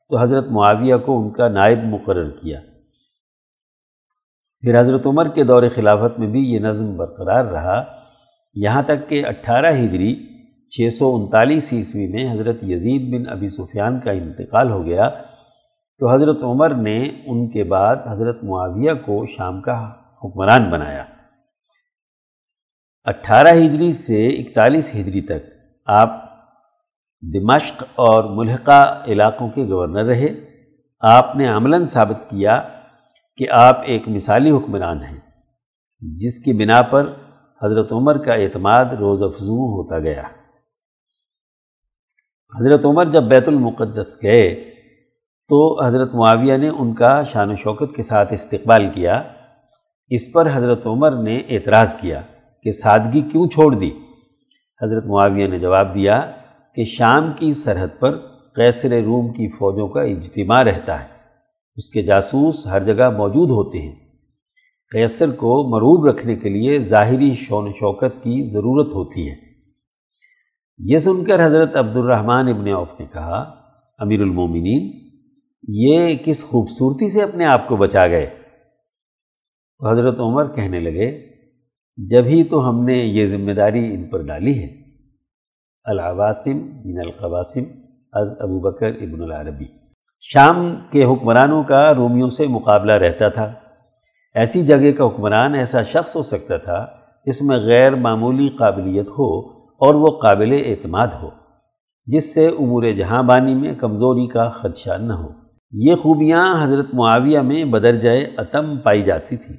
تو 0.10 0.22
حضرت 0.22 0.48
معاویہ 0.48 0.96
کو 0.96 1.22
ان 1.22 1.32
کا 1.32 1.48
نائب 1.48 1.80
مقرر 1.84 2.30
کیا۔ 2.30 2.60
پھر 4.62 4.80
حضرت 4.80 5.06
عمر 5.06 5.28
کے 5.28 5.44
دور 5.44 5.64
خلافت 5.76 6.20
میں 6.20 6.28
بھی 6.28 6.54
یہ 6.54 6.60
نظم 6.60 6.98
برقرار 6.98 7.46
رہا۔ 7.46 7.84
یہاں 8.54 8.82
تک 8.82 9.10
کہ 9.10 9.26
اٹھارہ 9.26 9.74
ہجری 9.80 10.28
چھ 10.70 10.94
سو 10.94 11.16
انتالیس 11.16 11.74
عیسوی 11.74 12.08
میں 12.08 12.34
حضرت 12.34 12.64
یزید 12.64 13.14
بن 13.14 13.32
ابی 13.32 13.50
سفیان 13.50 14.00
کا 14.00 14.12
انتقال 14.12 14.72
ہو 14.72 14.86
گیا۔ 14.86 15.10
تو 16.00 16.14
حضرت 16.14 16.44
عمر 16.44 16.74
نے 16.74 17.04
ان 17.26 17.50
کے 17.50 17.64
بعد 17.64 17.96
حضرت 17.96 18.44
معاویہ 18.44 18.94
کو 18.94 19.26
شام 19.38 19.62
کا 19.62 19.92
حکمران 20.24 20.70
بنایا۔ 20.70 21.06
اٹھارہ 23.06 23.48
ہجری 23.48 23.94
سے 23.94 24.28
اکتالیس 24.28 24.96
ہجری 24.96 25.22
تک 25.22 25.50
آپ 25.86 26.27
دمشق 27.22 27.84
اور 27.96 28.24
ملحقہ 28.24 29.04
علاقوں 29.08 29.50
کے 29.50 29.64
گورنر 29.64 30.06
رہے۔ 30.06 30.28
آپ 31.00 31.36
نے 31.36 31.48
عملاً 31.48 31.86
ثابت 31.88 32.30
کیا 32.30 32.62
کہ 33.36 33.46
آپ 33.50 33.80
ایک 33.86 34.08
مثالی 34.08 34.52
حکمران 34.52 35.04
ہیں، 35.04 35.20
جس 36.02 36.44
کی 36.44 36.54
بنا 36.54 36.82
پر 36.82 37.14
حضرت 37.64 37.92
عمر 37.92 38.18
کا 38.18 38.34
اعتماد 38.34 38.86
روز 39.00 39.24
افزوں 39.24 39.58
ہوتا 39.58 40.00
گیا۔ 40.00 40.24
حضرت 42.60 42.86
عمر 42.86 43.06
جب 43.06 43.24
بیت 43.24 43.48
المقدس 43.48 44.18
گئے 44.24 44.72
تو 45.50 45.86
حضرت 45.86 46.14
معاویہ 46.14 46.58
نے 46.58 46.70
ان 46.70 46.94
کا 46.94 47.24
شان 47.24 47.52
و 47.52 47.56
شوکت 47.56 47.96
کے 47.96 48.04
ساتھ 48.04 48.34
استقبال 48.34 48.90
کیا۔ 48.96 49.24
اس 50.10 50.34
پر 50.34 50.48
حضرت 50.54 50.86
عمر 50.86 51.12
نے 51.12 51.38
اعتراض 51.38 51.96
کیا 52.02 52.22
کہ 52.64 52.72
سادگی 52.72 53.22
کیوں 53.22 53.48
چھوڑ 53.48 53.76
دی؟ 53.76 53.92
حضرت 54.82 55.06
معاویہ 55.06 55.48
نے 55.48 55.60
جواب 55.60 55.96
دیا 55.96 56.32
کہ 56.78 56.86
شام 56.86 57.34
کی 57.40 57.54
سرحد 57.54 57.88
پر 58.00 58.18
قیصر 58.56 59.04
روم 59.04 59.34
کی 59.34 59.52
فوجوں 59.52 59.88
کا 59.88 60.02
اجتماع 60.02 60.64
رہتا 60.64 61.02
ہے۔ 61.02 61.08
اس 61.76 61.90
کے 61.90 62.02
جاسوس 62.02 62.68
ہر 62.68 62.84
جگہ 62.84 63.10
موجود 63.18 63.50
ہوتے 63.50 63.82
ہیں۔ 63.82 63.96
قیصر 64.92 65.32
کو 65.32 65.70
مروب 65.70 66.06
رکھنے 66.06 66.36
کے 66.36 66.50
لیے 66.50 66.80
ظاہری 66.80 67.36
شون 67.36 67.72
شوکت 67.72 68.16
کی 68.16 68.50
ضرورت 68.50 68.88
ہوتی 68.88 69.30
ہے۔ 69.30 69.36
یہ 70.78 70.98
سن 70.98 71.24
کر 71.24 71.46
حضرت 71.46 71.76
عبد 71.76 71.96
الرحمن 71.96 72.48
ابن 72.48 72.68
عوف 72.68 73.00
نے 73.00 73.06
کہا، 73.14 73.40
امیر 74.00 74.22
المومنین، 74.22 75.10
یہ 75.68 76.16
کس 76.26 76.44
خوبصورتی 76.44 77.10
سے 77.10 77.22
اپنے 77.22 77.46
آپ 77.46 77.68
کو 77.68 77.76
بچا 77.76 78.08
گئے؟ 78.08 78.26
تو 79.78 79.92
حضرت 79.92 80.20
عمر 80.20 80.54
کہنے 80.54 80.80
لگے، 80.80 81.28
جب 81.98 82.24
ہی 82.26 82.44
تو 82.44 82.70
ہم 82.70 82.84
نے 82.84 82.98
یہ 82.98 83.26
ذمہ 83.26 83.52
داری 83.52 83.94
ان 83.94 84.10
پر 84.10 84.22
ڈالی 84.22 84.64
ہے۔ 84.64 84.77
العواسم 85.88 86.58
من 86.86 87.00
القواسم 87.06 87.62
از 88.14 88.36
ابو 88.40 88.60
بکر 88.60 88.88
ابن 88.88 89.22
العربی۔ 89.22 89.66
شام 90.22 90.76
کے 90.92 91.04
حکمرانوں 91.04 91.64
کا 91.64 91.94
رومیوں 91.94 92.30
سے 92.30 92.48
مقابلہ 92.48 92.92
رہتا 92.92 93.30
تھا۔ 93.30 93.54
ایسی 94.36 94.66
جگہ 94.66 94.92
کا 94.98 95.06
حکمران 95.06 95.56
ایسا 95.56 95.84
شخص 95.84 96.16
ہو 96.16 96.24
سکتا 96.24 96.58
تھا 96.58 96.86
جس 97.26 97.42
میں 97.42 97.58
غیر 97.58 97.96
معمولی 97.96 98.50
قابلیت 98.50 99.08
ہو 99.08 99.40
اور 99.56 99.96
وہ 99.96 100.08
قابل 100.22 100.62
اعتماد 100.66 101.08
ہو، 101.08 101.30
جس 102.06 102.34
سے 102.34 102.48
امور 102.48 102.84
جہاں 102.84 103.24
بانی 103.24 103.54
میں 103.54 103.74
کمزوری 103.74 104.28
کا 104.28 104.50
خدشہ 104.50 104.98
نہ 104.98 105.14
ہو۔ 105.14 105.30
یہ 105.72 105.96
خوبیاں 105.96 106.64
حضرت 106.64 106.94
معاویہ 106.94 107.40
میں 107.40 107.66
بدرجۂ 107.66 108.26
عتم 108.38 108.78
پائی 108.78 109.04
جاتی 109.04 109.38
تھیں 109.38 109.58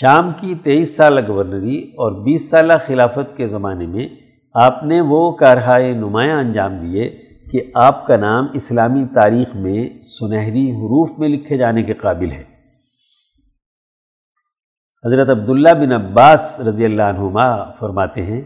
شام 0.00 0.30
کی 0.40 0.54
تیئیس 0.54 0.96
سالہ 0.96 1.20
گورنری 1.28 1.78
اور 1.78 2.12
بیس 2.12 2.50
سالہ 2.50 2.72
خلافت 2.86 3.36
کے 3.36 3.46
زمانے 3.46 3.86
میں 3.86 4.08
آپ 4.60 4.82
نے 4.82 5.00
وہ 5.00 5.30
کارہائے 5.30 5.92
نمایاں 5.92 6.38
انجام 6.38 6.78
دیے 6.78 7.10
کہ 7.52 7.60
آپ 7.74 8.06
کا 8.06 8.16
نام 8.16 8.46
اسلامی 8.54 9.04
تاریخ 9.14 9.56
میں 9.56 9.88
سنہری 10.18 10.70
حروف 10.70 11.18
میں 11.18 11.28
لکھے 11.28 11.56
جانے 11.56 11.82
کے 11.82 11.94
قابل 11.94 12.32
ہے۔ 12.32 12.42
حضرت 15.04 15.28
عبداللہ 15.28 15.74
بن 15.74 15.92
عباس 15.92 16.60
رضی 16.68 16.84
اللہ 16.84 17.02
عنہما 17.02 17.70
فرماتے 17.70 18.22
ہیں، 18.22 18.42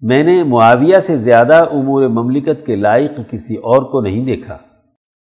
میں 0.00 0.22
نے 0.22 0.42
معاویہ 0.42 0.98
سے 0.98 1.16
زیادہ 1.16 1.64
امور 1.72 2.02
مملکت 2.02 2.66
کے 2.66 2.76
لائق 2.76 3.30
کسی 3.30 3.56
اور 3.56 3.82
کو 3.82 4.00
نہیں 4.00 4.24
دیکھا۔ 4.24 4.58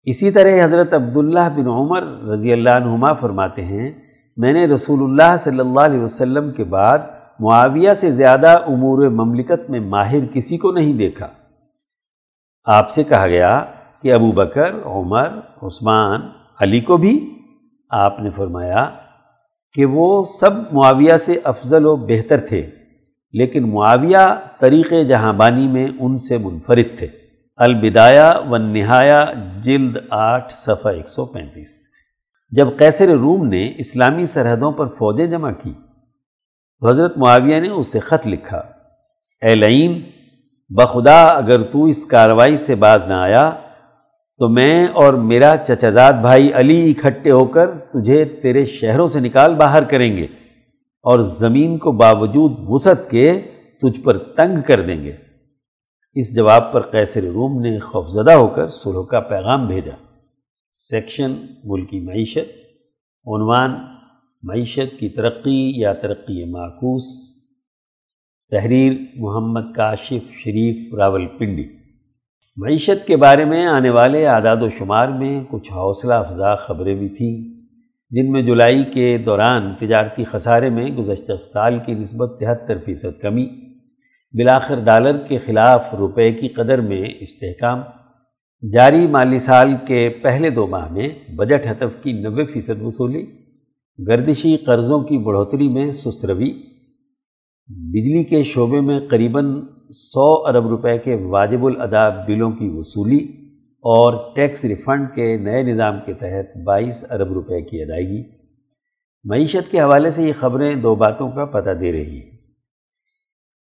اسی 0.05 0.31
طرح 0.31 0.63
حضرت 0.63 0.93
عبداللہ 0.93 1.49
بن 1.55 1.67
عمر 1.67 2.23
رضی 2.23 2.53
اللہ 2.53 2.69
عنہما 2.69 3.13
فرماتے 3.13 3.63
ہیں، 3.63 3.91
میں 4.37 4.53
نے 4.53 4.65
رسول 4.65 4.99
اللہ 5.03 5.37
صلی 5.37 5.59
اللہ 5.59 5.79
علیہ 5.79 5.99
وسلم 5.99 6.51
کے 6.51 6.63
بعد 6.63 6.97
معاویہ 7.39 7.93
سے 7.93 8.11
زیادہ 8.11 8.49
امور 8.67 9.07
مملکت 9.07 9.69
میں 9.69 9.79
ماہر 9.79 10.25
کسی 10.33 10.57
کو 10.57 10.71
نہیں 10.71 10.93
دیکھا۔ 10.93 11.27
آپ 12.65 12.89
سے 12.89 13.03
کہا 13.03 13.27
گیا 13.27 13.65
کہ 14.01 14.13
ابو 14.13 14.31
بکر، 14.31 14.75
عمر، 14.85 15.27
عثمان، 15.61 16.21
علی 16.61 16.79
کو 16.79 16.97
بھی 16.97 17.33
آپ 17.89 18.19
نے 18.19 18.29
فرمایا 18.35 18.89
کہ 19.73 19.85
وہ 19.85 20.23
سب 20.23 20.51
معاویہ 20.71 21.17
سے 21.17 21.39
افضل 21.43 21.85
و 21.85 21.95
بہتر 21.95 22.39
تھے، 22.39 22.69
لیکن 23.33 23.69
معاویہ 23.69 24.25
طریق 24.59 24.93
جہاں 25.09 25.33
بانی 25.33 25.67
میں 25.67 25.87
ان 25.99 26.17
سے 26.17 26.37
منفرد 26.37 26.97
تھے۔ 26.97 27.07
البدایہ 27.57 28.49
و 28.49 28.57
نہایا 28.57 29.25
جلد 29.59 29.97
آٹھ، 30.09 30.53
صفحہ 30.53 30.91
ایک 30.91 31.09
سو 31.09 31.25
پینتیس۔ 31.25 31.83
جب 32.51 32.67
قیصر 32.77 33.07
روم 33.07 33.47
نے 33.47 33.73
اسلامی 33.77 34.25
سرحدوں 34.25 34.71
پر 34.71 34.87
فوجیں 34.87 35.27
جمع 35.27 35.51
کی 35.51 35.73
حضرت 36.81 37.17
معاویہ 37.17 37.59
نے 37.59 37.69
اسے 37.69 37.99
خط 37.99 38.27
لکھا، 38.27 38.57
اے 39.41 39.55
لعین، 39.55 40.01
بخدا 40.69 41.27
اگر 41.27 41.63
تو 41.63 41.83
اس 41.83 42.05
کاروائی 42.05 42.57
سے 42.57 42.75
باز 42.75 43.07
نہ 43.07 43.13
آیا 43.13 43.49
تو 44.39 44.49
میں 44.49 44.87
اور 44.87 45.13
میرا 45.13 45.57
چچزاد 45.57 46.13
بھائی 46.13 46.53
علی 46.53 46.91
اکٹھے 46.91 47.31
ہو 47.31 47.45
کر 47.45 47.77
تجھے 47.77 48.25
تیرے 48.25 48.65
شہروں 48.65 49.07
سے 49.07 49.19
نکال 49.19 49.55
باہر 49.55 49.83
کریں 49.83 50.17
گے 50.17 50.23
اور 51.03 51.19
زمین 51.19 51.77
کو 51.77 51.91
باوجود 51.91 52.51
وسعت 52.59 53.09
کے 53.09 53.41
تجھ 53.81 54.01
پر 54.01 54.17
تنگ 54.17 54.61
کر 54.61 54.81
دیں 54.81 55.03
گے۔ 55.03 55.15
اس 56.15 56.35
جواب 56.35 56.73
پر 56.73 56.81
قیصر 56.81 57.23
روم 57.23 57.59
نے 57.61 57.79
خوفزدہ 57.79 58.31
ہو 58.31 58.47
کر 58.47 58.69
سلح 58.69 59.05
کا 59.09 59.19
پیغام 59.19 59.67
بھیجا۔ 59.67 59.95
سیکشن، 60.73 61.31
ملکی 61.63 61.99
معیشت، 61.99 62.49
عنوان 63.25 63.96
معیشت 64.43 64.99
کی 64.99 65.09
ترقی 65.09 65.81
یا 65.81 65.93
ترقی 65.93 66.43
معکوس۔ 66.51 67.03
تحریر 68.51 68.93
محمد 69.15 69.73
کاشف 69.75 70.29
شریف 70.33 70.93
راول 70.93 71.25
پنڈی 71.27 71.65
معیشت 72.57 73.07
کے 73.07 73.15
بارے 73.15 73.45
میں 73.45 73.65
آنے 73.65 73.89
والے 73.89 74.25
اعداد 74.27 74.61
و 74.61 74.69
شمار 74.69 75.07
میں 75.07 75.43
کچھ 75.51 75.71
حوصلہ 75.71 76.13
افزا 76.13 76.55
خبریں 76.55 76.95
بھی 76.95 77.09
تھیں، 77.09 77.33
جن 78.11 78.31
میں 78.31 78.41
جولائی 78.41 78.83
کے 78.83 79.17
دوران 79.17 79.73
تجارتی 79.75 80.23
خسارے 80.23 80.69
میں 80.69 80.85
گزشتہ 80.87 81.35
سال 81.53 81.79
کی 81.85 81.93
نسبت 81.93 82.39
تہتر 82.39 82.77
فیصد 82.85 83.21
کمی 83.21 83.45
بلاخر 84.33 84.79
ڈالر 84.79 85.17
کے 85.17 85.37
خلاف 85.37 85.93
روپے 85.93 86.31
کی 86.31 86.47
قدر 86.47 86.81
میں 86.81 87.03
استحکام، 87.19 87.81
جاری 88.73 89.07
مالی 89.07 89.39
سال 89.39 89.73
کے 89.87 90.09
پہلے 90.09 90.49
دو 90.49 90.67
ماہ 90.67 90.91
میں 90.91 91.09
بجٹ 91.37 91.67
ہتف 91.67 92.03
کی 92.03 92.11
نوے 92.11 92.45
فیصد 92.45 92.81
وصولی۔ 92.81 93.25
گردشی 94.07 94.57
قرضوں 94.57 95.03
کی 95.03 95.17
بڑھوتری 95.17 95.67
میں 95.67 95.91
سست 95.91 96.25
روی، 96.25 96.51
بجلی 97.67 98.23
کے 98.23 98.43
شعبے 98.43 98.81
میں 98.81 98.99
قریباً 99.09 99.61
سو 99.89 100.47
ارب 100.47 100.67
روپے 100.67 100.97
کے 100.97 101.15
واجب 101.15 101.65
الادا 101.65 102.09
بلوں 102.09 102.51
کی 102.51 102.69
وصولی 102.73 103.23
اور 103.75 104.35
ٹیکس 104.35 104.65
ریفنڈ 104.65 105.07
کے 105.15 105.37
نئے 105.37 105.63
نظام 105.63 105.95
کے 106.05 106.13
تحت 106.13 106.57
بائیس 106.57 107.11
ارب 107.11 107.31
روپے 107.31 107.61
کی 107.61 107.81
ادائیگی۔ 107.81 108.23
معیشت 109.23 109.71
کے 109.71 109.79
حوالے 109.79 110.09
سے 110.09 110.23
یہ 110.23 110.33
خبریں 110.39 110.75
دو 110.75 110.95
باتوں 110.95 111.31
کا 111.31 111.45
پتہ 111.45 111.69
دے 111.69 111.91
رہی 111.91 112.21
ہیں۔ 112.21 112.37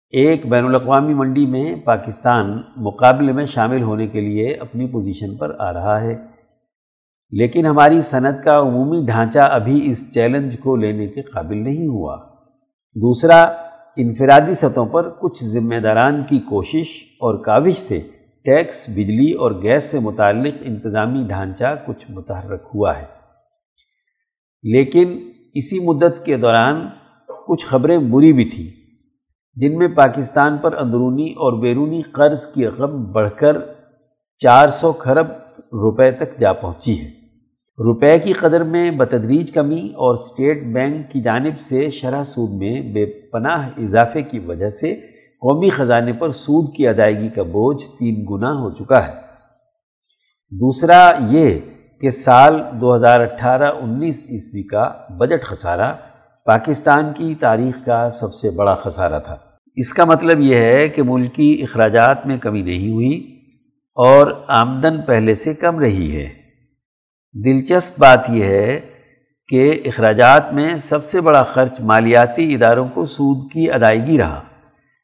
ایک، 0.10 0.46
بین 0.46 0.66
الاقوامی 0.66 1.14
منڈی 1.14 1.46
میں 1.46 1.76
پاکستان 1.76 2.62
مقابلے 2.78 3.32
میں 3.32 3.46
شامل 3.46 3.82
ہونے 3.82 4.08
کے 4.08 4.22
لیے 4.22 4.54
اپنی 4.56 4.88
پوزیشن 4.88 5.36
پر 5.36 5.56
آ 5.60 5.74
رہا 5.74 6.02
ہے۔ 6.02 6.33
لیکن 7.36 7.66
ہماری 7.66 8.02
صنعت 8.02 8.44
کا 8.44 8.60
عمومی 8.60 9.06
ڈھانچہ 9.06 9.40
ابھی 9.40 9.92
اس 9.92 10.14
چیلنج 10.14 10.60
کو 10.60 10.76
لینے 10.76 11.08
کے 11.08 11.22
قابل 11.22 11.58
نہیں 11.58 11.88
ہوا۔ 11.88 12.18
دوسرا، 12.96 13.44
انفرادی 13.98 14.54
سطحوں 14.54 14.86
پر 14.86 15.10
کچھ 15.10 15.44
ذمہ 15.44 15.76
داران 15.76 16.24
کی 16.30 16.40
کوشش 16.40 17.04
اور 17.04 17.44
کاوش 17.44 17.74
سے 17.74 18.00
ٹیکس، 18.46 18.90
بجلی 18.90 19.32
اور 19.32 19.52
گیس 19.52 19.84
سے 19.84 20.00
متعلق 20.00 20.54
انتظامی 20.62 21.28
ڈھانچہ 21.28 21.76
کچھ 21.88 22.12
متحرک 22.12 22.62
ہوا 22.76 22.98
ہے۔ 22.98 23.06
لیکن 24.64 25.30
اسی 25.54 25.80
مدت 25.80 26.26
کے 26.26 26.38
دوران 26.38 26.88
کچھ 27.48 27.66
خبریں 27.66 27.98
بری 27.98 28.34
بھی 28.34 28.46
تھیں، 28.46 28.72
جن 29.56 29.78
میں 29.78 29.88
پاکستان 29.88 30.58
پر 30.58 30.78
اندرونی 30.78 31.32
اور 31.32 31.62
بیرونی 31.62 32.02
قرض 32.02 32.48
کی 32.48 32.68
رقم 32.68 33.12
بڑھ 33.12 33.30
کر 33.40 33.58
چار 34.38 34.68
سو 34.68 34.92
خرب 34.92 35.28
روپے 35.58 36.12
تک 36.12 36.40
جا 36.40 36.54
پہنچی 36.54 37.02
ہے۔ 37.02 37.23
روپے 37.80 38.20
کی 38.20 38.34
قدر 38.34 38.64
میں 38.64 38.92
بتدریج 38.92 39.52
کمی 39.52 39.90
اور 39.90 40.14
اسٹیٹ 40.14 40.64
بینک 40.64 41.12
کی 41.12 41.22
جانب 41.22 41.62
سے 41.62 41.90
شرح 41.92 42.24
سود 42.24 42.50
میں 42.50 42.82
بے 42.82 43.06
پناہ 43.06 43.70
اضافے 43.78 44.22
کی 44.22 44.40
وجہ 44.40 44.70
سے 44.70 44.96
قومی 45.42 45.70
خزانے 45.70 46.14
پر 46.14 46.30
سود 46.30 46.76
کی 46.76 46.88
ادائیگی 46.88 47.30
کا 47.30 47.44
بوجھ 47.44 47.84
تین 48.00 48.26
گنا 48.30 48.52
ہو 48.52 48.72
چکا 48.72 49.08
ہے۔ 49.08 49.14
دوسرا 50.52 51.12
یہ 51.30 51.60
کہ 52.02 52.10
سال 52.10 52.62
دو 52.82 52.96
ہزار 52.96 53.20
اٹھارہ 53.20 53.72
انیس 53.82 54.28
عیسوی 54.30 54.64
کا 54.64 54.94
بجٹ 55.10 55.44
خسارہ 55.44 55.94
پاکستان 56.46 57.14
کی 57.18 57.36
تاریخ 57.36 57.86
کا 57.86 58.10
سب 58.10 58.34
سے 58.34 58.50
بڑا 58.50 58.76
خسارہ 58.76 59.20
تھا۔ 59.20 59.36
اس 59.76 59.94
کا 59.94 60.06
مطلب 60.06 60.40
یہ 60.40 60.56
ہے 60.56 60.90
کہ 60.90 61.04
ملکی 61.04 61.62
اخراجات 61.64 62.28
میں 62.28 62.38
کمی 62.38 62.62
نہیں 62.62 62.92
ہوئی 62.92 63.40
اور 63.96 64.44
آمدن 64.48 65.02
پہلے 65.02 65.34
سے 65.34 65.54
کم 65.54 65.80
رہی 65.80 66.18
ہے۔ 66.18 66.43
دلچسپ 67.34 68.00
بات 68.00 68.30
یہ 68.30 68.44
ہے 68.44 68.80
کہ 69.48 69.82
اخراجات 69.86 70.54
میں 70.54 70.76
سب 70.76 71.06
سے 71.06 71.22
بڑا 71.22 71.44
خرچ 71.44 71.80
مالیاتی 71.80 72.54
اداروں 72.54 72.88
کو 72.94 73.06
سود 73.06 73.52
کی 73.52 73.72
ادائیگی 73.72 74.18
رہا، 74.18 74.42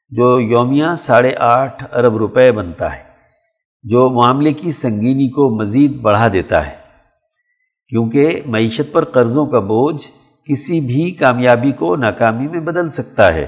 جو 0.09 0.39
یومیہ 0.39 0.95
ساڑھے 0.97 1.35
آٹھ 1.35 1.83
ارب 1.91 2.17
روپے 2.17 2.51
بنتا 2.51 2.97
ہے، 2.97 3.03
جو 3.83 4.09
معاملے 4.09 4.53
کی 4.53 4.71
سنگینی 4.71 5.29
کو 5.29 5.49
مزید 5.49 6.01
بڑھا 6.01 6.27
دیتا 6.33 6.67
ہے۔ 6.67 6.75
کیونکہ 7.87 8.41
معیشت 8.45 8.91
پر 8.91 9.05
قرضوں 9.05 9.45
کا 9.45 9.59
بوجھ 9.59 10.07
کسی 10.45 10.79
بھی 10.79 11.11
کامیابی 11.11 11.71
کو 11.71 11.95
ناکامی 11.95 12.47
میں 12.47 12.59
بدل 12.59 12.91
سکتا 12.91 13.33
ہے۔ 13.33 13.47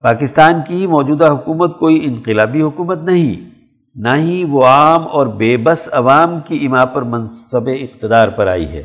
پاکستان 0.00 0.54
کی 0.68 0.86
موجودہ 0.86 1.26
حکومت 1.26 1.78
کوئی 1.78 2.00
انقلابی 2.04 2.62
حکومت 2.62 2.98
نہیں۔ 2.98 3.55
نہ 3.98 4.16
ہی 4.16 4.44
وہ 4.44 4.64
عام 4.64 5.06
اور 5.12 5.26
بے 5.26 5.56
بس 5.56 5.88
عوام 5.92 6.40
کی 6.40 6.66
اما 6.66 6.84
پر 6.84 7.02
منصب 7.02 7.68
اقتدار 7.80 8.28
پر 8.28 8.46
آئی 8.46 8.66
ہے 8.66 8.80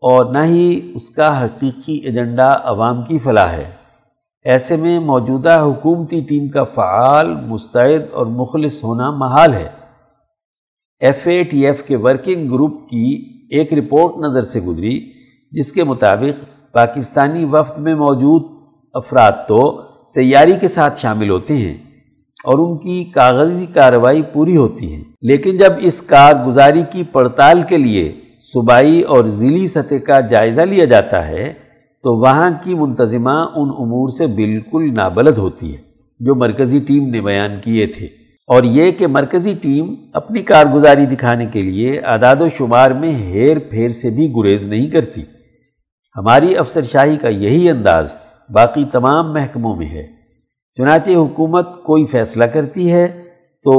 اور 0.00 0.24
نہ 0.32 0.38
ہی 0.44 0.92
اس 0.94 1.10
کا 1.10 1.44
حقیقی 1.44 1.92
ایجنڈا 1.92 2.56
عوام 2.62 3.02
کی 3.02 3.18
فلاح 3.18 3.48
ہے۔ 3.48 3.70
ایسے 4.44 4.76
میں 4.76 5.00
موجودہ 5.00 5.60
حکومتی 5.60 6.20
ٹیم 6.20 6.48
کا 6.48 6.64
فعال، 6.64 7.34
مستعد 7.34 8.00
اور 8.12 8.26
مخلص 8.26 8.84
ہونا 8.84 9.10
محال 9.10 9.54
ہے۔ 9.54 9.68
ایف 11.00 11.26
اے 11.26 11.44
ٹی 11.44 11.66
ایف 11.66 11.82
کے 11.82 11.96
ورکنگ 11.96 12.50
گروپ 12.50 12.88
کی 12.90 13.24
ایک 13.50 13.72
رپورٹ 13.72 14.16
نظر 14.16 14.42
سے 14.42 14.60
گزری، 14.60 15.12
جس 15.52 15.72
کے 15.72 15.84
مطابق 15.84 16.44
پاکستانی 16.72 17.44
وفد 17.44 17.78
میں 17.78 17.94
موجود 17.94 18.42
افراد 18.94 19.32
تو 19.32 19.82
تیاری 20.14 20.52
کے 20.60 20.68
ساتھ 20.68 21.00
شامل 21.00 21.30
ہوتے 21.30 21.54
ہیں۔ 21.54 21.83
اور 22.44 22.58
ان 22.58 22.78
کی 22.78 23.04
کاغذی 23.04 23.66
کارروائی 23.66 24.22
پوری 24.22 24.56
ہوتی 24.56 24.94
ہے۔ 24.94 25.02
لیکن 25.22 25.56
جب 25.56 25.72
اس 25.78 26.02
کارگزاری 26.02 26.82
کی 26.92 27.02
پڑتال 27.02 27.62
کے 27.62 27.76
لیے 27.76 28.12
صوبائی 28.52 29.02
اور 29.02 29.24
ضلعی 29.24 29.66
سطح 29.66 29.94
کا 30.06 30.20
جائزہ 30.20 30.60
لیا 30.60 30.84
جاتا 30.84 31.28
ہے، 31.28 31.52
تو 32.02 32.20
وہاں 32.20 32.50
کی 32.64 32.74
منتظمہ 32.74 33.30
ان 33.30 33.68
امور 33.78 34.08
سے 34.08 34.26
بالکل 34.26 34.94
نابلد 34.94 35.38
ہوتی 35.38 35.72
ہے، 35.72 35.78
جو 36.20 36.34
مرکزی 36.34 36.78
ٹیم 36.78 37.08
نے 37.08 37.20
بیان 37.20 37.60
کیے 37.64 37.86
تھے۔ 37.86 38.06
اور 38.46 38.62
یہ 38.62 38.90
کہ 38.90 39.06
مرکزی 39.06 39.54
ٹیم 39.62 39.94
اپنی 40.12 40.42
کارگزاری 40.42 41.06
دکھانے 41.06 41.46
کے 41.46 41.62
لیے 41.62 41.98
اعداد 41.98 42.36
و 42.40 42.48
شمار 42.48 42.90
میں 42.90 43.14
ہیر 43.14 43.58
پھیر 43.58 43.88
سے 43.88 44.10
بھی 44.10 44.32
گریز 44.36 44.62
نہیں 44.62 44.90
کرتی۔ 44.90 45.22
ہماری 46.16 46.56
افسر 46.56 46.82
شاہی 46.82 47.16
کا 47.16 47.28
یہی 47.28 47.70
انداز 47.70 48.14
باقی 48.50 48.84
تمام 48.84 49.32
محکموں 49.32 49.76
میں 49.76 49.86
ہے۔ 49.86 50.13
چنانچہ 50.78 51.10
حکومت 51.10 51.82
کوئی 51.82 52.06
فیصلہ 52.06 52.44
کرتی 52.44 52.92
ہے 52.92 53.06
تو 53.64 53.74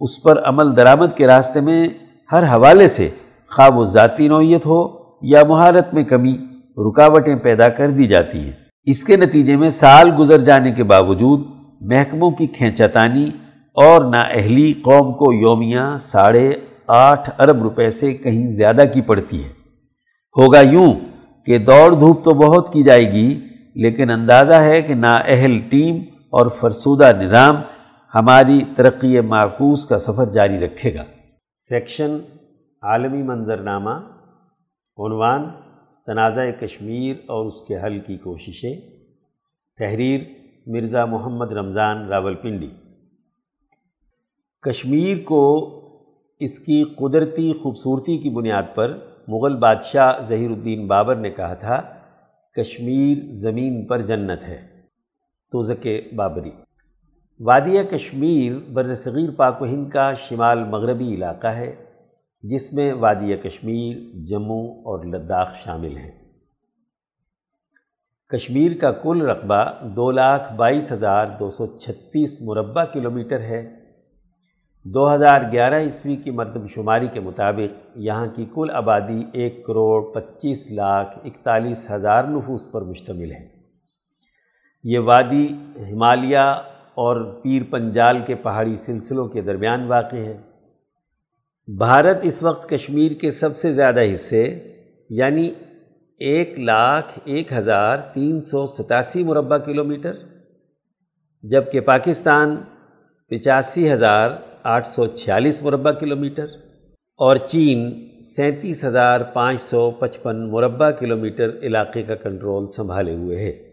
اس 0.00 0.22
پر 0.22 0.38
عمل 0.44 0.76
درآمد 0.76 1.16
کے 1.16 1.26
راستے 1.26 1.60
میں 1.60 1.88
ہر 2.32 2.42
حوالے 2.42 2.88
سے 2.88 3.08
خواب 3.50 3.78
و 3.78 3.84
ذاتی 3.84 4.28
نوعیت 4.28 4.66
ہو 4.66 4.86
یا 5.22 5.42
مہارت 5.48 5.94
میں 5.94 6.04
کمی، 6.04 6.32
رکاوٹیں 6.76 7.34
پیدا 7.36 7.68
کر 7.68 7.90
دی 7.90 8.06
جاتی 8.06 8.38
ہیں۔ 8.38 8.52
اس 8.84 9.04
کے 9.04 9.16
نتیجے 9.16 9.56
میں 9.56 9.68
سال 9.68 10.10
گزر 10.18 10.38
جانے 10.38 10.72
کے 10.72 10.84
باوجود 10.84 11.40
محکموں 11.80 12.30
کی 12.30 12.46
کھینچتانی 12.46 13.30
اور 13.76 14.04
نااہلی 14.04 14.72
قوم 14.72 15.12
کو 15.12 15.32
یومیہ 15.32 15.96
ساڑھے 15.98 16.50
آٹھ 16.86 17.30
ارب 17.38 17.62
روپے 17.62 17.90
سے 17.90 18.14
کہیں 18.14 18.46
زیادہ 18.46 18.82
کی 18.94 19.00
پڑتی 19.00 19.44
ہے۔ 19.44 19.48
ہوگا 20.36 20.60
یوں 20.60 20.92
کہ 21.46 21.58
دوڑ 21.58 21.92
دھوپ 21.94 22.24
تو 22.24 22.30
بہت 22.30 22.72
کی 22.72 22.82
جائے 22.82 23.12
گی، 23.12 23.40
لیکن 23.74 24.10
اندازہ 24.10 24.54
ہے 24.54 24.82
کہ 24.82 24.94
نااہل 24.94 25.58
ٹیم 25.68 25.96
اور 26.30 26.46
فرسودہ 26.60 27.12
نظام 27.20 27.56
ہماری 28.14 28.60
ترقی 28.76 29.20
معکوس 29.20 29.86
کا 29.86 29.98
سفر 29.98 30.24
جاری 30.24 30.60
رکھے 30.60 30.94
گا۔ 30.94 31.04
سیکشن، 31.68 32.18
عالمی 32.82 33.22
منظرنامہ، 33.22 33.90
عنوان، 34.98 35.50
تنازع 36.06 36.50
کشمیر 36.60 37.16
اور 37.16 37.46
اس 37.46 37.54
کے 37.68 37.78
حل 37.78 38.00
کی 38.00 38.16
کوششیں۔ 38.16 38.80
تحریر، 39.78 40.20
مرزا 40.66 41.04
محمد 41.04 41.52
رمضان 41.52 42.08
راول 42.08 42.34
پنڈی 42.34 42.70
کشمیر 44.62 45.16
کو 45.24 45.70
اس 46.40 46.58
کی 46.58 46.84
قدرتی 46.84 47.52
خوبصورتی 47.52 48.18
کی 48.18 48.30
بنیاد 48.30 48.62
پر 48.74 48.98
مغل 49.28 49.56
بادشاہ 49.56 50.12
ظہیر 50.28 50.50
الدین 50.50 50.86
بابر 50.86 51.14
نے 51.14 51.30
کہا 51.30 51.54
تھا، 51.54 51.82
کشمیر 52.56 53.18
زمین 53.34 53.86
پر 53.86 54.02
جنت 54.02 54.42
ہے۔ 54.42 54.77
توزک 55.52 55.86
بابری۔ 56.14 56.50
وادی 57.40 57.84
کشمیر 57.84 58.52
بر 58.72 58.94
صغیر 58.94 59.30
پاک 59.36 59.62
و 59.62 59.64
ہند 59.64 59.90
کا 59.90 60.14
شمال 60.14 60.64
مغربی 60.64 61.14
علاقہ 61.14 61.46
ہے، 61.46 61.74
جس 62.42 62.72
میں 62.72 62.92
وادی 62.92 63.36
کشمیر، 63.36 63.96
جموں 64.26 64.68
اور 64.68 65.04
لداخ 65.04 65.48
شامل 65.64 65.96
ہیں۔ 65.96 66.10
کشمیر 68.28 68.72
کا 68.80 68.92
کل 68.92 69.22
رقبہ 69.22 69.64
دو 69.82 70.10
لاکھ 70.10 70.52
بائیس 70.52 70.92
ہزار 70.92 71.26
دو 71.40 71.50
سو 71.50 71.78
چھتیس 71.78 72.42
مربع 72.42 72.84
کلومیٹر 72.84 73.40
ہے۔ 73.40 73.74
دو 74.84 75.14
ہزار 75.14 75.52
گیارہ 75.52 75.80
عیسوی 75.80 76.16
کی 76.16 76.30
مردم 76.30 76.66
شماری 76.66 77.08
کے 77.08 77.20
مطابق 77.20 77.96
یہاں 77.96 78.26
کی 78.26 78.44
کل 78.54 78.70
آبادی 78.70 79.22
ایک 79.32 79.66
کروڑ 79.66 80.12
پچیس 80.14 80.72
لاکھ 80.72 81.18
اکتالیس 81.24 81.90
ہزار 81.90 82.24
نفوس 82.24 82.72
پر 82.72 82.82
مشتمل 82.82 83.32
ہے۔ 83.32 83.57
یہ 84.84 84.98
وادی 84.98 85.46
ہمالیہ 85.92 86.38
اور 86.94 87.42
پیر 87.42 87.62
پنجال 87.70 88.16
کے 88.26 88.34
پہاڑی 88.34 88.76
سلسلوں 88.76 89.28
کے 89.28 89.40
درمیان 89.40 89.86
واقع 89.86 90.16
ہے۔ 90.16 90.38
بھارت 91.78 92.16
اس 92.22 92.42
وقت 92.42 92.68
کشمیر 92.68 93.12
کے 93.12 93.30
سب 93.30 93.56
سے 93.56 93.72
زیادہ 93.72 94.00
حصے 94.12 94.74
یعنی 95.10 95.52
ایک 96.18 96.58
لاکھ 96.58 97.18
ایک 97.24 97.52
ہزار 97.52 97.98
تین 97.98 98.40
سو 98.40 98.66
ستاسی 98.66 99.24
مربع 99.24 99.56
کلومیٹر 99.56 100.12
جبکہ 101.42 101.80
پاکستان 101.80 102.56
پچاسی 103.30 103.92
ہزار 103.92 104.30
آٹھ 104.62 104.86
سو 104.86 105.06
چھیالیس 105.06 105.62
مربع 105.62 105.90
کلومیٹر 105.90 106.44
اور 107.16 107.36
چین 107.36 108.08
سینتیس 108.20 108.84
ہزار 108.84 109.20
پانچ 109.20 109.60
سو 109.60 109.90
پچپن 109.90 110.50
مربع 110.50 110.90
کلومیٹر 110.90 111.50
علاقے 111.62 112.02
کا 112.02 112.14
کنٹرول 112.14 112.68
سنبھالے 112.68 113.14
ہوئے 113.14 113.38
ہے۔ 113.38 113.67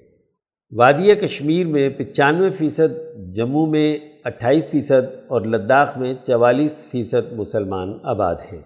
وادی 0.72 1.16
کشمیر 1.16 1.68
میں 1.68 1.90
پچانوے 1.90 2.50
فیصد، 2.50 3.16
جموں 3.36 3.68
میں 3.68 3.98
اٹھائیس 4.24 4.70
فیصد 4.70 5.16
اور 5.28 5.42
لداخ 5.42 5.98
میں 5.98 6.14
چوالیس 6.28 6.88
فیصد 6.92 7.34
مسلمان 7.34 7.94
آباد 8.04 8.36
ہیں۔ 8.54 8.62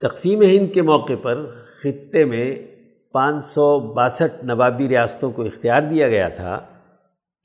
تقسیم 0.00 0.42
ہند 0.42 0.74
کے 0.74 0.82
موقع 0.82 1.12
پر 1.22 1.46
خطے 1.80 2.24
میں 2.24 2.54
پانچ 3.12 3.44
سو 3.44 3.94
باسٹھ 3.94 4.44
نوابی 4.44 4.88
ریاستوں 4.88 5.32
کو 5.32 5.42
اختیار 5.42 5.82
دیا 5.82 6.08
گیا 6.08 6.28
تھا 6.28 6.60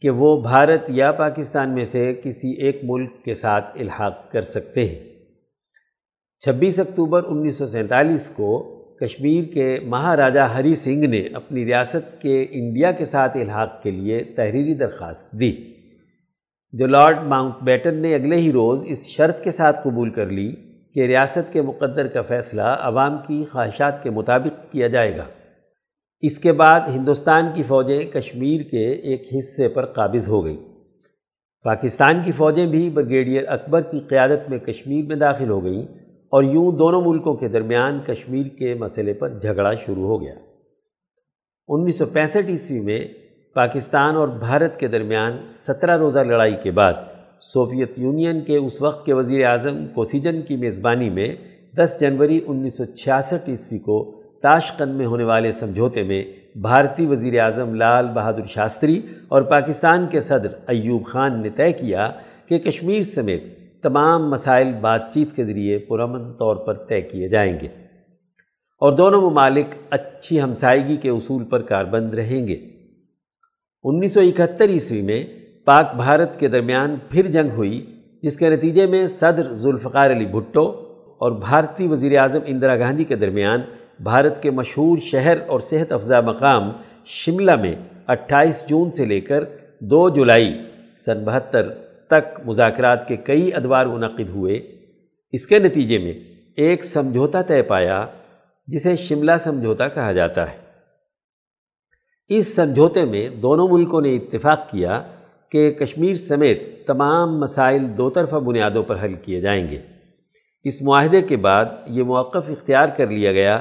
کہ 0.01 0.09
وہ 0.09 0.41
بھارت 0.41 0.81
یا 0.87 1.11
پاکستان 1.11 1.75
میں 1.75 1.85
سے 1.85 2.13
کسی 2.23 2.61
ایک 2.61 2.79
ملک 2.83 3.23
کے 3.25 3.33
ساتھ 3.33 3.65
الحاق 3.75 4.31
کر 4.31 4.41
سکتے 4.41 4.85
ہیں۔ 4.85 5.15
چھبیس 6.39 6.79
اکتوبر 6.79 7.23
انیس 7.23 7.57
سو 7.57 7.65
سینتالیس 7.65 8.29
کو 8.29 8.74
کشمیر 9.01 9.43
کے 9.53 9.79
مہاراجہ 9.83 10.39
ہری 10.39 10.75
سنگھ 10.75 11.05
نے 11.05 11.27
اپنی 11.33 11.65
ریاست 11.65 12.21
کے 12.21 12.45
انڈیا 12.49 12.91
کے 12.91 13.05
ساتھ 13.05 13.37
الحاق 13.37 13.83
کے 13.83 13.91
لیے 13.91 14.23
تحریری 14.23 14.73
درخواست 14.73 15.31
دی۔ 15.31 15.51
جو 16.73 16.87
لارڈ 16.87 17.17
ماؤنٹ 17.23 17.53
بیٹن 17.63 17.95
نے 17.95 18.15
اگلے 18.15 18.35
ہی 18.35 18.51
روز 18.51 18.83
اس 18.87 19.07
شرط 19.07 19.43
کے 19.43 19.51
ساتھ 19.51 19.79
قبول 19.83 20.09
کر 20.09 20.25
لی 20.25 20.55
کہ 20.93 20.99
ریاست 20.99 21.53
کے 21.53 21.61
مقدر 21.61 22.07
کا 22.07 22.21
فیصلہ 22.21 22.61
عوام 22.61 23.17
کی 23.17 23.43
خواہشات 23.51 24.03
کے 24.03 24.09
مطابق 24.09 24.71
کیا 24.71 24.87
جائے 24.87 25.17
گا۔ 25.17 25.25
اس 26.21 26.39
کے 26.39 26.51
بعد 26.51 26.79
ہندوستان 26.87 27.45
کی 27.55 27.63
فوجیں 27.63 28.01
کشمیر 28.01 28.61
کے 28.61 28.89
ایک 28.91 29.27
حصے 29.37 29.67
پر 29.67 29.85
قابض 29.85 30.29
ہو 30.29 30.45
گئیں۔ 30.45 30.57
پاکستان 31.63 32.21
کی 32.25 32.31
فوجیں 32.31 32.65
بھی 32.65 32.89
بریگیڈیئر 32.89 33.43
اکبر 33.47 33.81
کی 33.81 33.99
قیادت 33.99 34.49
میں 34.49 34.57
کشمیر 34.57 35.05
میں 35.05 35.15
داخل 35.15 35.49
ہو 35.49 35.63
گئیں۔ 35.63 36.04
اور 36.29 36.43
یوں 36.43 36.71
دونوں 36.71 37.01
ملکوں 37.01 37.33
کے 37.33 37.47
درمیان 37.47 37.99
کشمیر 38.07 38.45
کے 38.47 38.73
مسئلے 38.73 39.13
پر 39.13 39.39
جھگڑا 39.39 39.73
شروع 39.73 40.07
ہو 40.07 40.21
گیا۔ 40.21 40.35
انیس 41.67 41.97
سو 41.97 42.05
پینسٹھ 42.05 42.49
عیسوی 42.49 42.79
میں 42.79 43.07
پاکستان 43.53 44.15
اور 44.15 44.27
بھارت 44.27 44.79
کے 44.79 44.87
درمیان 44.87 45.37
سترہ 45.49 45.97
روزہ 45.97 46.19
لڑائی 46.19 46.55
کے 46.63 46.71
بعد 46.71 46.93
سوویت 47.41 47.91
یونین 47.97 48.41
کے 48.41 48.57
اس 48.57 48.81
وقت 48.81 49.05
کے 49.05 49.13
وزیر 49.13 49.45
اعظم 49.45 49.85
کوسیجن 49.87 50.41
کی 50.41 50.55
میزبانی 50.55 51.09
میں 51.09 51.35
دس 51.77 51.97
جنوری 51.99 52.39
انیس 52.47 52.77
سو 52.77 52.85
چھیاسٹھ 52.85 53.49
عیسوی 53.49 53.79
کو 53.79 54.21
تاشقند 54.41 54.95
میں 54.95 55.05
ہونے 55.05 55.23
والے 55.23 55.51
سمجھوتے 55.51 56.03
میں 56.03 56.23
بھارتی 56.57 57.05
وزیر 57.05 57.39
اعظم 57.39 57.75
لال 57.75 58.07
بہادر 58.07 58.45
شاستری 58.45 59.01
اور 59.27 59.41
پاکستان 59.41 60.07
کے 60.07 60.19
صدر 60.19 60.47
ایوب 60.67 61.05
خان 61.05 61.41
نے 61.41 61.49
طے 61.49 61.71
کیا 61.73 62.11
کہ 62.45 62.57
کشمیر 62.57 63.03
سمیت 63.03 63.43
تمام 63.87 64.29
مسائل 64.29 64.71
بات 64.81 65.13
چیت 65.13 65.35
کے 65.35 65.45
ذریعے 65.45 65.77
پرامن 65.77 66.31
طور 66.33 66.55
پر 66.55 66.73
طے 66.73 67.01
کیے 67.01 67.27
جائیں 67.27 67.59
گے 67.61 67.67
اور 68.81 68.91
دونوں 68.91 69.21
ممالک 69.21 69.65
اچھی 69.89 70.41
ہمسائیگی 70.41 70.97
کے 70.97 71.09
اصول 71.09 71.43
پر 71.43 71.61
کاربند 71.61 72.13
رہیں 72.13 72.47
گے۔ 72.47 72.57
انیس 73.83 74.13
سو 74.13 74.19
اکہتر 74.19 74.69
عیسوی 74.69 75.01
میں 75.01 75.23
پاک 75.65 75.95
بھارت 75.95 76.39
کے 76.39 76.47
درمیان 76.47 76.95
پھر 77.09 77.27
جنگ 77.27 77.51
ہوئی، 77.51 77.85
جس 78.23 78.37
کے 78.37 78.49
نتیجے 78.49 78.85
میں 78.85 79.07
صدر 79.07 79.53
ذوالفقار 79.53 80.11
علی 80.11 80.25
بھٹو 80.25 80.65
اور 81.21 81.31
بھارتی 81.31 81.87
وزیر 81.87 82.17
اعظم 82.19 82.39
اندرا 82.45 82.75
گاندھی 82.75 83.03
کے 83.03 83.15
درمیان 83.15 83.61
بھارت 84.03 84.41
کے 84.43 84.51
مشہور 84.51 84.97
شہر 85.11 85.37
اور 85.47 85.59
صحت 85.59 85.91
افزا 85.91 86.21
مقام 86.21 86.71
شملہ 87.05 87.55
میں 87.55 87.75
اٹھائیس 88.07 88.65
جون 88.69 88.91
سے 88.91 89.05
لے 89.05 89.21
کر 89.21 89.43
دو 89.79 90.09
جولائی 90.09 90.51
سن 91.05 91.23
بہتر 91.25 91.69
تک 92.07 92.39
مذاکرات 92.45 93.07
کے 93.07 93.15
کئی 93.15 93.53
ادوار 93.53 93.85
منعقد 93.85 94.29
ہوئے، 94.29 94.55
اس 95.31 95.47
کے 95.47 95.59
نتیجے 95.59 95.97
میں 95.97 96.13
ایک 96.57 96.83
سمجھوتا 96.83 97.41
طے 97.41 97.61
پایا، 97.61 98.05
جسے 98.67 98.95
شملہ 98.95 99.31
سمجھوتا 99.39 99.87
کہا 99.87 100.11
جاتا 100.11 100.51
ہے۔ 100.51 100.57
اس 102.29 102.55
سمجھوتے 102.55 103.05
میں 103.05 103.29
دونوں 103.29 103.67
ملکوں 103.67 104.01
نے 104.01 104.15
اتفاق 104.15 104.71
کیا 104.71 105.03
کہ 105.51 105.71
کشمیر 105.71 106.15
سمیت 106.15 106.87
تمام 106.87 107.39
مسائل 107.39 107.97
دو 107.97 108.09
طرفہ 108.09 108.35
بنیادوں 108.35 108.83
پر 108.83 109.03
حل 109.03 109.13
کیے 109.13 109.41
جائیں 109.41 109.71
گے۔ 109.71 109.79
اس 110.63 110.81
معاہدے 110.81 111.21
کے 111.21 111.37
بعد 111.37 111.65
یہ 111.87 112.03
موقف 112.03 112.49
اختیار 112.49 112.87
کر 112.97 113.07
لیا 113.07 113.31
گیا 113.31 113.59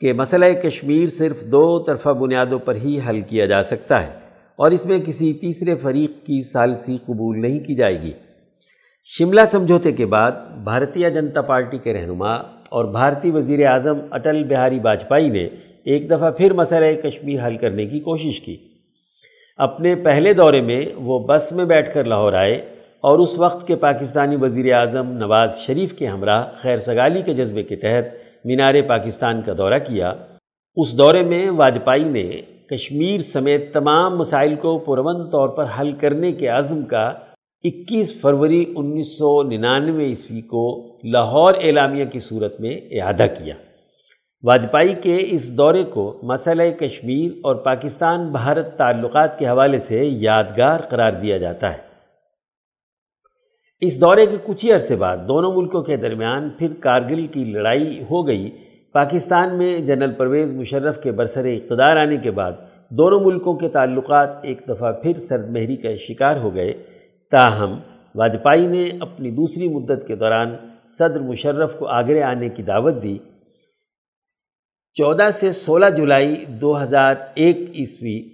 کہ 0.00 0.12
مسئلہ 0.12 0.52
کشمیر 0.62 1.06
صرف 1.06 1.42
دو 1.42 1.82
طرفہ 1.82 2.08
بنیادوں 2.08 2.58
پر 2.58 2.74
ہی 2.74 3.00
حل 3.08 3.20
کیا 3.20 3.46
جا 3.46 3.62
سکتا 3.62 4.06
ہے۔ 4.06 4.25
اور 4.56 4.70
اس 4.70 4.86
میں 4.86 4.98
کسی 4.98 5.32
تیسرے 5.32 5.74
فریق 5.74 6.26
کی 6.26 6.40
سالسی 6.40 6.96
قبول 7.06 7.42
نہیں 7.42 7.60
کی 7.60 7.74
جائے 7.74 8.02
گی۔ 8.02 8.12
شملہ 9.18 9.40
سمجھوتے 9.50 9.92
کے 9.92 10.06
بعد 10.06 10.32
بھارتیہ 10.64 11.08
جنتا 11.08 11.40
پارٹی 11.40 11.78
کے 11.78 11.92
رہنما 11.92 12.34
اور 12.68 12.84
بھارتی 12.84 13.30
وزیر 13.30 13.66
اعظم 13.66 13.98
اٹل 14.10 14.44
بہاری 14.44 14.78
واجپئی 14.84 15.28
نے 15.28 15.48
ایک 15.84 16.10
دفعہ 16.10 16.30
پھر 16.30 16.52
مسئلہ 16.52 17.00
کشمیر 17.00 17.46
حل 17.46 17.56
کرنے 17.56 17.86
کی 17.86 18.00
کوشش 18.00 18.40
کی۔ 18.40 18.56
اپنے 19.56 19.94
پہلے 19.94 20.32
دورے 20.32 20.60
میں 20.60 20.82
وہ 20.94 21.18
بس 21.18 21.52
میں 21.52 21.64
بیٹھ 21.64 21.94
کر 21.94 22.04
لاہور 22.04 22.32
آئے 22.32 22.54
اور 23.00 23.18
اس 23.18 23.38
وقت 23.38 23.66
کے 23.66 23.76
پاکستانی 23.76 24.36
وزیر 24.40 24.72
اعظم 24.72 25.12
نواز 25.12 25.56
شریف 25.56 25.92
کے 25.92 26.06
ہمراہ 26.06 26.46
خیر 26.56 26.76
سگالی 26.76 27.22
کے 27.22 27.34
جذبے 27.34 27.62
کے 27.62 27.76
تحت 27.76 28.04
مینار 28.44 28.74
پاکستان 28.88 29.42
کا 29.42 29.52
دورہ 29.58 29.78
کیا۔ 29.78 30.12
اس 30.76 30.98
دورے 30.98 31.22
میں 31.22 31.50
واجپائی 31.50 32.04
نے 32.04 32.30
کشمیر 32.70 33.20
سمیت 33.20 33.74
تمام 33.74 34.18
مسائل 34.18 34.54
کو 34.54 34.78
پرون 34.78 35.30
طور 35.30 35.48
پر 35.48 35.64
حل 35.80 35.92
کرنے 35.92 36.32
کے 36.32 36.48
عزم 36.48 36.84
کا 36.84 37.12
اکیس 37.64 38.20
فروری 38.20 38.64
انیس 38.76 39.18
سو 39.18 39.42
ننانوے 39.42 40.04
عیسوی 40.04 40.40
کو 40.40 40.88
لاہور 41.04 41.54
اعلامیہ 41.62 42.04
کی 42.04 42.18
صورت 42.18 42.60
میں 42.60 42.80
اعادہ 42.90 43.26
کیا۔ 43.38 43.54
واجپائی 44.42 44.94
کے 45.02 45.18
اس 45.20 45.56
دورے 45.56 45.84
کو 45.84 46.20
مسئلہ 46.22 46.62
کشمیر 46.62 47.32
اور 47.42 47.54
پاکستان 47.54 48.32
بھارت 48.32 48.76
تعلقات 48.76 49.38
کے 49.38 49.46
حوالے 49.46 49.78
سے 49.78 50.04
یادگار 50.04 50.80
قرار 50.80 51.12
دیا 51.12 51.36
جاتا 51.36 51.72
ہے۔ 51.72 51.86
اس 53.80 54.00
دورے 54.00 54.26
کے 54.26 54.36
کچھ 54.44 54.66
ہی 54.66 54.72
عرصے 54.72 54.96
بعد 54.96 55.16
دونوں 55.28 55.52
ملکوں 55.52 55.82
کے 55.82 55.96
درمیان 55.96 56.50
پھر 56.50 56.72
کارگل 56.80 57.26
کی 57.26 57.44
لڑائی 57.44 58.02
ہو 58.10 58.26
گئی۔ 58.26 58.50
پاکستان 58.96 59.58
میں 59.58 59.78
جنرل 59.78 60.12
پرویز 60.12 60.52
مشرف 60.52 61.02
کے 61.02 61.12
برسر 61.12 61.44
اقتدار 61.44 61.96
آنے 61.96 62.16
کے 62.16 62.30
بعد 62.30 62.52
دونوں 62.90 63.20
ملکوں 63.20 63.54
کے 63.54 63.68
تعلقات 63.68 64.28
ایک 64.42 64.60
دفعہ 64.68 64.92
پھر 64.92 65.14
سرد 65.14 65.50
مہری 65.50 65.76
کا 65.76 65.96
شکار 65.96 66.36
ہو 66.36 66.54
گئے۔ 66.54 66.72
تاہم، 67.30 67.78
واجپائی 68.14 68.66
نے 68.66 68.88
اپنی 69.00 69.30
دوسری 69.30 69.68
مدت 69.68 70.06
کے 70.06 70.16
دوران 70.16 70.56
صدر 70.86 71.20
مشرف 71.20 71.78
کو 71.78 71.86
آگرے 71.86 72.22
آنے 72.22 72.48
کی 72.48 72.62
دعوت 72.62 73.02
دی۔ 73.02 73.18
چودہ 74.94 75.30
سے 75.32 75.52
سولہ 75.52 75.90
جولائی 75.96 76.44
دو 76.48 76.82
ہزار 76.82 77.14
ایک 77.34 77.56
عیسوی، 77.56 78.28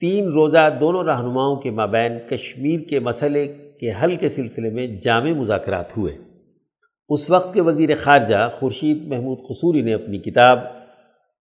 تین 0.00 0.24
روزہ 0.28 0.68
دونوں 0.80 1.04
رہنماؤں 1.04 1.56
کے 1.56 1.70
مابین 1.70 2.18
کشمیر 2.30 2.80
کے 2.80 3.00
مسئلے 3.00 3.46
کے 3.80 3.90
حل 4.02 4.16
کے 4.16 4.28
سلسلے 4.28 4.70
میں 4.70 4.86
جامع 4.86 5.32
مذاکرات 5.32 5.96
ہوئے۔ 5.96 6.27
اس 7.10 7.30
وقت 7.30 7.54
کے 7.54 7.60
وزیر 7.60 7.94
خارجہ 7.94 8.50
خورشید 8.58 9.06
محمود 9.08 9.38
قصوری 9.48 9.80
نے 9.80 9.94
اپنی 9.94 10.18
کتاب 10.18 10.58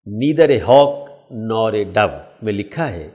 نیدر 0.08 0.50
ہاک، 0.50 1.10
نور 1.32 1.74
ڈو 1.94 2.08
میں 2.42 2.54
لکھا 2.54 2.92
ہے 2.92 3.10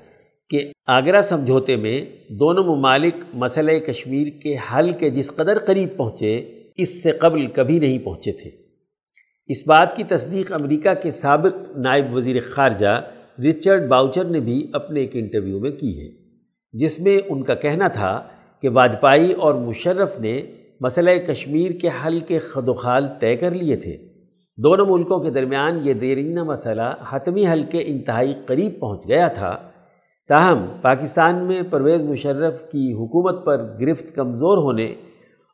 کہ 0.50 0.72
آگرہ 0.86 1.22
سمجھوتے 1.22 1.76
میں 1.76 2.04
دونوں 2.28 2.64
ممالک 2.64 3.14
مسئلہ 3.34 3.78
کشمیر 3.78 4.28
کے 4.42 4.54
حل 4.54 4.92
کے 4.92 5.10
جس 5.10 5.36
قدر 5.36 5.58
قریب 5.58 5.88
پہنچے، 5.96 6.36
اس 6.76 7.02
سے 7.02 7.10
قبل 7.10 7.46
کبھی 7.46 7.78
نہیں 7.78 7.98
پہنچے 7.98 8.32
تھے۔ 8.32 8.50
اس 9.46 9.66
بات 9.66 9.96
کی 9.96 10.04
تصدیق 10.04 10.52
امریکہ 10.52 10.94
کے 10.94 11.10
سابق 11.10 11.76
نائب 11.76 12.14
وزیر 12.14 12.36
خارجہ 12.54 13.00
رچرڈ 13.38 13.88
باؤچر 13.88 14.24
نے 14.24 14.40
بھی 14.40 14.70
اپنے 14.72 15.00
ایک 15.00 15.10
انٹرویو 15.14 15.60
میں 15.60 15.70
کی 15.70 16.00
ہے، 16.00 16.08
جس 16.72 17.00
میں 17.00 17.18
ان 17.28 17.42
کا 17.42 17.54
کہنا 17.54 17.88
تھا 17.88 18.28
کہ 18.62 18.68
واجپائی 18.68 19.32
اور 19.32 19.54
مشرف 19.54 20.20
نے 20.20 20.40
مسئلہ 20.80 21.10
کشمیر 21.26 21.70
کے 21.70 21.88
حل 21.88 22.20
کے 22.20 22.38
خد 22.38 22.68
و 22.68 22.74
خال 22.74 23.08
طے 23.20 23.36
کر 23.36 23.50
لیے 23.50 23.76
تھے۔ 23.76 23.96
دونوں 24.56 24.86
ملکوں 24.86 25.18
کے 25.18 25.30
درمیان 25.30 25.78
یہ 25.82 25.94
دیرینہ 25.94 26.42
مسئلہ 26.42 26.94
حتمی 27.10 27.46
حل 27.46 27.62
کے 27.62 27.82
انتہائی 27.86 28.34
قریب 28.46 28.80
پہنچ 28.80 29.08
گیا 29.08 29.28
تھا۔ 29.28 29.56
تاہم، 30.28 30.66
پاکستان 30.82 31.36
میں 31.36 31.62
پرویز 31.70 32.00
مشرف 32.00 32.60
کی 32.72 32.92
حکومت 32.92 33.44
پر 33.44 33.56
گرفت 33.80 34.14
کمزور 34.14 34.58
ہونے 34.58 34.86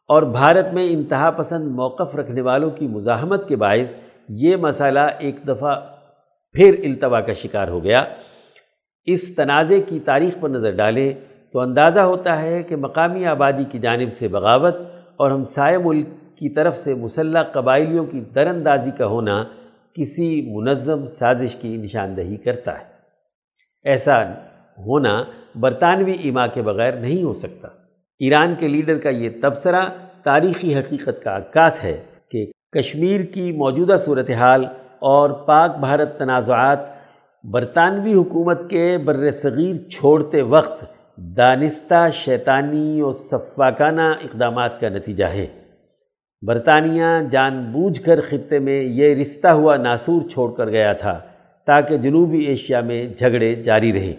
اور 0.08 0.22
بھارت 0.22 0.74
میں 0.74 0.86
انتہا 0.90 1.30
پسند 1.30 1.70
موقف 1.70 2.16
رکھنے 2.16 2.40
والوں 2.40 2.70
کی 2.70 2.86
مزاحمت 2.86 3.48
کے 3.48 3.56
باعث 3.56 3.96
یہ 4.28 4.56
مسئلہ 4.56 5.06
ایک 5.18 5.36
دفعہ 5.48 5.80
پھر 6.52 6.76
التوا 6.84 7.20
کا 7.20 7.32
شکار 7.32 7.68
ہو 7.68 7.84
گیا۔ 7.84 7.98
اس 9.04 9.34
تنازع 9.34 9.76
کی 9.88 9.98
تاریخ 9.98 10.40
پر 10.40 10.48
نظر 10.48 10.70
ڈالیں 10.70 11.12
تو 11.52 11.60
اندازہ 11.60 12.00
ہوتا 12.00 12.42
ہے 12.42 12.62
کہ 12.62 12.76
مقامی 12.76 13.26
آبادی 13.26 13.64
کی 13.64 13.78
جانب 13.78 14.12
سے 14.12 14.28
بغاوت 14.28 14.74
اور 15.16 15.30
ہم 15.30 15.44
سائے 15.44 15.78
ملک 15.78 16.06
کی 16.36 16.48
طرف 16.48 16.76
سے 16.76 16.94
مسلح 16.94 17.42
قبائلیوں 17.42 18.04
کی 18.04 18.20
در 18.20 18.46
اندازی 18.46 18.90
کا 18.90 19.06
ہونا 19.06 19.44
کسی 19.94 20.56
منظم 20.56 21.04
سازش 21.04 21.56
کی 21.56 21.76
نشاندہی 21.76 22.36
کرتا 22.36 22.78
ہے۔ 22.78 22.84
ایسا 23.84 24.22
ہونا 24.78 25.24
برطانوی 25.54 26.12
ایما 26.12 26.46
کے 26.46 26.62
بغیر 26.62 26.92
نہیں 26.92 27.22
ہو 27.22 27.32
سکتا۔ 27.32 27.68
ایران 28.18 28.54
کے 28.58 28.68
لیڈر 28.68 28.98
کا 28.98 29.08
یہ 29.08 29.30
تبصرہ 29.42 29.80
تاریخی 30.24 30.74
حقیقت 30.74 31.22
کا 31.22 31.36
عکاس 31.36 31.84
ہے 31.84 32.02
کہ 32.30 32.46
کشمیر 32.72 33.20
کی 33.20 33.52
موجودہ 33.52 33.96
صورتحال 33.96 34.64
اور 34.98 35.30
پاک 35.30 35.78
بھارت 35.78 36.18
تنازعات 36.18 36.78
برطانوی 37.44 38.14
حکومت 38.14 38.70
کے 38.70 38.98
بر 39.04 39.30
صغیر 39.30 39.88
چھوڑتے 39.88 40.42
وقت 40.42 40.84
دانستہ 41.18 42.08
شیطانی 42.24 43.00
اور 43.00 43.12
صفاکانہ 43.12 44.00
اقدامات 44.00 44.80
کا 44.80 44.88
نتیجہ 44.88 45.24
ہے۔ 45.24 45.46
برطانیہ 46.46 47.04
جان 47.30 47.62
بوجھ 47.72 48.00
کر 48.02 48.20
خطے 48.20 48.58
میں 48.58 48.82
یہ 48.82 49.14
رشتہ 49.14 49.48
ہوا 49.48 49.76
ناصور 49.76 50.28
چھوڑ 50.28 50.52
کر 50.56 50.70
گیا 50.70 50.92
تھا 50.92 51.20
تاکہ 51.66 51.96
جنوبی 51.96 52.38
ایشیا 52.38 52.80
میں 52.80 53.06
جھگڑے 53.06 53.54
جاری 53.54 53.92
رہیں 53.92 54.14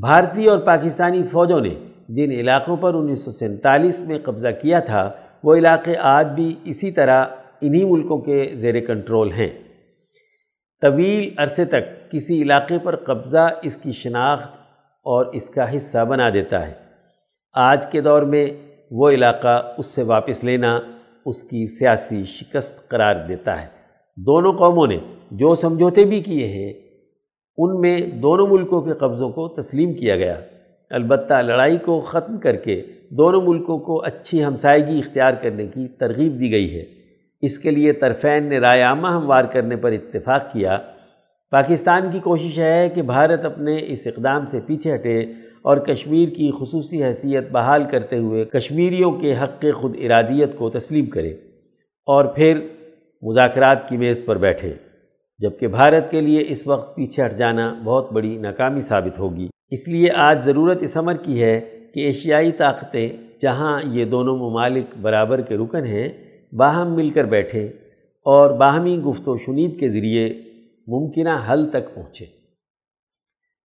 بھارتی 0.00 0.46
اور 0.46 0.58
پاکستانی 0.58 1.22
فوجوں 1.32 1.60
نے 1.60 1.74
جن 2.08 2.30
علاقوں 2.30 2.76
پر 2.76 2.94
انیس 2.94 3.24
سو 3.24 3.30
سینتالیس 3.30 4.00
میں 4.00 4.18
قبضہ 4.18 4.48
کیا 4.62 4.80
تھا، 4.80 5.10
وہ 5.44 5.54
علاقے 5.54 5.94
آج 5.96 6.26
بھی 6.26 6.54
اسی 6.64 6.90
طرح 6.90 7.24
انہی 7.60 7.84
ملکوں 7.84 8.18
کے 8.18 8.54
زیر 8.54 8.80
کنٹرول 8.80 9.32
ہیں۔ 9.32 9.48
طویل 10.82 11.34
عرصے 11.38 11.64
تک 11.64 12.10
کسی 12.10 12.42
علاقے 12.42 12.78
پر 12.78 12.96
قبضہ 12.96 13.48
اس 13.62 13.76
کی 13.76 13.92
شناخت 13.92 14.57
اور 15.08 15.26
اس 15.26 15.50
کا 15.50 15.76
حصہ 15.76 16.04
بنا 16.04 16.30
دیتا 16.30 16.68
ہے۔ 16.68 16.74
آج 17.54 17.90
کے 17.90 18.00
دور 18.00 18.22
میں 18.22 18.46
وہ 18.90 19.10
علاقہ 19.10 19.74
اس 19.78 19.86
سے 19.86 20.02
واپس 20.02 20.44
لینا 20.44 20.80
اس 21.26 21.42
کی 21.42 21.66
سیاسی 21.78 22.24
شکست 22.24 22.88
قرار 22.88 23.14
دیتا 23.28 23.62
ہے۔ 23.62 23.66
دونوں 24.16 24.52
قوموں 24.52 24.86
نے 24.86 24.98
جو 25.30 25.54
سمجھوتے 25.54 26.04
بھی 26.04 26.20
کیے 26.20 26.46
ہیں، 26.46 26.72
ان 27.56 27.80
میں 27.80 27.98
دونوں 27.98 28.46
ملکوں 28.46 28.80
کے 28.80 28.92
قبضوں 28.92 29.30
کو 29.30 29.48
تسلیم 29.48 29.94
کیا 29.94 30.16
گیا۔ 30.16 30.40
البتہ 30.90 31.34
لڑائی 31.34 31.76
کو 31.76 32.00
ختم 32.00 32.38
کر 32.38 32.56
کے 32.56 32.82
دونوں 33.10 33.42
ملکوں 33.42 33.78
کو 33.78 34.04
اچھی 34.04 34.44
ہمسائیگی 34.44 34.98
اختیار 34.98 35.32
کرنے 35.32 35.66
کی 35.66 35.88
ترغیب 35.88 36.40
دی 36.40 36.50
گئی 36.50 36.78
ہے۔ 36.78 36.84
اس 37.40 37.58
کے 37.58 37.70
لیے 37.70 37.92
طرفین 37.92 38.44
نے 38.44 38.58
رائے 38.58 38.82
عامہ 38.82 39.08
ہموار 39.08 39.44
کرنے 39.44 39.76
پر 39.76 39.92
اتفاق 39.92 40.52
کیا۔ 40.52 40.78
پاکستان 41.50 42.10
کی 42.12 42.18
کوشش 42.20 42.58
ہے 42.58 42.88
کہ 42.94 43.02
بھارت 43.02 43.44
اپنے 43.44 43.76
اس 43.86 44.06
اقدام 44.06 44.46
سے 44.46 44.60
پیچھے 44.60 44.94
ہٹے 44.94 45.20
اور 45.62 45.76
کشمیر 45.76 46.28
کی 46.28 46.50
خصوصی 46.58 47.02
حیثیت 47.04 47.50
بحال 47.50 47.84
کرتے 47.90 48.18
ہوئے 48.18 48.44
کشمیریوں 48.44 49.12
کے 49.12 49.32
حق 49.32 49.64
خود 49.74 49.96
ارادیت 49.98 50.56
کو 50.58 50.70
تسلیم 50.70 51.06
کرے 51.06 51.30
اور 52.08 52.24
پھر 52.24 52.60
مذاکرات 53.22 53.88
کی 53.88 53.96
میز 53.96 54.24
پر 54.26 54.38
بیٹھے، 54.38 54.72
جبکہ 55.40 55.66
بھارت 55.66 56.10
کے 56.10 56.20
لیے 56.20 56.44
اس 56.48 56.66
وقت 56.66 56.96
پیچھے 56.96 57.24
ہٹ 57.24 57.32
جانا 57.38 57.74
بہت 57.84 58.12
بڑی 58.12 58.36
ناکامی 58.38 58.80
ثابت 58.80 59.18
ہوگی۔ 59.18 59.48
اس 59.70 59.88
لیے 59.88 60.10
آج 60.16 60.44
ضرورت 60.44 60.82
اس 60.82 60.96
عمر 60.96 61.14
کی 61.14 61.42
ہے 61.42 61.60
کہ 61.94 62.00
ایشیائی 62.00 62.52
طاقتیں، 62.52 63.08
جہاں 63.42 63.80
یہ 63.84 64.04
دونوں 64.04 64.36
ممالک 64.36 64.84
برابر 65.00 65.40
کے 65.40 65.56
رکن 65.56 65.86
ہیں، 65.86 66.08
باہم 66.52 66.94
مل 66.94 67.10
کر 67.10 67.24
بیٹھے 67.24 67.66
اور 68.26 68.50
باہمی 68.50 68.96
گفت 68.98 69.28
و 69.28 69.36
شنید 69.36 69.78
کے 69.80 69.88
ذریعے 69.88 70.28
ممکنہ 70.90 71.46
حل 71.48 71.70
تک 71.70 71.94
پہنچے۔ 71.94 72.26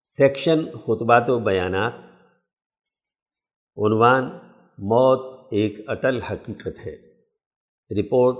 سیکشن 0.04 0.66
خطبات 0.66 1.30
و 1.30 1.40
بیانات۔ 1.40 1.94
عنوان 3.78 4.24
موت 4.78 5.48
ایک 5.52 5.80
اٹل 5.88 6.22
حقیقت 6.22 6.88
ہے۔ 6.88 6.96
رپورٹ 8.00 8.38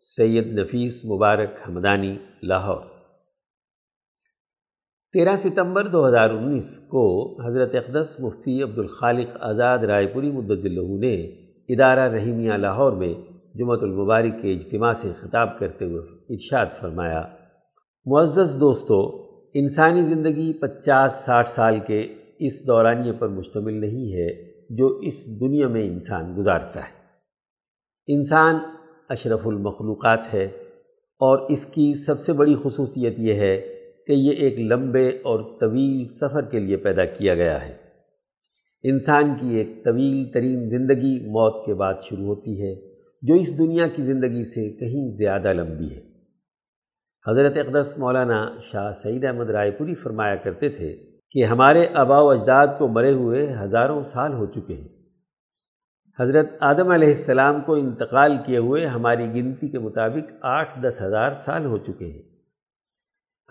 سید 0.00 0.46
نفیس 0.46 1.04
مبارک 1.04 1.48
حمدانی 1.68 2.18
لاہور۔ 2.42 2.82
تیرہ 5.12 5.34
ستمبر 5.34 5.86
دو 5.86 6.08
ہزار 6.08 6.30
انیس 6.30 6.88
کو 6.88 7.36
حضرت 7.46 7.74
اقدس 7.74 8.20
مفتی 8.20 8.62
عبدالخالق 8.62 9.36
آزاد 9.40 9.78
رائے 9.78 10.06
پوری 10.06 10.30
مدض 10.30 10.66
نے 11.00 11.14
ادارہ 11.68 12.12
رحیمیہ 12.12 12.52
لاہور 12.52 12.92
میں 12.92 13.14
جمعۃ 13.54 13.78
المبارک 13.80 14.42
کے 14.42 14.52
اجتماع 14.52 14.92
سے 14.92 15.08
خطاب 15.20 15.58
کرتے 15.58 15.84
ہوئے 15.84 16.34
ارشاد 16.34 16.66
فرمایا۔ 16.80 17.35
معزز 18.08 18.60
دوستو، 18.60 19.26
انسانی 19.54 20.02
زندگی 20.02 20.52
پچاس 20.52 21.12
ساٹھ 21.12 21.48
سال 21.48 21.78
کے 21.86 22.14
اس 22.38 22.66
دورانیے 22.66 23.12
پر 23.12 23.28
مشتمل 23.28 23.80
نہیں 23.80 24.12
ہے 24.12 24.28
جو 24.76 24.98
اس 24.98 25.40
دنیا 25.40 25.68
میں 25.68 25.86
انسان 25.86 26.34
گزارتا 26.38 26.80
ہے۔ 26.80 26.92
انسان 28.06 28.54
اشرف 29.08 29.46
المخلوقات 29.46 30.34
ہے 30.34 30.44
اور 31.18 31.50
اس 31.50 31.66
کی 31.66 31.94
سب 31.94 32.18
سے 32.18 32.32
بڑی 32.32 32.54
خصوصیت 32.62 33.14
یہ 33.18 33.34
ہے 33.34 33.60
کہ 34.06 34.12
یہ 34.12 34.32
ایک 34.32 34.60
لمبے 34.60 35.08
اور 35.08 35.60
طویل 35.60 36.08
سفر 36.08 36.42
کے 36.42 36.58
لیے 36.58 36.76
پیدا 36.76 37.04
کیا 37.04 37.34
گیا 37.34 37.68
ہے۔ 37.68 37.74
انسان 38.82 39.34
کی 39.40 39.56
ایک 39.56 39.84
طویل 39.84 40.24
ترین 40.34 40.68
زندگی 40.68 41.20
موت 41.20 41.66
کے 41.66 41.74
بعد 41.74 41.94
شروع 42.08 42.26
ہوتی 42.26 42.62
ہے، 42.62 42.74
جو 43.22 43.34
اس 43.34 43.58
دنیا 43.58 43.86
کی 43.86 44.02
زندگی 44.02 44.44
سے 44.44 44.70
کہیں 44.70 45.10
زیادہ 45.12 45.52
لمبی 45.52 45.94
ہے۔ 45.94 46.15
حضرت 47.28 47.56
اقدس 47.56 47.98
مولانا 47.98 48.50
شاہ 48.72 48.92
سعید 48.92 49.24
احمد 49.24 49.50
رائے 49.50 49.70
پوری 49.70 49.94
فرمایا 49.94 50.36
کرتے 50.36 50.68
تھے 50.68 50.96
کہ 51.30 51.44
ہمارے 51.44 51.88
آبا 51.94 52.20
و 52.20 52.30
اجداد 52.30 52.66
کو 52.78 52.88
مرے 52.88 53.12
ہوئے 53.12 53.54
ہزاروں 53.54 54.00
سال 54.00 54.32
ہو 54.32 54.46
چکے 54.46 54.74
ہیں۔ 54.74 54.88
حضرت 56.20 56.46
آدم 56.60 56.88
علیہ 56.88 57.08
السلام 57.08 57.60
کو 57.60 57.74
انتقال 57.74 58.36
کیے 58.46 58.58
ہوئے 58.58 58.86
ہماری 58.86 59.26
گنتی 59.34 59.68
کے 59.68 59.78
مطابق 59.78 60.32
آٹھ 60.42 60.80
دس 60.80 61.02
ہزار 61.02 61.30
سال 61.30 61.64
ہو 61.64 61.78
چکے 61.78 62.04
ہیں۔ 62.04 62.22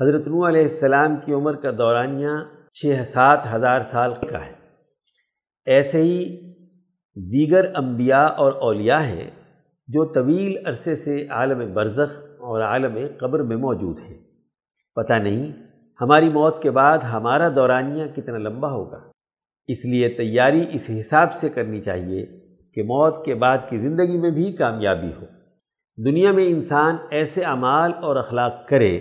حضرت 0.02 0.28
نو 0.28 0.48
علیہ 0.48 0.62
السلام 0.62 1.16
کی 1.26 1.34
عمر 1.34 1.56
کا 1.56 1.72
دورانیہ 1.78 2.30
چھ 2.74 3.04
سات 3.04 3.40
ہزار 3.54 3.80
سال 3.80 4.14
کا 4.30 4.46
ہے۔ 4.46 4.54
ایسے 5.66 6.02
ہی 6.02 6.52
دیگر 7.16 7.76
انبیاء 7.76 8.28
اور 8.28 8.54
اولیاء 8.54 9.02
ہیں 9.02 9.30
جو 9.88 10.14
طویل 10.14 10.68
عرصے 10.68 10.96
سے 10.96 11.28
عالم 11.28 11.74
برزخ 11.74 12.25
اور 12.46 12.62
عالم 12.62 12.98
قبر 13.20 13.40
میں 13.40 13.58
موجود 13.58 14.00
ہیں۔ 14.00 14.18
پتہ 14.96 15.14
نہیں 15.14 15.52
ہماری 16.02 16.30
موت 16.30 16.62
کے 16.62 16.72
بعد 16.72 16.98
ہمارا 16.98 17.50
دورانیہ 17.56 18.06
کتنا 18.16 18.38
لمبا 18.38 18.72
ہوگا۔ 18.72 19.00
اس 19.68 19.86
لیے 19.86 20.10
تیاری 20.10 20.66
اس 20.72 20.92
حساب 21.00 21.34
سے 21.34 21.50
کرنی 21.50 21.82
چاہیے 21.82 22.26
کہ 22.76 22.84
موت 22.84 23.26
کے 23.26 23.36
بعد 23.36 23.58
کی 23.70 23.78
زندگی 23.78 24.18
میں 24.18 24.30
بھی 24.30 24.52
کامیابی 24.52 25.08
ہو۔ 25.08 25.26
دنیا 26.06 26.32
میں 26.32 26.48
انسان 26.48 26.96
ایسے 27.10 27.44
اعمال 27.44 27.92
اور 28.02 28.16
اخلاق 28.16 28.68
کرے، 28.68 28.96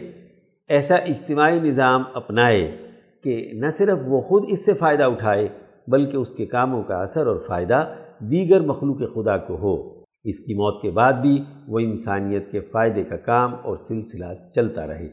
ایسا 0.68 0.94
اجتماعی 0.94 1.60
نظام 1.60 2.02
اپنائے 2.14 2.76
کہ 3.24 3.50
نہ 3.54 3.68
صرف 3.68 3.98
وہ 4.06 4.20
خود 4.20 4.44
اس 4.48 4.66
سے 4.66 4.74
فائدہ 4.74 5.02
اٹھائے 5.02 5.48
بلکہ 5.88 6.16
اس 6.16 6.32
کے 6.32 6.46
کاموں 6.46 6.82
کا 6.82 6.96
اثر 6.96 7.26
اور 7.26 7.36
فائدہ 7.46 7.94
دیگر 8.18 8.60
مخلوق 8.60 8.98
خدا 9.14 9.36
کو 9.36 9.54
ہو۔ 9.54 10.03
اس 10.24 10.40
کی 10.40 10.54
موت 10.54 10.82
کے 10.82 10.90
بعد 10.90 11.12
بھی 11.12 11.44
وہ 11.68 11.78
انسانیت 11.78 12.52
کے 12.52 12.60
فائدے 12.60 13.04
کا 13.04 13.16
کام 13.16 13.54
اور 13.62 13.76
سلسلہ 13.76 14.52
چلتا 14.54 14.86
رہے۔ 14.86 15.06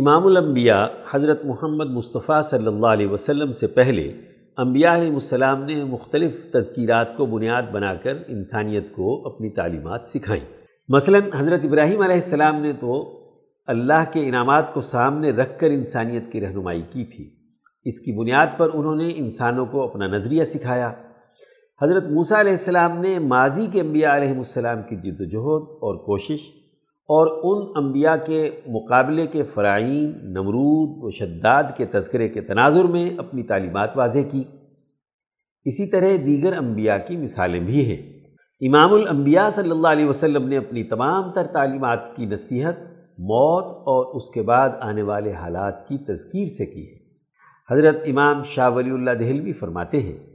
امام 0.00 0.26
الانبیاء 0.26 0.84
حضرت 1.14 1.44
محمد 1.44 1.90
مصطفیٰ 1.90 2.42
صلی 2.42 2.66
اللہ 2.66 2.86
علیہ 2.86 3.06
وسلم 3.06 3.52
سے 3.52 3.66
پہلے 3.66 4.12
انبیاء 4.56 4.94
علیہ 4.94 5.12
السلام 5.12 5.64
نے 5.64 5.84
مختلف 5.84 6.32
تذکیرات 6.52 7.16
کو 7.16 7.26
بنیاد 7.26 7.62
بنا 7.72 7.94
کر 7.94 8.12
انسانیت 8.28 8.92
کو 8.92 9.34
اپنی 9.34 9.50
تعلیمات 9.50 10.00
سکھائیں۔ 10.08 10.44
مثلا 10.88 11.18
حضرت 11.34 11.60
ابراہیم 11.64 12.00
علیہ 12.00 12.14
السلام 12.14 12.62
نے 12.62 12.72
تو 12.72 13.20
اللہ 13.66 14.04
کے 14.12 14.28
انعامات 14.28 14.74
کو 14.74 14.80
سامنے 14.80 15.30
رکھ 15.30 15.60
کر 15.60 15.66
انسانیت 15.66 16.32
کی 16.32 16.40
رہنمائی 16.40 16.82
کی 16.82 17.04
تھی۔ 17.04 17.30
اس 17.84 17.98
کی 17.98 18.18
بنیاد 18.18 18.46
پر 18.56 18.70
انہوں 18.74 18.96
نے 18.96 19.08
انسانوں 19.16 19.66
کو 19.66 19.82
اپنا 19.82 20.06
نظریہ 20.06 20.44
سکھایا۔ 20.44 20.92
حضرت 21.82 22.04
موسیٰ 22.04 22.38
علیہ 22.38 22.50
السلام 22.50 23.00
نے 23.00 23.18
ماضی 23.18 23.66
کے 23.66 23.80
انبیاء 23.80 24.16
علیہ 24.16 24.28
السلام 24.28 24.82
کی 24.82 24.96
جد 24.96 25.20
و 25.20 25.24
جہد 25.24 25.70
اور 25.70 26.06
کوشش 26.06 26.38
اور 27.08 27.26
ان 27.42 27.84
انبیاء 27.84 28.14
کے 28.26 28.50
مقابلے 28.66 29.26
کے 29.26 29.42
فرائین 29.42 30.12
نمرود 30.24 31.04
و 31.04 31.10
شداد 31.10 31.62
کے 31.76 31.86
تذکرے 31.86 32.28
کے 32.28 32.40
تناظر 32.40 32.84
میں 32.84 33.10
اپنی 33.18 33.42
تعلیمات 33.42 33.90
واضح 33.96 34.18
کی۔ 34.18 34.44
اسی 35.64 35.90
طرح 35.90 36.16
دیگر 36.26 36.56
انبیاء 36.56 36.96
کی 37.08 37.16
مثالیں 37.16 37.60
بھی 37.60 37.86
ہیں۔ 37.86 38.18
امام 38.60 38.92
الانبیاء 38.92 39.48
صلی 39.48 39.70
اللہ 39.70 39.88
علیہ 39.88 40.06
وسلم 40.06 40.48
نے 40.48 40.56
اپنی 40.56 40.84
تمام 40.84 41.32
تر 41.32 41.46
تعلیمات 41.46 42.16
کی 42.16 42.26
نصیحت، 42.26 42.78
موت 43.18 43.64
اور 43.64 44.16
اس 44.16 44.30
کے 44.34 44.42
بعد 44.42 44.68
آنے 44.80 45.02
والے 45.02 45.32
حالات 45.32 45.88
کی 45.88 45.98
تذکیر 45.98 46.46
سے 46.46 46.66
کی 46.66 46.92
ہے۔ 46.92 46.98
حضرت 47.70 48.02
امام 48.06 48.42
شاہ 48.42 48.70
ولی 48.70 48.90
اللہ 48.90 49.10
دہلوی 49.10 49.52
فرماتے 49.52 50.00
ہیں 50.00 50.27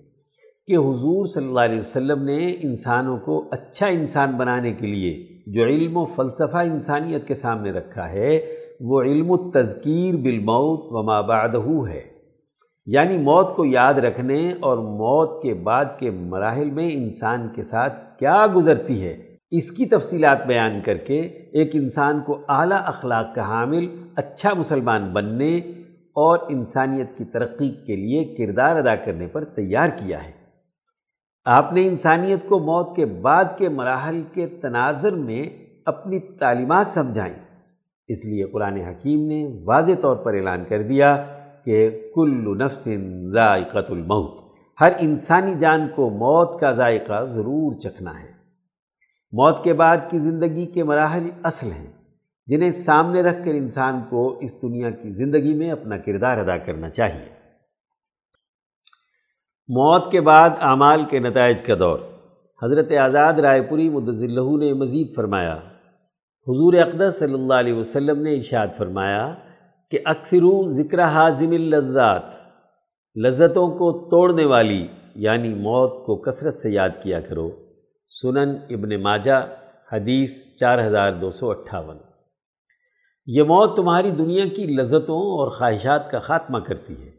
کہ 0.67 0.77
حضور 0.77 1.25
صلی 1.25 1.47
اللہ 1.47 1.59
علیہ 1.59 1.79
وسلم 1.79 2.23
نے 2.23 2.51
انسانوں 2.51 3.17
کو 3.17 3.49
اچھا 3.51 3.87
انسان 3.87 4.31
بنانے 4.31 4.73
کے 4.73 4.87
لیے 4.87 5.27
جو 5.47 5.63
علم 5.63 5.97
و 5.97 6.05
فلسفہ 6.05 6.57
انسانیت 6.57 7.27
کے 7.27 7.35
سامنے 7.35 7.71
رکھا 7.71 8.11
ہے، 8.11 8.39
وہ 8.79 9.01
علم 9.01 9.25
و 9.29 9.51
تذکیر 9.51 10.15
بالموت 10.15 10.79
و 10.83 11.23
بعدہ 11.27 11.91
ہے۔ 11.91 12.01
یعنی 12.85 13.17
موت 13.17 13.55
کو 13.55 13.65
یاد 13.65 13.93
رکھنے 13.93 14.53
اور 14.59 14.77
موت 14.77 15.43
کے 15.43 15.53
بعد 15.53 15.85
کے 15.99 16.11
مراحل 16.11 16.69
میں 16.69 16.89
انسان 16.93 17.47
کے 17.55 17.63
ساتھ 17.63 18.19
کیا 18.19 18.45
گزرتی 18.55 19.03
ہے۔ 19.03 19.35
اس 19.51 19.71
کی 19.71 19.85
تفصیلات 19.85 20.47
بیان 20.47 20.81
کر 20.85 20.97
کے 20.97 21.21
ایک 21.53 21.69
انسان 21.73 22.19
کو 22.25 22.39
اعلیٰ 22.49 22.81
اخلاق 22.85 23.35
کا 23.35 23.41
حامل 23.41 23.87
اچھا 24.15 24.53
مسلمان 24.53 25.13
بننے 25.13 25.57
اور 26.15 26.39
انسانیت 26.49 27.17
کی 27.17 27.23
ترقی 27.23 27.69
کے 27.69 27.95
لیے 27.95 28.35
کردار 28.35 28.75
ادا 28.75 28.95
کرنے 28.95 29.27
پر 29.27 29.43
تیار 29.43 29.87
کیا 29.87 30.23
ہے۔ 30.23 30.42
آپ 31.45 31.73
نے 31.73 31.87
انسانیت 31.87 32.39
کو 32.49 32.59
موت 32.59 32.95
کے 32.95 33.05
بعد 33.05 33.45
کے 33.57 33.69
مراحل 33.69 34.23
کے 34.33 34.47
تناظر 34.47 35.11
میں 35.11 35.43
اپنی 35.85 36.19
تعلیمات 36.19 36.87
سمجھائیں۔ 36.87 37.33
اس 38.07 38.25
لیے 38.25 38.43
قرآن 38.43 38.77
حکیم 38.77 39.27
نے 39.27 39.47
واضح 39.63 39.91
طور 40.01 40.15
پر 40.15 40.33
اعلان 40.33 40.63
کر 40.69 40.81
دیا 40.81 41.25
کہ 41.65 42.09
کل 42.15 42.57
نفس 42.57 42.87
ذائقت 43.33 43.91
الموت، 43.91 44.43
ہر 44.81 44.91
انسانی 44.99 45.55
جان 45.59 45.87
کو 45.95 46.09
موت 46.09 46.59
کا 46.59 46.71
ذائقہ 46.71 47.25
ضرور 47.25 47.79
چکھنا 47.79 48.11
ہے۔ 48.11 48.31
موت 49.31 49.63
کے 49.63 49.73
بعد 49.73 49.97
کی 50.09 50.19
زندگی 50.19 50.65
کے 50.65 50.83
مراحل 50.83 51.29
اصل 51.43 51.71
ہیں، 51.71 51.91
جنہیں 52.47 52.69
سامنے 52.69 53.21
رکھ 53.21 53.45
کر 53.45 53.51
انسان 53.51 54.01
کو 54.09 54.39
اس 54.39 54.61
دنیا 54.61 54.89
کی 54.89 55.09
زندگی 55.09 55.53
میں 55.53 55.71
اپنا 55.71 55.97
کردار 55.97 56.37
ادا 56.37 56.57
کرنا 56.57 56.89
چاہیے۔ 56.89 57.32
موت 59.67 60.11
کے 60.11 60.21
بعد 60.21 60.49
اعمال 60.59 61.05
کے 61.05 61.19
نتائج 61.19 61.61
کا 61.61 61.73
دور۔ 61.79 61.99
حضرت 62.63 62.91
آزاد 62.91 63.33
رائے 63.33 63.61
پوری 63.61 63.89
مدضلہ 63.89 64.65
نے 64.65 64.73
مزید 64.73 65.15
فرمایا۔ 65.15 65.55
حضور 66.47 66.73
اقدس 66.73 67.19
صلی 67.19 67.33
اللہ 67.33 67.53
علیہ 67.53 67.73
وسلم 67.73 68.21
نے 68.21 68.33
ارشاد 68.33 68.67
فرمایا 68.77 69.35
کہ 69.91 69.99
اکثر 70.05 70.69
ذکر 70.69 71.03
حاضم 71.03 71.51
اللذات، 71.51 72.21
لذتوں 73.15 73.67
کو 73.67 74.09
توڑنے 74.11 74.45
والی 74.45 74.87
یعنی 75.15 75.53
موت 75.53 76.05
کو 76.05 76.15
کثرت 76.15 76.53
سے 76.53 76.69
یاد 76.69 76.89
کیا 77.03 77.19
کرو۔ 77.19 77.51
سنن 78.21 78.55
ابن 78.69 79.01
ماجہ، 79.03 79.47
حدیث 79.91 80.55
چار 80.55 80.87
ہزار 80.87 81.11
دو 81.11 81.31
سو 81.31 81.51
اٹھاون۔ 81.51 81.97
یہ 83.25 83.43
موت 83.43 83.75
تمہاری 83.75 84.11
دنیا 84.11 84.45
کی 84.55 84.65
لذتوں 84.65 85.21
اور 85.21 85.47
خواہشات 85.47 86.11
کا 86.11 86.19
خاتمہ 86.19 86.59
کرتی 86.59 86.93
ہے۔ 87.03 87.12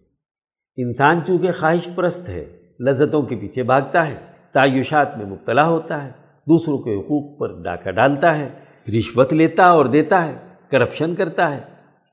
انسان 0.77 1.21
چونکہ 1.27 1.53
خواہش 1.53 1.89
پرست 1.95 2.29
ہے، 2.29 2.45
لذتوں 2.81 3.23
کے 3.23 3.37
پیچھے 3.37 3.63
بھاگتا 3.63 4.09
ہے، 4.09 4.15
تعیشات 4.53 5.19
میں 5.19 5.27
مبتلا 5.27 5.69
ہوتا 5.69 6.05
ہے، 6.05 6.11
دوسروں 6.47 6.79
کے 6.79 6.95
حقوق 6.95 7.39
پر 7.39 7.63
ڈاکہ 7.63 7.91
ڈالتا 7.91 8.39
ہے، 8.39 8.49
رشوت 8.89 9.33
لیتا 9.33 9.63
اور 9.63 9.87
دیتا 9.87 10.27
ہے، 10.27 10.35
کرپشن 10.71 11.15
کرتا 11.15 11.51
ہے، 11.51 11.61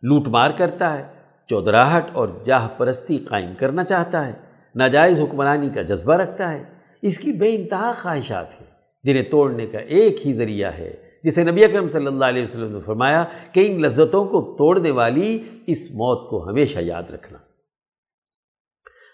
لوٹ 0.03 0.28
مار 0.28 0.51
کرتا 0.51 0.99
ہے، 0.99 1.03
چودراہٹ 1.49 2.05
اور 2.14 2.28
جاہ 2.45 2.68
پرستی 2.78 3.18
قائم 3.18 3.53
کرنا 3.59 3.84
چاہتا 3.84 4.28
ہے، 4.28 4.34
ناجائز 4.76 5.20
حکمرانی 5.20 5.70
کا 5.70 5.82
جذبہ 5.82 6.14
رکھتا 6.14 6.51
ہے۔ 6.51 6.64
اس 7.01 7.18
کی 7.18 7.32
بے 7.32 7.55
انتہا 7.55 7.93
خواہشات 8.01 8.62
ہیں، 8.62 8.68
جنہیں 9.03 9.24
توڑنے 9.24 9.66
کا 9.66 9.80
ایک 9.80 10.28
ہی 10.28 10.34
ذریعہ 10.34 10.72
ہے۔ 10.78 10.93
جسے 11.24 11.43
نبی 11.43 11.64
اکرم 11.64 11.89
صلی 11.89 12.07
اللہ 12.07 12.26
علیہ 12.26 12.43
وسلم 12.43 12.72
نے 12.72 12.80
فرمایا 12.86 13.24
کہ 13.51 13.72
ان 13.72 13.82
لذتوں 13.82 14.26
کو 14.26 14.55
توڑنے 14.57 14.91
والی 14.91 15.39
اس 15.68 15.91
موت 15.91 16.30
کو 16.30 16.49
ہمیشہ 16.49 16.80
یاد 16.80 17.03
رکھنا۔ 17.03 17.38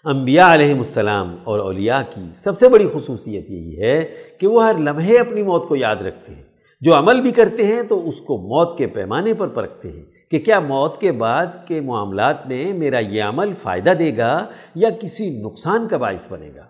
انبیاء 0.04 0.52
علیہ 0.52 0.74
السلام 0.74 1.36
اور 1.44 1.58
اولیاء 1.58 2.00
کی 2.14 2.30
سب 2.34 2.58
سے 2.58 2.68
بڑی 2.68 2.88
خصوصیت 2.92 3.50
یہی 3.50 3.82
ہے 3.82 4.04
کہ 4.40 4.46
وہ 4.46 4.64
ہر 4.64 4.78
لمحے 4.78 5.18
اپنی 5.18 5.42
موت 5.42 5.68
کو 5.68 5.76
یاد 5.76 5.96
رکھتے 5.96 6.34
ہیں۔ 6.34 6.42
جو 6.80 6.98
عمل 6.98 7.20
بھی 7.20 7.30
کرتے 7.30 7.66
ہیں 7.66 7.82
تو 7.82 8.08
اس 8.08 8.20
کو 8.20 8.36
موت 8.36 8.78
کے 8.78 8.86
پیمانے 8.86 9.34
پر 9.34 9.48
پرکھتے 9.48 9.88
ہیں 9.88 10.04
کہ 10.30 10.38
کیا 10.38 10.60
موت 10.60 11.00
کے 11.00 11.12
بعد 11.12 11.46
کے 11.66 11.80
معاملات 11.80 12.46
میں 12.46 12.72
میرا 12.72 12.98
یہ 12.98 13.22
عمل 13.22 13.54
فائدہ 13.62 13.90
دے 13.90 14.16
گا 14.16 14.46
یا 14.74 14.90
کسی 14.90 15.42
نقصان 15.42 15.88
کا 15.88 15.96
باعث 15.96 16.32
بنے 16.32 16.50
گا۔ 16.56 16.64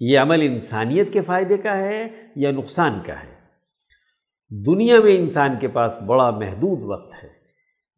یہ 0.00 0.18
عمل 0.18 0.42
انسانیت 0.42 1.12
کے 1.12 1.20
فائدے 1.20 1.56
کا 1.56 1.78
ہے 1.78 2.08
یا 2.36 2.50
نقصان 2.50 2.98
کا 3.06 3.12
ہے؟ 3.12 3.40
دنیا 4.64 5.00
میں 5.00 5.16
انسان 5.16 5.56
کے 5.60 5.68
پاس 5.68 6.02
بڑا 6.06 6.30
محدود 6.30 6.78
وقت 6.82 7.24
ہے۔ 7.24 7.28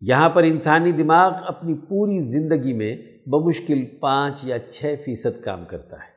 یہاں 0.01 0.29
پر 0.29 0.43
انسانی 0.43 0.93
دماغ 0.93 1.33
اپنی 1.47 1.75
پوری 1.75 2.21
زندگی 2.21 2.73
میں 2.73 2.97
بمشکل 3.27 3.85
پانچ 3.85 4.45
یا 4.45 4.59
چھ 4.59 4.95
فیصد 5.05 5.45
کام 5.45 5.65
کرتا 5.65 5.97
ہے۔ 5.97 6.13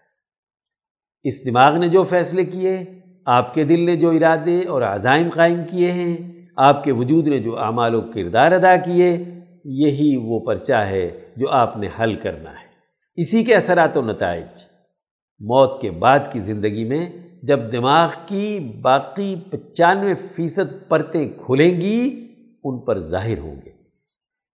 اس 1.24 1.46
دماغ 1.46 1.78
نے 1.78 1.90
جو 1.90 2.04
فیصلے 2.04 2.46
کیے، 2.46 2.80
آپ 3.26 3.54
کے 3.54 3.64
دل 3.64 3.86
نے 3.86 3.96
جو 3.96 4.10
ارادے 4.10 4.66
اور 4.68 4.82
عزائم 4.82 5.30
قائم 5.30 5.62
کیے 5.72 5.92
ہیں، 5.92 6.18
آپ 6.58 6.84
کے 6.84 6.92
وجود 6.92 7.28
نے 7.28 7.40
جو 7.40 7.60
اعمال 7.60 7.96
و 7.96 8.02
کردار 8.02 8.52
ادا 8.52 8.76
کیے، 8.78 9.24
یہی 9.66 10.16
وہ 10.18 10.40
پرچہ 10.40 10.74
ہے 10.74 11.20
جو 11.38 11.50
آپ 11.50 11.78
نے 11.78 11.90
حل 12.00 12.16
کرنا 12.16 12.52
ہے۔ 12.52 12.66
اسی 13.16 13.44
کے 13.44 13.56
اثرات 13.56 13.98
و 13.98 14.02
نتائج۔ 14.02 14.62
موت 15.40 15.82
کے 15.82 15.92
بعد 15.92 16.20
کی 16.32 16.40
زندگی 16.40 16.84
میں 16.84 17.10
جب 17.44 17.72
دماغ 17.72 18.10
کی 18.26 18.60
باقی 18.82 19.36
پچانوے 19.52 20.14
فیصد 20.36 20.88
پرتیں 20.88 21.30
کھلیں 21.46 21.82
گی، 21.82 22.28
ان 22.64 22.80
پر 22.80 23.00
ظاہر 23.00 23.40
ہوں 23.40 23.56
گے۔ 23.66 23.75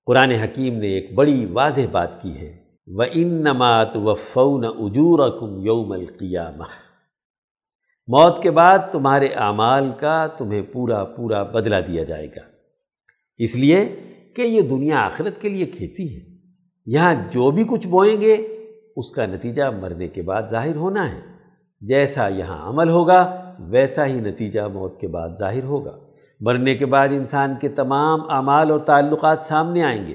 قرآن 0.06 0.32
حکیم 0.32 0.78
نے 0.78 0.88
ایک 0.88 1.14
بڑی 1.14 1.45
واضح 1.45 1.82
بات 1.91 2.22
کی 2.22 2.38
ہے۔ 2.38 2.62
وہ 2.88 3.04
ان 3.14 3.28
نمات 3.28 3.95
و 3.95 4.16
فون 4.16 4.66
اجور 4.66 5.20
یوم 5.62 5.91
القیامہ 5.91 6.64
موت 8.08 8.43
کے 8.43 8.52
بعد 8.52 8.80
تمہارے 8.91 9.28
اعمال 9.28 9.91
کا 9.99 10.28
تمہیں 10.28 10.62
پورا 10.62 11.04
پورا 11.04 11.43
بدلہ 11.43 11.76
دیا 11.88 12.04
جائے 12.04 12.28
گا۔ 12.28 12.41
اس 13.38 13.56
لیے 13.56 13.99
کہ 14.36 14.41
یہ 14.41 14.62
دنیا 14.62 14.99
آخرت 14.99 15.41
کے 15.41 15.49
لیے 15.49 15.66
کھیتی 15.66 16.16
ہے۔ 16.16 16.22
یہاں 16.86 17.14
جو 17.32 17.52
بھی 17.52 17.64
کچھ 17.64 17.88
بوئیں 17.88 18.22
گے، 18.22 18.34
اس 18.95 19.12
کا 19.12 19.26
نتیجہ 19.26 19.64
مرنے 19.64 20.08
کے 20.08 20.22
بعد 20.22 20.43
ظاہر 20.49 20.76
ہونا 20.76 21.12
ہے۔ 21.12 21.22
جیسا 21.82 22.28
یہاں 22.28 22.70
عمل 22.70 22.89
ہوگا، 22.89 23.54
ویسا 23.60 24.06
ہی 24.06 24.14
نتیجہ 24.14 24.62
موت 24.62 24.99
کے 24.99 25.08
بعد 25.08 25.30
ظاہر 25.39 25.64
ہوگا۔ 25.64 26.11
مرنے 26.42 26.76
کے 26.76 26.86
بعد 26.86 27.08
انسان 27.08 27.56
کے 27.62 27.70
تمام 27.70 28.20
اعمال 28.30 28.72
اور 28.72 28.80
تعلقات 28.80 29.42
سامنے 29.42 29.84
آئیں 29.84 30.08
گے۔ 30.08 30.14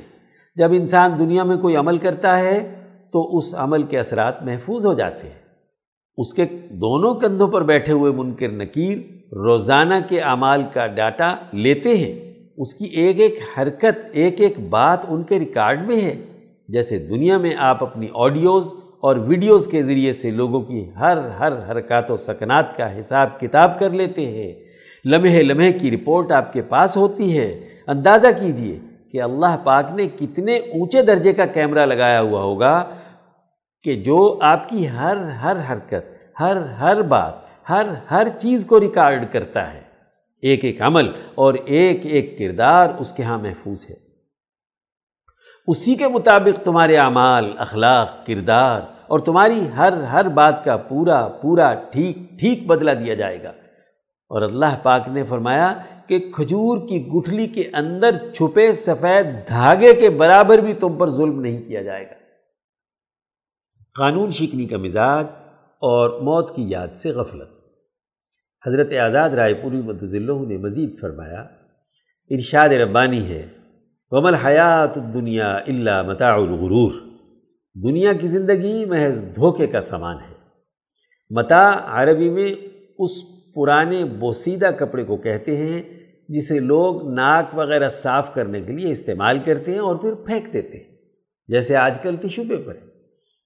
جب 0.56 0.72
انسان 0.72 1.10
دنیا 1.18 1.42
میں 1.42 1.56
کوئی 1.56 1.76
عمل 1.76 1.98
کرتا 1.98 2.40
ہے، 2.40 2.74
تو 3.12 3.36
اس 3.36 3.54
عمل 3.58 3.82
کے 3.82 3.98
اثرات 3.98 4.42
محفوظ 4.42 4.86
ہو 4.86 4.92
جاتے 4.92 5.28
ہیں۔ 5.28 5.46
اس 6.16 6.34
کے 6.34 6.44
دونوں 6.70 7.14
کندھوں 7.14 7.48
پر 7.48 7.62
بیٹھے 7.62 7.92
ہوئے 7.92 8.12
منکر 8.12 8.48
نکیر 8.48 8.98
روزانہ 9.34 9.94
کے 10.08 10.20
اعمال 10.20 10.62
کا 10.72 10.86
ڈاٹا 10.86 11.34
لیتے 11.52 11.96
ہیں۔ 11.96 12.34
اس 12.58 12.74
کی 12.74 12.84
ایک 12.84 13.20
ایک 13.20 13.38
حرکت، 13.58 14.08
ایک 14.12 14.40
ایک 14.40 14.68
بات 14.70 14.98
ان 15.08 15.22
کے 15.22 15.38
ریکارڈ 15.38 15.86
میں 15.86 16.00
ہے۔ 16.00 16.24
جیسے 16.68 16.98
دنیا 16.98 17.38
میں 17.38 17.54
آپ 17.58 17.82
اپنی 17.82 18.06
آڈیوز 18.14 18.66
اور 19.00 19.16
ویڈیوز 19.16 19.66
کے 19.66 19.82
ذریعے 19.82 20.12
سے 20.12 20.30
لوگوں 20.30 20.60
کی 20.60 20.90
ہر 21.00 21.16
ہر 21.16 21.70
حرکات 21.70 22.10
و 22.10 22.16
سکنات 22.16 22.76
کا 22.76 22.98
حساب 22.98 23.40
کتاب 23.40 23.78
کر 23.78 23.90
لیتے 23.90 24.26
ہیں۔ 24.26 24.65
لمحے 25.10 25.42
لمحے 25.42 25.72
کی 25.72 25.90
رپورٹ 25.90 26.32
آپ 26.32 26.52
کے 26.52 26.62
پاس 26.62 26.96
ہوتی 26.96 27.38
ہے۔ 27.38 27.68
اندازہ 27.86 28.26
کیجیے 28.40 28.78
کہ 29.12 29.22
اللہ 29.22 29.56
پاک 29.64 29.84
نے 29.94 30.08
کتنے 30.08 30.56
اونچے 30.56 31.02
درجے 31.02 31.32
کا 31.32 31.46
کیمرہ 31.46 31.86
لگایا 31.86 32.20
ہوا 32.20 32.42
ہوگا 32.42 32.90
کہ 33.82 33.94
جو 33.94 34.38
آپ 34.42 34.68
کی 34.68 34.88
ہر 34.88 35.16
ہر 35.16 35.56
حرکت، 35.72 36.16
ہر 36.40 36.56
ہر 36.56 37.02
بات، 37.02 37.34
ہر 37.70 37.86
ہر 38.10 38.28
چیز 38.38 38.66
کو 38.66 38.80
ریکارڈ 38.80 39.32
کرتا 39.32 39.74
ہے۔ 39.74 39.80
ایک 40.42 40.64
ایک 40.64 40.82
عمل 40.82 41.10
اور 41.34 41.54
ایک 41.54 42.00
ایک 42.02 42.38
کردار 42.38 42.88
اس 42.98 43.12
کے 43.12 43.22
ہاں 43.22 43.38
محفوظ 43.38 43.84
ہے۔ 43.90 43.96
اسی 45.66 45.94
کے 45.94 46.08
مطابق 46.08 46.64
تمہارے 46.64 46.96
اعمال، 46.96 47.52
اخلاق، 47.58 48.26
کردار 48.26 48.80
اور 49.06 49.18
تمہاری 49.18 49.68
ہر 49.76 49.92
ہر 49.92 50.28
بات 50.28 50.64
کا 50.64 50.76
پورا 50.76 51.28
پورا 51.28 51.74
ٹھیک 51.74 52.16
ٹھیک 52.40 52.66
بدلہ 52.66 52.90
دیا 52.90 53.14
جائے 53.14 53.42
گا۔ 53.42 53.52
اور 54.28 54.42
اللہ 54.42 54.78
پاک 54.82 55.08
نے 55.08 55.22
فرمایا 55.22 55.74
کہ 56.06 56.18
کھجور 56.18 56.88
کی 56.88 57.06
گٹھلی 57.06 57.46
کے 57.46 57.70
اندر 57.74 58.32
چھپے 58.32 58.72
سفید 58.72 59.26
دھاگے 59.48 59.94
کے 59.94 60.10
برابر 60.10 60.58
بھی 60.58 60.74
تم 60.74 60.98
پر 60.98 61.10
ظلم 61.10 61.40
نہیں 61.40 61.68
کیا 61.68 61.82
جائے 61.82 62.04
گا۔ 62.04 62.14
قانون 63.98 64.30
شکنی 64.30 64.66
کا 64.66 64.76
مزاج 64.76 65.26
اور 65.78 66.20
موت 66.20 66.56
کی 66.56 66.70
یاد 66.70 66.88
سے 66.96 67.10
غفلت۔ 67.10 67.48
حضرت 68.66 68.92
آزاد 68.92 69.30
رائے 69.30 69.54
پوری 69.54 69.78
اللہ 70.16 70.32
نے 70.32 70.56
مزید 70.56 71.00
فرمایا، 71.00 71.40
ارشاد 72.30 72.68
ربانی 72.68 73.28
ہے 73.28 73.46
ومل 74.10 74.34
حیات 74.34 74.94
دنیا 74.94 75.56
اللہ 75.56 76.02
متاع 76.02 76.34
الغرور۔ 76.34 76.92
دنیا 77.74 78.12
کی 78.12 78.26
زندگی 78.26 78.84
محض 78.84 79.24
دھوکے 79.36 79.66
کا 79.66 79.80
سامان 79.80 80.16
ہے۔ 80.16 80.34
متا 81.30 81.72
عربی 81.84 82.30
میں 82.30 82.48
اس 82.98 83.35
پرانے 83.56 84.04
بوسیدہ 84.04 84.70
کپڑے 84.78 85.04
کو 85.04 85.16
کہتے 85.16 85.56
ہیں، 85.56 85.82
جسے 86.28 86.60
لوگ 86.60 87.10
ناک 87.10 87.54
وغیرہ 87.54 87.88
صاف 87.88 88.34
کرنے 88.34 88.60
کے 88.60 88.72
لیے 88.72 88.92
استعمال 88.92 89.38
کرتے 89.38 89.72
ہیں 89.72 89.78
اور 89.78 89.96
پھر 89.96 90.14
پھینک 90.14 90.52
دیتے 90.52 90.78
ہیں۔ 90.78 90.96
جیسے 91.48 91.76
آج 91.76 91.98
کل 92.02 92.16
ٹیشو 92.16 92.42
پیپر 92.48 92.74
ہے 92.74 92.80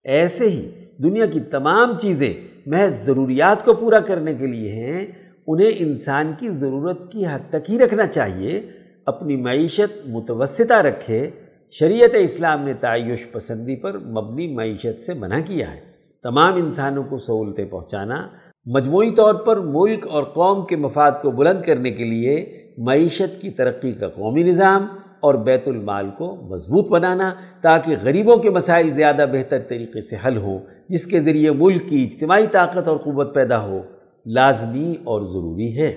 ایسے 0.05 0.49
ہی 0.49 0.71
دنیا 1.03 1.27
کی 1.27 1.41
تمام 1.41 1.99
چیزیں 1.99 2.35
محض 2.67 3.07
ضروریات 3.07 3.65
کو 3.65 3.75
پورا 3.75 4.01
کرنے 4.01 4.35
کے 4.35 4.47
لیے 4.47 4.73
ہیں، 4.73 5.07
انہیں 5.47 5.71
انسان 5.77 6.33
کی 6.39 6.49
ضرورت 6.49 7.13
کی 7.13 7.27
حد 7.27 7.51
تک 7.51 7.71
ہی 7.71 7.79
رکھنا 7.79 8.07
چاہیے، 8.07 8.71
اپنی 9.07 9.37
معیشت 9.37 10.09
متوسطہ 10.09 10.75
رکھے۔ 10.75 11.31
شریعت 11.71 12.11
اسلام 12.15 12.65
نے 12.65 12.75
تعیش 12.75 13.33
پسندی 13.33 13.77
پر 13.77 13.99
مبنی 13.99 14.55
معیشت 14.55 15.03
سے 15.03 15.15
منع 15.15 15.41
کیا 15.41 15.75
ہے۔ 15.75 15.81
تمام 16.23 16.55
انسانوں 16.55 17.03
کو 17.03 17.19
سہولتیں 17.19 17.65
پہنچانا 17.65 18.29
مجموعی 18.67 19.11
طور 19.11 19.35
پر 19.35 19.57
ملک 19.57 20.07
اور 20.11 20.23
قوم 20.23 20.67
کے 20.67 20.77
مفاد 20.77 21.13
کو 21.23 21.31
بلند 21.31 21.63
کرنے 21.63 21.91
کے 21.91 22.05
لیے 22.05 22.63
معیشت 22.79 23.41
کی 23.41 23.51
ترقی 23.51 23.93
کا 23.93 24.09
قومی 24.09 24.43
نظام 24.43 24.87
اور 25.21 25.35
بیت 25.35 25.69
المال 25.69 26.11
کو 26.11 26.37
مضبوط 26.37 26.89
بنانا 26.89 27.35
تاکہ 27.63 27.97
غریبوں 28.03 28.37
کے 28.37 28.51
مسائل 28.51 28.91
زیادہ 28.91 29.27
بہتر 29.33 29.59
طریقے 29.59 30.01
سے 30.01 30.17
حل 30.27 30.37
ہوں، 30.37 30.59
جس 30.89 31.07
کے 31.07 31.21
ذریعے 31.21 31.51
ملک 31.51 31.89
کی 31.89 32.05
اجتماعی 32.05 32.47
طاقت 32.47 32.89
اور 32.89 32.97
قوت 32.97 33.35
پیدا 33.35 33.61
ہو، 33.63 33.81
لازمی 34.27 34.95
اور 35.05 35.23
ضروری 35.23 35.81
ہے۔ 35.81 35.93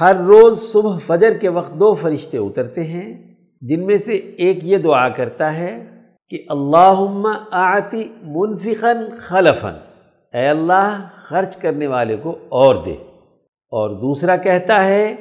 ہر 0.00 0.16
روز 0.16 0.58
صبح 0.72 0.98
فجر 1.06 1.32
کے 1.40 1.48
وقت 1.48 1.74
دو 1.74 1.94
فرشتے 1.94 2.38
اترتے 2.38 2.84
ہیں، 2.84 3.34
جن 3.60 3.86
میں 3.86 3.96
سے 3.96 4.12
ایک 4.12 4.58
یہ 4.62 4.78
دعا 4.78 5.08
کرتا 5.08 5.58
ہے 5.58 5.84
کہ 6.30 6.44
اللہم 6.48 7.26
آتی 7.50 8.08
منفقن 8.22 9.16
خلفن 9.18 9.91
اے 10.34 10.48
اللہ، 10.48 11.08
خرچ 11.28 11.56
کرنے 11.56 11.86
والے 11.86 12.16
کو 12.16 12.30
اور 12.48 12.74
دے۔ 12.74 12.94
اور 13.70 13.90
دوسرا 13.90 14.36
کہتا 14.36 14.86
ہے 14.86 15.14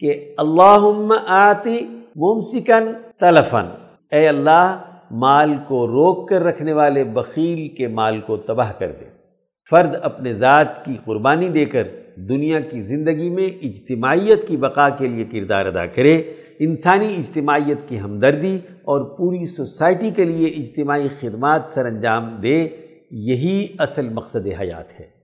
کہ 0.00 0.34
اللہم 0.36 1.12
آتی 1.26 2.00
ممسکن 2.16 2.92
تلفن۔ 3.20 3.66
اے 4.12 4.28
اللہ، 4.28 4.82
مال 5.10 5.54
کو 5.68 5.86
روک 5.86 6.28
کر 6.28 6.42
رکھنے 6.42 6.72
والے 6.72 7.04
بخیل 7.04 7.68
کے 7.68 7.88
مال 7.88 8.20
کو 8.20 8.36
تباہ 8.36 8.72
کر 8.78 8.92
دے۔ 9.00 9.04
فرد 9.70 9.96
اپنے 10.02 10.32
ذات 10.32 10.84
کی 10.84 10.96
قربانی 11.04 11.48
دے 11.48 11.64
کر 11.64 11.82
دنیا 12.16 12.60
کی 12.60 12.80
زندگی 12.80 13.28
میں 13.28 13.48
اجتماعیت 13.62 14.48
کی 14.48 14.56
بقا 14.56 14.88
کے 14.88 15.06
لیے 15.06 15.24
کردار 15.24 15.66
ادا 15.66 15.86
کرے۔ 15.86 16.22
انسانی 16.60 17.14
اجتماعیت 17.16 17.78
کی 17.88 18.00
ہمدردی 18.00 18.58
اور 18.66 19.18
پوری 19.18 19.46
سوسائٹی 19.46 20.10
کے 20.10 20.24
لیے 20.24 20.46
اجتماعی 20.46 21.08
خدمات 21.20 21.62
سر 21.70 21.86
انجام 21.86 22.36
دے۔ 22.42 22.68
یہی 23.10 23.66
اصل 23.78 24.08
مقصد 24.08 24.46
حیات 24.60 25.00
ہے۔ 25.00 25.18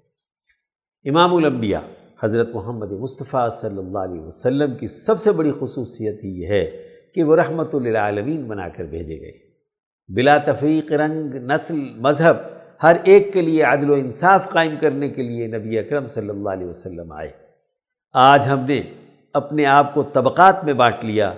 امام 1.08 1.34
الانبیاء 1.34 1.80
حضرت 2.22 2.48
محمد 2.54 2.92
مصطفیٰ 2.92 3.48
صلی 3.50 3.78
اللہ 3.78 3.98
علیہ 3.98 4.20
وسلم 4.20 4.74
کی 4.76 4.86
سب 4.86 5.20
سے 5.20 5.32
بڑی 5.32 5.52
خصوصیت 5.60 6.24
یہ 6.24 6.46
ہے 6.46 6.88
کہ 7.14 7.22
وہ 7.22 7.36
رحمت 7.36 7.74
للعالمین 7.74 8.44
بنا 8.44 8.68
کر 8.68 8.84
بھیجے 8.84 9.20
گئے۔ 9.20 9.32
بلا 10.14 10.38
تفریق 10.38 10.92
رنگ، 10.92 11.34
نسل، 11.34 11.94
مذہب، 11.96 12.36
ہر 12.82 12.96
ایک 13.04 13.32
کے 13.32 13.40
لیے 13.40 13.62
عدل 13.62 13.90
و 13.90 13.94
انصاف 13.94 14.48
قائم 14.48 14.74
کرنے 14.80 15.08
کے 15.08 15.22
لیے 15.22 15.46
نبی 15.46 15.78
اکرم 15.78 16.08
صلی 16.08 16.28
اللہ 16.28 16.48
علیہ 16.48 16.66
وسلم 16.66 17.12
آئے۔ 17.12 17.30
آج 18.12 18.48
ہم 18.48 18.60
نے 18.60 18.82
اپنے 19.32 19.66
آپ 19.66 19.94
کو 19.94 20.02
طبقات 20.02 20.64
میں 20.64 20.74
بانٹ 20.74 21.04
لیا۔ 21.04 21.34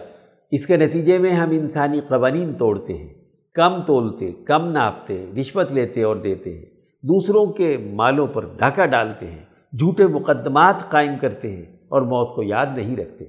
اس 0.50 0.66
کے 0.66 0.76
نتیجے 0.76 1.18
میں 1.18 1.32
ہم 1.32 1.50
انسانی 1.50 2.00
قوانین 2.00 2.54
توڑتے 2.54 2.94
ہیں۔ 2.94 3.14
کم 3.56 3.82
تولتے، 3.86 4.32
کم 4.32 4.70
ناپتے، 4.70 5.26
رشوت 5.40 5.72
لیتے 5.72 6.02
اور 6.02 6.16
دیتے 6.16 6.58
ہیں۔ 6.58 6.66
دوسروں 7.02 7.46
کے 7.46 7.76
مالوں 7.92 8.26
پر 8.26 8.44
ڈھاکہ 8.58 8.86
ڈالتے 8.86 9.26
ہیں، 9.30 9.44
جھوٹے 9.72 10.06
مقدمات 10.06 10.74
قائم 10.90 11.18
کرتے 11.20 11.56
ہیں 11.56 11.62
اور 11.62 12.02
موت 12.02 12.34
کو 12.36 12.42
یاد 12.42 12.66
نہیں 12.76 12.96
رکھتے۔ 12.96 13.24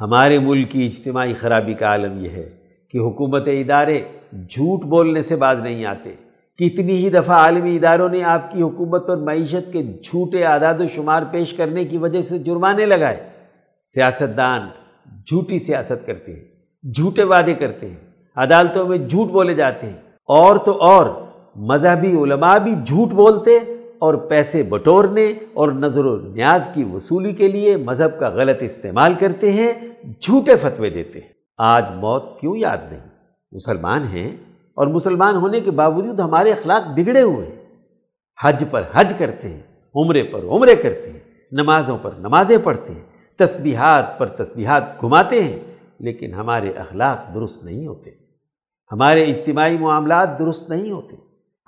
ہمارے 0.00 0.38
ملک 0.38 0.70
کی 0.70 0.86
اجتماعی 0.86 1.34
خرابی 1.34 1.74
کا 1.74 1.86
عالم 1.86 2.24
یہ 2.24 2.30
ہے 2.30 2.56
کہ 2.90 2.98
حکومت 2.98 3.48
ادارے 3.48 4.04
جھوٹ 4.32 4.84
بولنے 4.84 5.22
سے 5.22 5.36
باز 5.36 5.62
نہیں 5.62 5.84
آتے۔ 5.84 6.14
کتنی 6.58 6.96
ہی 6.96 7.10
دفعہ 7.10 7.36
عالمی 7.36 7.76
اداروں 7.76 8.08
نے 8.08 8.22
آپ 8.22 8.52
کی 8.52 8.62
حکومت 8.62 9.06
پر 9.06 9.16
معیشت 9.16 9.72
کے 9.72 9.82
جھوٹے 9.82 10.44
اعداد 10.44 10.74
و 10.78 10.86
شمار 10.86 11.22
پیش 11.30 11.52
کرنے 11.52 11.84
کی 11.84 11.96
وجہ 11.96 12.22
سے 12.22 12.38
جرمانے 12.38 12.86
لگائے۔ 12.86 13.30
سیاستدان 13.84 14.68
جھوٹی 15.26 15.58
سیاست 15.58 16.06
کرتے 16.06 16.32
ہیں، 16.32 16.44
جھوٹے 16.92 17.24
وعدے 17.24 17.54
کرتے 17.54 17.88
ہیں۔ 17.88 18.07
عدالتوں 18.38 18.88
میں 18.88 18.98
جھوٹ 18.98 19.28
بولے 19.28 19.54
جاتے 19.54 19.86
ہیں۔ 19.86 19.96
اور 20.26 20.56
تو 20.56 20.82
اور، 20.82 21.06
مذہبی 21.56 22.22
علماء 22.22 22.58
بھی 22.58 22.74
جھوٹ 22.86 23.08
بولتے 23.08 23.56
اور 23.98 24.14
پیسے 24.14 24.62
بٹورنے 24.62 25.32
اور 25.54 25.68
نظر 25.68 26.04
و 26.04 26.16
نیاز 26.16 26.68
کی 26.74 26.84
وصولی 26.84 27.32
کے 27.32 27.48
لیے 27.48 27.76
مذہب 27.76 28.20
کا 28.20 28.28
غلط 28.28 28.62
استعمال 28.62 29.14
کرتے 29.14 29.52
ہیں، 29.52 29.72
جھوٹے 30.20 30.56
فتوے 30.56 30.90
دیتے 30.90 31.20
ہیں۔ 31.20 31.28
آج 31.58 31.84
موت 31.94 32.40
کیوں 32.40 32.56
یاد 32.56 32.76
نہیں؟ 32.90 33.00
مسلمان 33.52 34.04
ہیں 34.04 34.36
اور 34.74 34.86
مسلمان 34.86 35.36
ہونے 35.36 35.60
کے 35.60 35.70
باوجود 35.70 36.20
ہمارے 36.20 36.52
اخلاق 36.52 36.82
بگڑے 36.96 37.22
ہوئے 37.22 37.46
ہیں۔ 37.46 37.64
حج 38.44 38.64
پر 38.70 38.82
حج 38.94 39.12
کرتے 39.18 39.48
ہیں، 39.48 39.62
عمرے 39.94 40.22
پر 40.22 40.44
عمرے 40.44 40.74
کرتے 40.74 41.10
ہیں، 41.12 41.20
نمازوں 41.52 41.98
پر 42.02 42.10
نمازیں 42.18 42.58
پڑھتے 42.64 42.92
ہیں، 42.92 43.02
تسبیحات 43.38 44.18
پر 44.18 44.26
تسبیحات 44.26 45.00
گھماتے 45.00 45.44
ہیں، 45.44 45.58
لیکن 46.00 46.34
ہمارے 46.34 46.70
اخلاق 46.70 47.34
درست 47.34 47.64
نہیں 47.64 47.86
ہوتے۔ 47.86 48.27
ہمارے 48.92 49.32
اجتماعی 49.32 49.78
معاملات 49.78 50.38
درست 50.38 50.70
نہیں 50.70 50.90
ہوتے۔ 50.90 51.16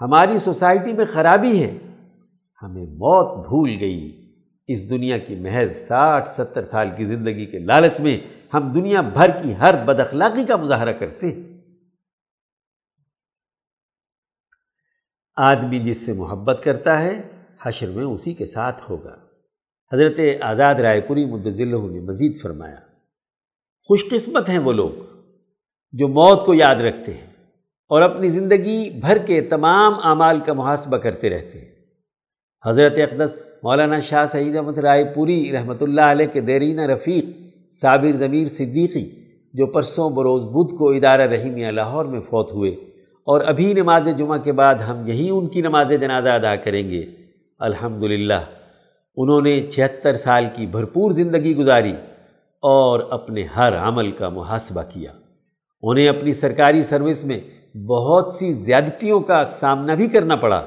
ہماری 0.01 0.39
سوسائٹی 0.39 0.93
میں 0.93 1.05
خرابی 1.05 1.62
ہے۔ 1.62 1.79
ہمیں 2.62 2.87
موت 2.87 3.47
بھول 3.47 3.71
گئی۔ 3.81 4.16
اس 4.68 4.91
دنیا 4.91 5.18
کی 5.18 5.35
محض 5.35 5.77
ساٹھ، 5.77 6.29
ستر 6.37 6.64
سال 6.64 6.91
کی 6.97 7.05
زندگی 7.05 7.47
کے 7.47 7.59
لالچ 7.59 8.01
میں 8.01 8.21
ہم 8.55 8.73
دنیا 8.73 9.01
بھر 9.01 9.43
کی 9.43 9.55
ہر 9.55 9.85
بد 9.85 10.01
اخلاقی 10.01 10.45
کا 10.45 10.57
مظاہرہ 10.57 10.93
کرتے 10.93 11.27
ہیں۔ 11.27 11.61
آدمی 15.37 15.79
جس 15.79 16.07
سے 16.07 16.12
محبت 16.12 16.61
کرتا 16.64 17.03
ہے، 17.03 17.29
حشر 17.62 17.89
میں 17.89 18.05
اسی 18.05 18.35
کے 18.35 18.47
ساتھ 18.47 18.91
ہوگا۔ 18.91 19.16
حضرت 19.93 20.21
آزاد 20.41 20.75
رائے 20.75 21.01
پوری 21.01 21.25
مدضل 21.25 21.68
نے 21.68 22.01
مزید 22.01 22.43
فرمایا، 22.43 22.77
خوش 23.89 24.05
قسمت 24.11 24.49
ہیں 24.49 24.59
وہ 24.59 24.73
لوگ۔ 24.73 25.10
جو 25.93 26.09
موت 26.09 26.47
کو 26.47 26.55
یاد 26.55 26.74
رکھتے 26.74 27.12
ہیں 27.12 27.26
اور 27.88 28.03
اپنی 28.03 28.28
زندگی 28.28 28.91
بھر 29.01 29.18
کے 29.18 29.41
تمام 29.41 29.95
اعمال 30.05 30.41
کا 30.41 30.53
محاسبہ 30.53 30.97
کرتے 30.97 31.30
رہتے 31.30 31.59
ہیں۔ 31.59 31.68
حضرت 32.66 32.99
اقدس، 32.99 33.55
مولانا 33.62 34.01
شاہ 34.01 34.24
سعید 34.24 34.57
احمد 34.57 34.78
رائے 34.78 35.05
پوری 35.05 35.53
رحمۃ 35.53 35.80
اللہ 35.80 36.01
علیہ 36.01 36.26
کے 36.26 36.41
دیرینہ 36.41 36.80
رفیق 36.80 37.24
صابر 37.72 38.12
ضمیر 38.12 38.47
صدیقی، 38.47 39.11
جو 39.55 39.66
پرسوں 39.66 40.11
بروز 40.11 40.45
بدھ 40.45 40.74
کو 40.78 40.91
ادارہ 40.91 41.22
رحیمیہ 41.22 41.66
لاہور 41.66 42.05
میں 42.05 42.20
فوت 42.20 42.53
ہوئے 42.53 42.70
اور 43.26 43.41
ابھی 43.41 43.72
نماز 43.74 44.09
جمعہ 44.16 44.38
کے 44.38 44.53
بعد 44.53 44.74
ہم 44.74 45.09
یہی 45.09 45.30
ان 45.30 45.49
کی 45.49 45.61
نماز 45.61 45.93
جنازہ 46.01 46.28
ادا 46.28 46.57
کریں 46.57 46.91
گے۔ 46.91 47.05
الحمد 47.59 48.05
انہوں 49.16 49.41
نے 49.41 49.61
چھہتر 49.66 50.14
سال 50.14 50.45
کی 50.55 50.66
بھرپور 50.66 51.11
زندگی 51.11 51.57
گزاری 51.57 51.95
اور 52.62 53.01
اپنے 53.11 53.43
ہر 53.57 53.76
عمل 53.76 54.11
کا 54.11 54.28
محاسبہ 54.28 54.82
کیا۔ 54.95 55.12
انہیں 55.83 56.09
اپنی 56.09 56.33
سرکاری 56.33 56.83
سروس 56.83 57.24
میں 57.24 57.39
بہت 57.76 58.35
سی 58.35 58.53
زیادتیوں 58.53 59.20
کا 59.20 59.45
سامنا 59.45 59.95
بھی 59.95 60.07
کرنا 60.07 60.37
پڑا۔ 60.37 60.66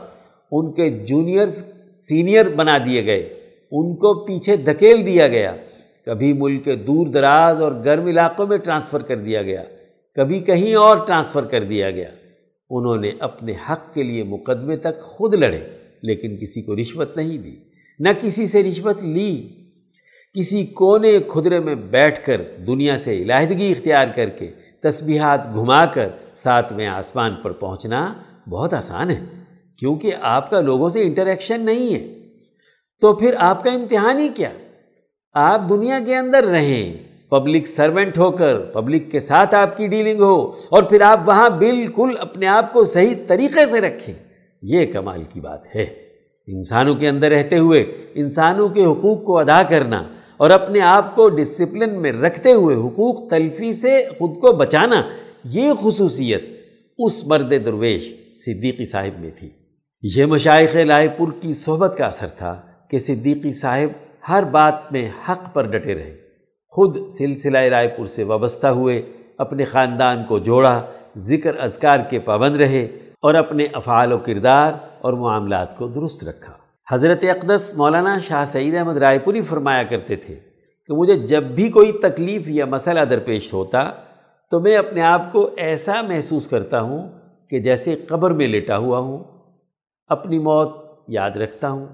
ان 0.51 0.73
کے 0.73 0.89
جونیئرز 0.89 1.63
سینئر 1.91 2.49
بنا 2.49 2.77
دیے 2.77 3.05
گئے۔ 3.05 3.19
ان 3.71 3.95
کو 3.95 4.25
پیچھے 4.25 4.57
دھکیل 4.57 5.05
دیا 5.05 5.27
گیا۔ 5.27 5.55
کبھی 6.05 6.33
ملک 6.33 6.63
کے 6.63 6.75
دور 6.75 7.07
دراز 7.07 7.61
اور 7.61 7.71
گرم 7.85 8.05
علاقوں 8.05 8.47
میں 8.47 8.57
ٹرانسفر 8.57 9.01
کر 9.01 9.17
دیا 9.17 9.41
گیا۔ 9.41 9.63
کبھی 10.15 10.39
کہیں 10.39 10.75
اور 10.75 10.97
ٹرانسفر 11.07 11.45
کر 11.45 11.63
دیا 11.63 11.91
گیا۔ 11.91 12.09
انہوں 12.69 12.97
نے 12.97 13.11
اپنے 13.19 13.53
حق 13.69 13.93
کے 13.93 14.03
لیے 14.03 14.23
مقدمے 14.23 14.77
تک 14.77 15.01
خود 15.01 15.33
لڑے، 15.33 15.59
لیکن 16.01 16.37
کسی 16.37 16.61
کو 16.61 16.75
رشوت 16.75 17.17
نہیں 17.17 17.37
دی۔ 17.37 17.55
نہ 17.99 18.09
کسی 18.21 18.47
سے 18.47 18.63
رشوت 18.63 19.03
لی۔ 19.03 19.49
کسی 20.39 20.65
کونے 20.65 21.19
کھدرے 21.27 21.59
میں 21.59 21.75
بیٹھ 21.75 22.25
کر 22.25 22.41
دنیا 22.67 22.97
سے 22.97 23.17
علاحدگی 23.17 23.71
اختیار 23.71 24.07
کر 24.15 24.29
کے 24.29 24.51
تسبیحات 24.83 25.53
گھما 25.53 25.85
کر 25.85 26.09
ساتویں 26.35 26.87
آسمان 26.87 27.35
پر 27.35 27.51
پہنچنا 27.51 28.01
بہت 28.49 28.73
آسان 28.73 29.09
ہے، 29.09 29.21
کیونکہ 29.79 30.13
آپ 30.21 30.49
کا 30.49 30.61
لوگوں 30.61 30.89
سے 30.89 31.03
انٹریکشن 31.03 31.61
نہیں 31.61 31.93
ہے۔ 31.93 32.03
تو 33.01 33.13
پھر 33.13 33.35
آپ 33.37 33.63
کا 33.63 33.71
امتحان 33.71 34.19
ہی 34.19 34.27
کیا؟ 34.27 34.49
آپ 35.35 35.61
دنیا 35.69 35.99
کے 36.05 36.15
اندر 36.15 36.43
رہیں 36.43 36.93
پبلک 37.29 37.67
سروینٹ 37.67 38.17
ہو 38.17 38.29
کر 38.31 38.59
پبلک 38.73 39.11
کے 39.11 39.19
ساتھ 39.19 39.55
آپ 39.55 39.77
کی 39.77 39.87
ڈیلنگ 39.87 40.21
ہو، 40.21 40.35
اور 40.69 40.83
پھر 40.83 41.01
آپ 41.01 41.27
وہاں 41.27 41.49
بالکل 41.49 42.15
اپنے 42.19 42.47
آپ 42.47 42.73
کو 42.73 42.85
صحیح 42.85 43.15
طریقے 43.27 43.65
سے 43.65 43.81
رکھیں۔ 43.81 44.13
یہ 44.63 44.91
کمال 44.93 45.23
کی 45.23 45.39
بات 45.39 45.75
ہے۔ 45.75 45.83
انسانوں 46.47 46.95
کے 46.95 47.07
اندر 47.09 47.29
رہتے 47.31 47.57
ہوئے 47.57 47.81
انسانوں 48.13 48.67
کے 48.69 48.85
حقوق 48.85 49.23
کو 49.25 49.37
ادا 49.37 49.61
کرنا 49.69 50.03
اور 50.37 50.49
اپنے 50.49 50.81
آپ 50.81 51.15
کو 51.15 51.29
ڈسپلن 51.29 52.01
میں 52.01 52.11
رکھتے 52.11 52.53
ہوئے 52.53 52.75
حقوق 52.75 53.29
تلفی 53.29 53.73
سے 53.73 54.07
خود 54.19 54.31
کو 54.35 54.53
بچانا، 54.53 55.01
یہ 55.43 55.73
خصوصیت 55.81 56.43
اس 56.97 57.27
مرد 57.27 57.53
درویش 57.65 58.03
صدیقی 58.45 58.85
صاحب 58.85 59.21
میں 59.21 59.31
تھی۔ 59.39 59.49
یہ 60.01 60.25
مشائق 60.25 60.75
لائے 60.75 61.07
پور 61.07 61.27
کی 61.41 61.53
صحبت 61.53 61.95
کا 61.97 62.05
اثر 62.05 62.27
تھا 62.27 62.61
کہ 62.89 62.97
صدیقی 62.97 63.51
صاحب 63.51 63.89
ہر 64.29 64.43
بات 64.43 64.91
میں 64.91 65.09
حق 65.29 65.53
پر 65.53 65.63
ڈٹے 65.63 65.93
رہے۔ 65.93 66.17
خود 66.69 66.97
سلسلہ 67.17 67.57
رائے 67.57 67.87
پور 67.87 68.05
سے 68.05 68.23
وابستہ 68.23 68.67
ہوئے، 68.67 69.01
اپنے 69.37 69.65
خاندان 69.65 70.23
کو 70.23 70.39
جوڑا، 70.39 70.85
ذکر 71.17 71.59
اذکار 71.59 71.97
کے 72.09 72.19
پابند 72.19 72.55
رہے 72.55 72.83
اور 73.21 73.33
اپنے 73.33 73.63
افعال 73.73 74.13
و 74.13 74.17
کردار 74.17 74.73
اور 75.01 75.13
معاملات 75.13 75.77
کو 75.77 75.87
درست 75.87 76.23
رکھا۔ 76.23 76.62
حضرت 76.91 77.23
اقدس 77.23 77.71
مولانا 77.77 78.19
شاہ 78.19 78.45
سعید 78.45 78.75
احمد 78.75 78.97
رائے 78.97 79.19
پوری 79.19 79.41
فرمایا 79.41 79.83
کرتے 79.83 80.15
تھے 80.15 80.35
کہ 80.87 80.93
مجھے 80.93 81.27
جب 81.27 81.43
بھی 81.43 81.69
کوئی 81.69 81.91
تکلیف 81.91 82.49
یا 82.49 82.65
مسئلہ 82.65 82.99
درپیش 82.99 83.53
ہوتا 83.53 83.91
تو 84.51 84.59
میں 84.59 84.77
اپنے 84.77 85.01
آپ 85.01 85.31
کو 85.31 85.49
ایسا 85.57 86.01
محسوس 86.01 86.47
کرتا 86.47 86.81
ہوں 86.81 87.09
کہ 87.49 87.59
جیسے 87.59 87.95
قبر 87.95 88.31
میں 88.31 88.47
لیٹا 88.47 88.77
ہوا 88.77 88.99
ہوں، 88.99 89.23
اپنی 90.07 90.39
موت 90.39 90.75
یاد 91.07 91.31
رکھتا 91.31 91.69
ہوں۔ 91.69 91.85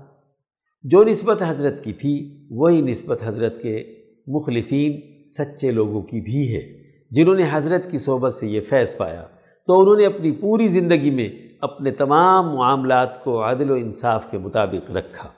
جو 0.84 1.04
نسبت 1.04 1.44
حضرت 1.48 1.84
کی 1.84 1.94
تھی، 1.94 2.48
وہی 2.52 2.82
نسبت 2.82 3.20
حضرت 3.24 3.62
کے 3.62 3.96
مخلصین 4.28 5.24
سچے 5.26 5.72
لوگوں 5.72 6.02
کی 6.02 6.22
بھی 6.22 6.56
ہے، 6.56 6.84
جنہوں 7.12 7.36
نے 7.36 7.44
حضرت 7.52 7.92
کی 7.92 7.98
صحبت 7.98 8.34
سے 8.34 8.48
یہ 8.48 8.62
فیض 8.70 8.98
پایا۔ 8.98 9.24
تو 9.68 9.82
انہوں 9.82 9.96
نے 9.96 10.06
اپنی 10.06 10.32
پوری 10.32 10.68
زندگی 10.68 11.10
میں 11.10 11.49
اپنے 11.62 11.92
تمام 11.92 12.56
معاملات 12.56 13.24
کو 13.24 13.50
عدل 13.50 13.72
و 13.72 13.74
انصاف 13.74 14.32
کے 14.32 14.38
مطابق 14.38 14.92
رکھا۔ 14.92 15.30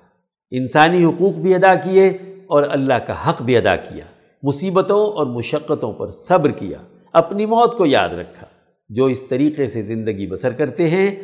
انسانی 0.51 1.05
حقوق 1.05 1.33
بھی 1.33 1.55
ادا 1.55 1.75
کیے 1.75 2.07
اور 2.47 2.63
اللہ 2.63 2.93
کا 2.93 3.29
حق 3.29 3.41
بھی 3.41 3.57
ادا 3.57 3.75
کیا۔ 3.75 4.05
مصیبتوں 4.43 5.05
اور 5.05 5.25
مشقتوں 5.25 5.93
پر 5.93 6.09
صبر 6.09 6.51
کیا۔ 6.51 6.77
اپنی 7.13 7.45
موت 7.45 7.77
کو 7.77 7.85
یاد 7.85 8.09
رکھا۔ 8.09 8.47
جو 8.89 9.05
اس 9.05 9.27
طریقے 9.27 9.67
سے 9.67 9.81
زندگی 9.81 10.27
بسر 10.27 10.53
کرتے 10.53 10.89
ہیں، 10.89 11.15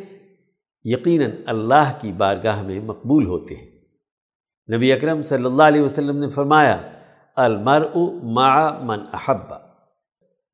یقیناً 0.84 1.30
اللہ 1.46 1.92
کی 2.00 2.12
بارگاہ 2.12 2.62
میں 2.62 2.80
مقبول 2.80 3.26
ہوتے 3.26 3.54
ہیں۔ 3.54 3.68
نبی 4.76 4.92
اکرم 4.92 5.22
صلی 5.22 5.44
اللہ 5.44 5.62
علیہ 5.62 5.82
وسلم 5.82 6.18
نے 6.18 6.28
فرمایا، 6.28 6.76
المرء 7.36 7.98
مع 8.22 8.78
من 8.82 8.98
احبا 9.12 9.68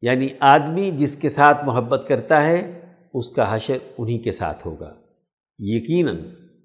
یعنی 0.03 0.29
آدمی 0.41 0.91
جس 0.91 1.17
کے 1.17 1.29
ساتھ 1.29 1.65
محبت 1.65 2.05
کرتا 2.09 2.47
ہے 2.47 2.84
اس 3.15 3.31
کا 3.31 3.57
حشر 3.57 3.77
انہی 3.99 4.19
کے 4.19 4.33
ساتھ 4.33 4.67
ہوگا۔ 4.67 4.95
یقیناً 5.59 6.17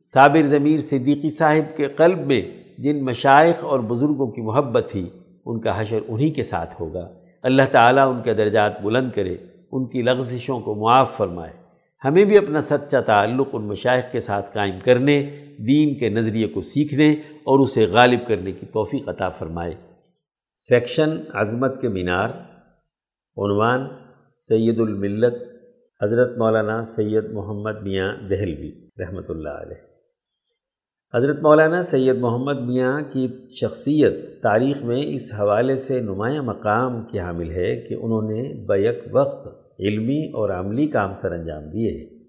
صابر 0.01 0.47
ضمیر 0.47 0.79
صدیقی 0.79 1.29
صاحب 1.29 1.77
کے 1.77 1.87
قلب 1.87 2.19
میں 2.19 2.41
جن 2.77 3.05
مشائق 3.05 3.63
اور 3.63 3.79
بزرگوں 3.79 4.31
کی 4.31 4.41
محبت 4.41 4.87
تھی، 4.91 5.09
ان 5.45 5.59
کا 5.59 5.81
حشر 5.81 5.99
انہی 6.07 6.29
کے 6.29 6.43
ساتھ 6.43 6.81
ہوگا۔ 6.81 7.13
اللہ 7.43 7.61
تعالیٰ 7.71 8.15
ان 8.15 8.21
کے 8.23 8.33
درجات 8.33 8.81
بلند 8.81 9.11
کرے، 9.15 9.37
ان 9.71 9.85
کی 9.85 10.01
لغزشوں 10.01 10.59
کو 10.59 10.75
معاف 10.75 11.17
فرمائے۔ 11.17 11.53
ہمیں 12.05 12.25
بھی 12.25 12.37
اپنا 12.37 12.61
سچا 12.61 13.01
تعلق 13.01 13.47
ان 13.53 13.67
مشائق 13.67 14.11
کے 14.11 14.19
ساتھ 14.19 14.53
قائم 14.53 14.75
کرنے، 14.85 15.23
دین 15.67 15.99
کے 15.99 16.09
نظریے 16.09 16.47
کو 16.47 16.61
سیکھنے 16.61 17.11
اور 17.43 17.59
اسے 17.59 17.85
غالب 17.85 18.19
کرنے 18.27 18.51
کی 18.51 18.65
توفیق 18.65 19.09
عطا 19.09 19.29
فرمائے۔ 19.29 19.73
سیکشن 20.55 21.09
عظمت 21.33 21.81
کے 21.81 21.89
مینار، 21.89 22.29
عنوان 23.37 23.87
سید 24.33 24.79
الملت 24.79 25.58
حضرت 26.03 26.37
مولانا 26.37 26.83
سید 26.83 27.31
محمد 27.31 27.81
میاں 27.81 28.15
دہلوی 28.29 28.87
رحمۃ 28.99 29.29
اللہ 29.29 29.49
علیہ۔ 29.49 29.77
حضرت 31.17 31.41
مولانا 31.41 31.81
سید 31.81 32.17
محمد 32.19 32.59
میاں 32.59 33.01
کی 33.13 33.27
شخصیت 33.61 34.13
تاریخ 34.43 34.83
میں 34.83 35.03
اس 35.07 35.33
حوالے 35.39 35.75
سے 35.75 36.01
نمایاں 36.01 36.43
مقام 36.43 37.05
کی 37.05 37.19
حامل 37.19 37.51
ہے 37.51 37.75
کہ 37.75 37.93
انہوں 37.93 38.21
نے 38.21 38.65
بیک 38.65 38.97
وقت 39.11 39.47
علمی 39.79 40.25
اور 40.25 40.49
عملی 40.49 40.87
کام 40.87 41.13
سر 41.13 41.31
انجام 41.31 41.63
دیے۔ 41.63 41.91
ہیں 41.91 42.19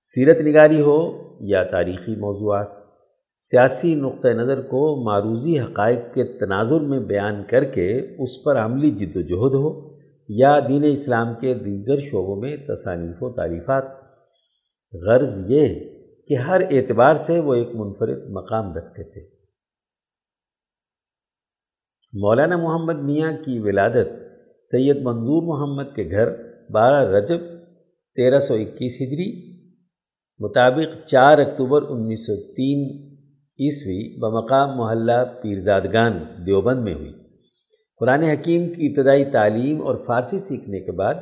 سیرت 0.00 0.40
نگاری 0.40 0.80
ہو 0.80 1.12
یا 1.40 1.64
تاریخی 1.64 2.16
موضوعات، 2.16 2.66
سیاسی 3.36 3.94
نقطۂ 3.94 4.28
نظر 4.28 4.62
کو 4.62 5.04
معروضی 5.04 5.60
حقائق 5.60 5.98
کے 6.14 6.24
تناظر 6.24 6.80
میں 6.80 7.00
بیان 7.00 7.44
کر 7.50 7.64
کے 7.64 7.98
اس 8.18 8.44
پر 8.44 8.56
عملی 8.56 8.90
جد 8.90 9.16
و 9.16 9.20
جہد 9.20 9.54
ہو۔ 9.54 9.91
یا 10.28 10.60
دین 10.68 10.84
اسلام 10.84 11.34
کے 11.40 11.54
دیگر 11.54 11.98
شعبوں 11.98 12.36
میں 12.36 12.56
تصانیف 12.68 13.16
و 13.20 13.30
تعریفات۔ 13.32 13.84
غرض 14.92 15.50
یہ 15.50 15.68
کہ 16.28 16.34
ہر 16.34 16.60
اعتبار 16.70 17.14
سے 17.14 17.38
وہ 17.38 17.54
ایک 17.54 17.68
منفرد 17.74 18.30
مقام 18.30 18.72
رکھتے 18.72 19.02
تھے۔ 19.02 19.42
مولانا 22.12 22.56
محمد 22.56 23.02
میاں 23.02 23.32
کی 23.32 23.58
ولادت 23.58 24.08
سید 24.66 24.96
منظور 24.96 25.42
محمد 25.42 25.96
کے 25.96 26.10
گھر 26.10 26.28
بارہ 26.70 27.10
رجب 27.10 27.38
تیرہ 28.14 28.38
سو 28.38 28.54
اکیس 28.54 28.96
ہجری 29.00 29.52
مطابق 30.38 31.06
چار 31.06 31.38
اکتوبر 31.38 31.82
انیس 31.82 32.26
سو 32.26 32.36
تین 32.36 33.12
عیسوی 33.60 34.18
بمقام 34.18 34.78
محلہ 34.78 35.24
پیرزادگان 35.42 36.12
دیوبند 36.46 36.84
میں 36.84 36.94
ہوئی۔ 36.94 37.21
قرآن 38.02 38.22
حکیم 38.22 38.72
کی 38.72 38.86
ابتدائی 38.86 39.24
تعلیم 39.24 39.82
اور 39.82 39.96
فارسی 40.06 40.38
سیکھنے 40.38 40.80
کے 40.80 40.92
بعد 40.92 41.14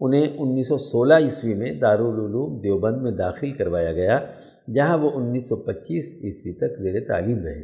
انہیں 0.00 0.26
انیس 0.38 0.68
سو 0.68 0.78
سولہ 0.78 1.14
عیسوی 1.14 1.54
میں 1.54 1.72
دارالعلوم 1.72 2.60
دیوبند 2.60 3.02
میں 3.02 3.10
داخل 3.10 3.52
کروایا 3.52 3.92
گیا، 3.92 4.18
جہاں 4.74 4.98
وہ 4.98 5.10
انیس 5.14 5.48
سو 5.48 5.56
پچیس 5.56 6.16
عیسوی 6.24 6.52
تک 6.52 6.80
زیر 6.82 7.00
تعلیم 7.08 7.44
رہے 7.44 7.60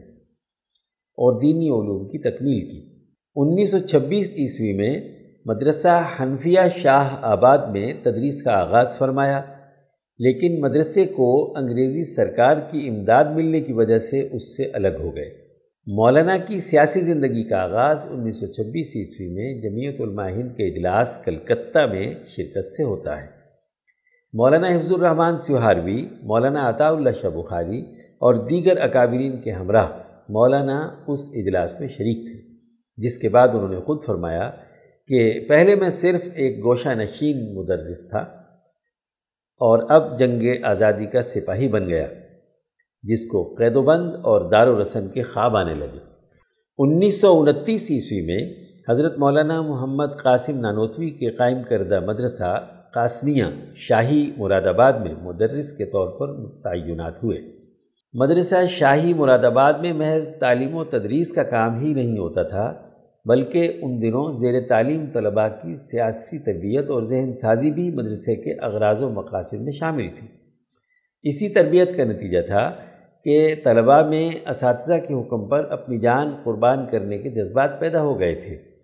اور 1.19 1.41
دینی 1.41 1.69
علوم 1.69 2.09
کی 2.09 2.19
تکمیل 2.19 2.61
کی۔ 2.71 3.07
انیس 3.37 3.71
سو 3.71 3.79
چھبیس 3.79 4.35
عیسوی 4.35 4.73
میں 4.73 5.01
مدرسہ 5.47 6.07
حنفیہ 6.21 6.69
شاہ 6.77 7.17
آباد 7.23 7.59
میں 7.73 7.93
تدریس 8.03 8.43
کا 8.43 8.53
آغاز 8.53 8.97
فرمایا، 8.99 9.43
لیکن 10.19 10.61
مدرسے 10.61 11.05
کو 11.05 11.57
انگریزی 11.57 12.05
سرکار 12.15 12.57
کی 12.71 12.89
امداد 12.89 13.25
ملنے 13.25 13.61
کی 13.61 13.73
وجہ 13.73 13.99
سے 13.99 14.29
اس 14.33 14.57
سے 14.57 14.71
الگ 14.73 15.03
ہو 15.03 15.15
گئے۔ 15.17 15.48
مولانا 15.97 16.37
کی 16.37 16.61
سیاسی 16.61 17.01
زندگی 17.01 17.45
کا 17.45 17.57
آغاز 17.57 18.09
انیس 18.11 18.41
سو 18.41 18.47
چھبیس 18.47 18.93
عیسوی 18.97 19.27
میں 19.27 19.63
جمیعت 19.63 20.01
علماء 20.01 20.29
ہند 20.29 20.57
کے 20.57 20.67
اجلاس 20.69 21.25
کلکتہ 21.25 21.79
میں 21.79 22.15
شرکت 22.29 22.71
سے 22.71 22.83
ہوتا 22.83 23.23
ہے۔ 23.23 23.27
مولانا 24.33 24.69
حفظ 24.69 24.93
الرحمن 24.93 25.37
سہاروی، 25.37 26.07
مولانا 26.23 26.69
عطا 26.69 26.89
اللہ 26.89 27.11
شاہ 27.11 27.31
بخاری 27.31 27.81
اور 27.97 28.35
دیگر 28.35 28.81
اکابرین 28.81 29.41
کے 29.41 29.51
ہمراہ 29.51 29.87
مولانا 30.29 30.91
اس 31.07 31.21
اجلاس 31.35 31.81
میں 31.81 31.89
شریک 31.89 32.27
تھے، 32.27 32.57
جس 32.97 33.19
کے 33.19 33.29
بعد 33.29 33.49
انہوں 33.49 33.69
نے 33.69 33.81
خود 33.81 34.05
فرمایا 34.07 34.51
کہ 35.07 35.41
پہلے 35.49 35.75
میں 35.75 35.91
صرف 35.91 36.23
ایک 36.35 36.65
گوشہ 36.65 36.89
نشین 36.89 37.55
مدرس 37.55 38.11
تھا 38.11 38.21
اور 39.61 39.91
اب 39.91 40.19
جنگ 40.19 40.65
آزادی 40.65 41.07
کا 41.07 41.21
سپاہی 41.21 41.69
بن 41.69 41.89
گیا۔ 41.89 42.07
جس 43.03 43.27
کو 43.27 43.55
قید 43.59 43.77
و 43.77 43.83
بند 43.83 44.15
اور 44.23 44.51
دار 44.51 44.67
و 44.67 44.81
رسم 44.81 45.09
کے 45.09 45.23
خواب 45.23 45.57
آنے 45.57 45.75
لگے۔ 45.75 45.99
انیس 46.79 47.21
سو 47.21 47.41
انتیس 47.41 47.91
عیسوی 47.91 48.21
میں 48.21 48.69
حضرت 48.91 49.19
مولانا 49.19 49.63
محمد 49.63 50.23
قاسم 50.23 50.61
نانوتوی 50.61 51.11
کے 51.11 51.31
قائم 51.31 51.63
کردہ 51.63 52.01
مدرسہ 52.01 52.67
قاسمیہ 52.95 53.45
شاہی 53.77 54.33
مراد 54.37 54.63
آباد 54.63 54.93
میں 54.93 55.15
مدرس 55.23 55.73
کے 55.73 55.85
طور 55.85 56.09
پر 56.09 56.51
تعینات 56.63 57.25
ہوئے۔ 57.25 57.39
مدرسہ 58.13 58.55
شاہی 58.71 59.15
مراد 59.15 59.39
آباد 59.39 59.73
میں 59.73 59.93
محض 59.93 60.39
تعلیم 60.39 60.75
و 60.75 60.85
تدریس 60.85 61.33
کا 61.33 61.43
کام 61.43 61.85
ہی 61.85 61.95
نہیں 61.95 62.19
ہوتا 62.19 62.43
تھا، 62.43 62.75
بلکہ 63.25 63.79
ان 63.83 64.03
دنوں 64.03 64.33
زیر 64.33 64.69
تعلیم 64.69 65.07
طلباء 65.15 65.49
کی 65.49 65.75
سیاسی 65.75 66.39
تربیت 66.39 66.91
اور 66.91 67.03
ذہن 67.03 67.35
سازی 67.35 67.71
بھی 67.71 67.91
مدرسے 67.91 68.37
کے 68.37 68.65
اغراض 68.65 69.03
و 69.03 69.11
مقاصد 69.11 69.61
میں 69.61 69.73
شامل 69.73 70.09
تھی۔ 70.19 70.29
اسی 71.23 71.49
تربیت 71.49 71.97
کا 71.97 72.05
نتیجہ 72.05 72.47
تھا 72.47 72.71
کہ 73.29 73.55
طلباء 73.65 74.09
میں 74.09 74.31
اساتذہ 74.49 74.95
کے 75.09 75.15
حکم 75.15 75.49
پر 75.49 75.65
اپنی 75.71 75.99
جان 75.99 76.37
قربان 76.45 76.79
کرنے 76.91 77.19
کے 77.19 77.31
جذبات 77.31 77.81
پیدا 77.81 78.03
ہو 78.03 78.21
گئے 78.21 78.35
تھے۔ 78.35 78.79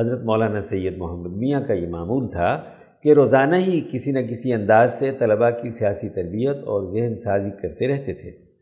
حضرت 0.00 0.24
مولانا 0.24 0.60
سید 0.60 0.96
محمد 0.96 1.36
میاں 1.36 1.60
کا 1.60 1.72
یہ 1.72 1.88
معمول 1.88 2.30
تھا 2.30 2.64
کہ 3.02 3.12
روزانہ 3.12 3.56
ہی 3.56 3.80
کسی 3.92 4.12
نہ 4.12 4.18
کسی 4.18 4.52
انداز 4.52 4.98
سے 4.98 5.12
طلباء 5.18 5.50
کی 5.50 5.68
سیاسی 5.68 6.08
تربیت 6.08 6.56
اور 6.56 6.98
ذہن 6.98 7.18
سازی 7.18 7.50
کرتے 7.50 7.88
رہتے 7.88 8.14
تھے۔ 8.14 8.52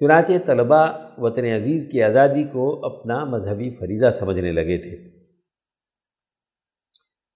چنانچہ 0.00 0.32
طلباء 0.46 0.92
وطن 1.18 1.44
عزیز 1.44 1.88
کی 1.92 2.02
آزادی 2.02 2.44
کو 2.44 2.84
اپنا 2.84 3.24
مذہبی 3.24 3.70
فریضہ 3.70 4.10
سمجھنے 4.10 4.52
لگے 4.52 4.78
تھے۔ 4.78 5.16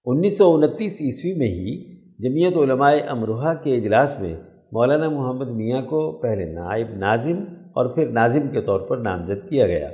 انیس 0.05 0.37
سو 0.37 0.55
انتیس 0.55 1.01
عیسوی 1.01 1.33
میں 1.33 1.47
ہی 1.47 1.97
جمعیت 2.19 2.57
علماء 2.57 2.91
امروہہ 3.07 3.53
کے 3.63 3.77
اجلاس 3.77 4.19
میں 4.19 4.35
مولانا 4.71 5.09
محمد 5.09 5.47
میاں 5.47 5.81
کو 5.81 6.11
پہلے 6.11 6.45
نائب 6.45 6.87
ناظم 6.95 7.43
اور 7.73 7.85
پھر 7.85 8.09
ناظم 8.09 8.47
کے 8.51 8.61
طور 8.61 8.79
پر 8.79 8.97
نامزد 8.97 9.49
کیا 9.49 9.67
گیا۔ 9.67 9.89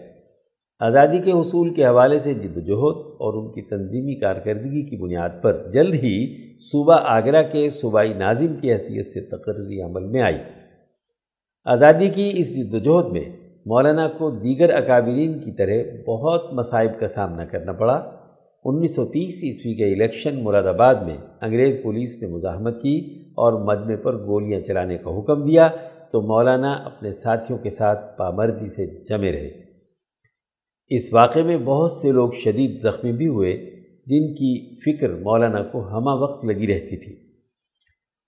آزادی 0.79 1.17
کے 1.17 1.31
حصول 1.31 1.73
کے 1.73 1.85
حوالے 1.85 2.19
سے 2.19 2.33
جد 2.33 2.57
وجہد 2.57 2.97
اور 3.19 3.33
ان 3.33 3.53
کی 3.53 3.61
تنظیمی 3.61 4.15
کارکردگی 4.15 4.89
کی 4.89 4.97
بنیاد 4.97 5.29
پر 5.41 5.71
جلد 5.73 5.93
ہی 5.93 6.35
صوبہ 6.59 6.95
آگرہ 7.03 7.43
کے 7.51 7.69
صوبائی 7.69 8.13
ناظم 8.13 8.53
کی 8.61 8.73
حیثیت 8.73 9.05
سے 9.05 9.21
تقرری 9.21 9.81
عمل 9.81 10.03
میں 10.03 10.21
آئی۔ 10.21 10.37
آزادی 11.65 12.09
کی 12.09 12.31
اس 12.33 12.55
جد 12.55 12.73
وجہد 12.73 13.11
میں 13.11 13.25
مولانا 13.65 14.07
کو 14.07 14.31
دیگر 14.31 14.75
اکابرین 14.75 15.39
کی 15.39 15.51
طرح 15.51 16.01
بہت 16.07 16.53
مصائب 16.53 16.99
کا 16.99 17.07
سامنا 17.07 17.45
کرنا 17.45 17.71
پڑا۔ 17.71 18.16
انیس 18.69 18.95
سو 18.95 19.05
تیس 19.05 19.43
عیسوی 19.43 19.75
کے 19.75 19.85
الیکشن 19.85 20.43
مراد 20.43 20.63
آباد 20.63 20.95
میں 20.95 21.17
انگریز 21.41 21.79
پولیس 21.83 22.23
نے 22.23 22.27
مزاحمت 22.27 22.83
کی 22.83 23.25
اور 23.25 23.53
مجمع 23.53 23.95
پر 23.95 24.17
گولیاں 24.17 24.59
چلانے 24.59 24.97
کا 24.97 25.19
حکم 25.19 25.45
دیا 25.45 25.67
تو 26.11 26.21
مولانا 26.21 26.71
اپنے 26.71 27.11
ساتھیوں 27.11 27.59
کے 27.59 27.69
ساتھ 27.69 28.17
پامردی 28.17 28.67
سے 28.67 29.03
جمے 29.03 29.31
رہے۔ 29.31 29.49
اس 30.87 31.13
واقعے 31.13 31.43
میں 31.43 31.57
بہت 31.57 31.91
سے 31.91 32.11
لوگ 32.11 32.31
شدید 32.43 32.81
زخمی 32.81 33.11
بھی 33.11 33.27
ہوئے 33.27 33.53
جن 34.05 34.33
کی 34.33 34.79
فکر 34.79 35.09
مولانا 35.09 35.63
کو 35.63 35.87
ہمہ 35.87 36.21
وقت 36.21 36.45
لگی 36.45 36.67
رہتی 36.67 36.97
تھی۔ 36.97 37.15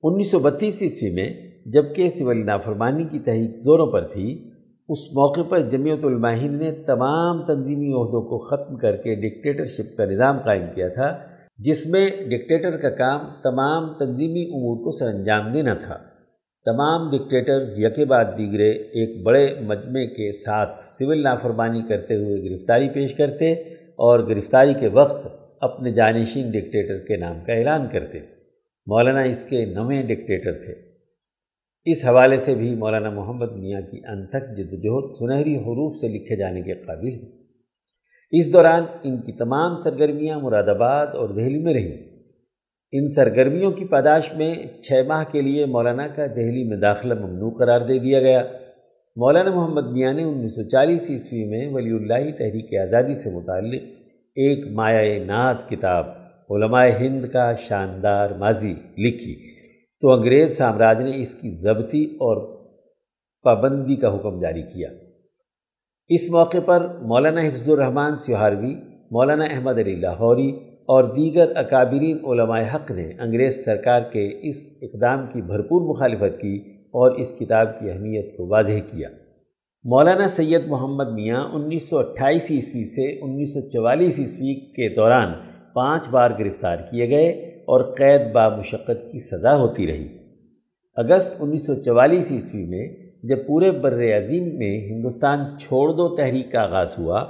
انیس 0.03 0.31
سو 0.31 0.39
بتیس 0.39 0.81
عیسوی 0.81 1.09
میں 1.09 1.33
جبکہ 1.65 2.09
سول 2.09 2.45
نافرمانی 2.45 3.03
کی 3.03 3.19
تحقیق 3.19 3.55
زوروں 3.55 3.87
پر 3.87 4.07
تھی 4.07 4.48
اس 4.89 4.99
موقع 5.13 5.41
پر 5.49 5.69
جمعیت 5.69 6.05
الماہین 6.05 6.57
نے 6.57 6.71
تمام 6.71 7.41
تنظیمی 7.45 7.87
عہدوں 7.87 8.21
کو 8.21 8.37
ختم 8.37 8.77
کر 8.77 8.95
کے 8.95 9.15
ڈکٹیٹرشپ 9.15 9.97
کا 9.97 10.05
نظام 10.05 10.37
قائم 10.45 10.65
کیا 10.75 10.87
تھا، 10.87 11.17
جس 11.57 11.87
میں 11.87 12.09
ڈکٹیٹر 12.29 12.77
کا 12.77 12.89
کام 12.89 13.25
تمام 13.43 13.93
تنظیمی 13.99 14.41
امور 14.41 14.83
کو 14.83 14.91
سر 14.91 15.05
انجام 15.05 15.53
دینا 15.53 15.73
تھا۔ 15.73 15.97
تمام 16.65 17.11
ڈکٹیٹرز 17.11 17.79
یکے 17.79 18.05
بعد 18.05 18.25
دیگرے 18.37 18.71
ایک 18.71 19.23
بڑے 19.23 19.55
مجمع 19.61 20.05
کے 20.05 20.31
ساتھ 20.31 20.83
سول 20.83 21.23
نافرمانی 21.23 21.81
کرتے 21.81 22.15
ہوئے 22.15 22.49
گرفتاری 22.49 22.89
پیش 22.89 23.13
کرتے 23.13 23.53
اور 24.07 24.19
گرفتاری 24.19 24.73
کے 24.73 24.87
وقت 24.87 25.27
اپنے 25.61 25.91
جانشین 25.91 26.51
ڈکٹیٹر 26.51 26.97
کے 26.97 27.17
نام 27.17 27.39
کا 27.47 27.53
اعلان 27.53 27.87
کرتے۔ 27.91 28.19
مولانا 28.87 29.21
اس 29.21 29.43
کے 29.43 29.65
نویں 29.65 30.03
ڈکٹیٹر 30.03 30.53
تھے۔ 30.53 30.88
اس 31.85 32.05
حوالے 32.05 32.37
سے 32.37 32.55
بھی 32.55 32.75
مولانا 32.75 33.09
محمد 33.09 33.51
میاں 33.51 33.81
کی 33.81 34.01
انتھک 34.07 34.57
جدوجہد 34.57 35.15
سنہری 35.19 35.55
حروف 35.55 35.97
سے 35.97 36.07
لکھے 36.07 36.35
جانے 36.35 36.61
کے 36.61 36.73
قابل 36.73 37.07
ہیں۔ 37.07 37.29
اس 38.31 38.53
دوران 38.53 38.83
ان 39.03 39.17
کی 39.17 39.31
تمام 39.31 39.77
سرگرمیاں 39.77 40.39
مراد 40.39 40.63
آباد 40.63 41.07
اور 41.07 41.29
دہلی 41.29 41.59
میں 41.59 41.73
رہیں۔ 41.73 41.97
ان 42.91 43.09
سرگرمیوں 43.09 43.71
کی 43.71 43.85
پاداش 43.85 44.33
میں 44.33 44.55
چھ 44.81 45.07
ماہ 45.07 45.23
کے 45.31 45.41
لیے 45.41 45.65
مولانا 45.65 46.07
کا 46.07 46.25
دہلی 46.25 46.69
میں 46.69 46.77
داخلہ 46.77 47.13
ممنوع 47.13 47.51
قرار 47.57 47.81
دے 47.81 47.99
دیا 47.99 48.19
گیا۔ 48.19 48.43
مولانا 49.15 49.55
محمد 49.55 49.91
میاں 49.91 50.13
نے 50.13 50.23
انیس 50.23 50.55
سو 50.55 50.69
چالیس 50.69 51.09
عیسوی 51.09 51.45
میں 51.45 51.73
ولی 51.73 51.95
اللہ 51.95 52.31
تحریک 52.31 52.79
آزادی 52.81 53.13
سے 53.13 53.29
متعلق 53.29 53.81
ایک 54.35 54.67
مایہ 54.67 55.23
ناز 55.23 55.65
کتاب 55.69 56.05
علماء 56.49 56.87
ہند 56.99 57.25
کا 57.25 57.53
شاندار 57.55 58.29
ماضی 58.29 58.73
لکھی۔ 58.97 59.48
تو 60.01 60.11
انگریز 60.11 60.57
سامراج 60.57 61.01
نے 61.01 61.21
اس 61.21 61.35
کی 61.35 61.49
ضبطی 61.49 62.05
اور 62.05 62.59
پابندی 63.43 63.95
کا 63.95 64.15
حکم 64.15 64.39
جاری 64.39 64.61
کیا۔ 64.61 64.89
اس 66.07 66.31
موقع 66.31 66.57
پر 66.65 66.87
مولانا 67.01 67.41
حفظ 67.41 67.69
الرحمن 67.69 68.15
سہاروی 68.15 68.75
مولانا 69.11 69.43
احمد 69.43 69.77
علی 69.77 69.95
لاہوری 69.95 70.49
اور 70.75 71.03
دیگر 71.03 71.51
اکابرین 71.55 72.17
علماء 72.25 72.61
حق 72.75 72.91
نے 72.91 73.11
انگریز 73.19 73.65
سرکار 73.65 74.01
کے 74.01 74.49
اس 74.49 74.55
اقدام 74.81 75.27
کی 75.33 75.41
بھرپور 75.41 75.81
مخالفت 75.81 76.41
کی 76.41 76.57
اور 76.75 77.11
اس 77.11 77.39
کتاب 77.39 77.79
کی 77.79 77.91
اہمیت 77.91 78.37
کو 78.37 78.47
واضح 78.47 78.79
کیا۔ 78.91 79.09
مولانا 79.83 80.27
سید 80.27 80.67
محمد 80.67 81.13
میاں 81.13 81.43
انیس 81.43 81.89
سو 81.89 81.99
اٹھائیس 81.99 82.51
عیسوی 82.51 82.85
سے 82.85 83.19
انیس 83.21 83.53
سو 83.53 83.69
چوالیس 83.69 84.19
عیسوی 84.19 84.53
کے 84.53 84.95
دوران 84.95 85.33
پانچ 85.73 86.09
بار 86.09 86.31
گرفتار 86.39 86.77
کیے 86.91 87.09
گئے۔ 87.09 87.58
اور 87.69 87.95
قید 87.97 88.33
با 88.33 88.49
مشقت 88.49 89.11
کی 89.11 89.19
سزا 89.19 89.55
ہوتی 89.55 89.87
رہی۔ 89.87 90.07
اگست 90.95 91.35
انیس 91.39 91.67
سو 91.67 91.83
چوالیس 91.83 92.31
عیسوی 92.31 92.65
میں 92.65 92.87
جب 93.23 93.47
پورے 93.47 93.71
بر 93.71 94.17
عظیم 94.17 94.57
میں 94.57 94.81
ہندوستان 94.81 95.57
چھوڑ 95.59 95.89
دو 95.89 96.15
تحریک 96.15 96.51
کا 96.51 96.61
آغاز 96.61 96.99
ہوا، 96.99 97.25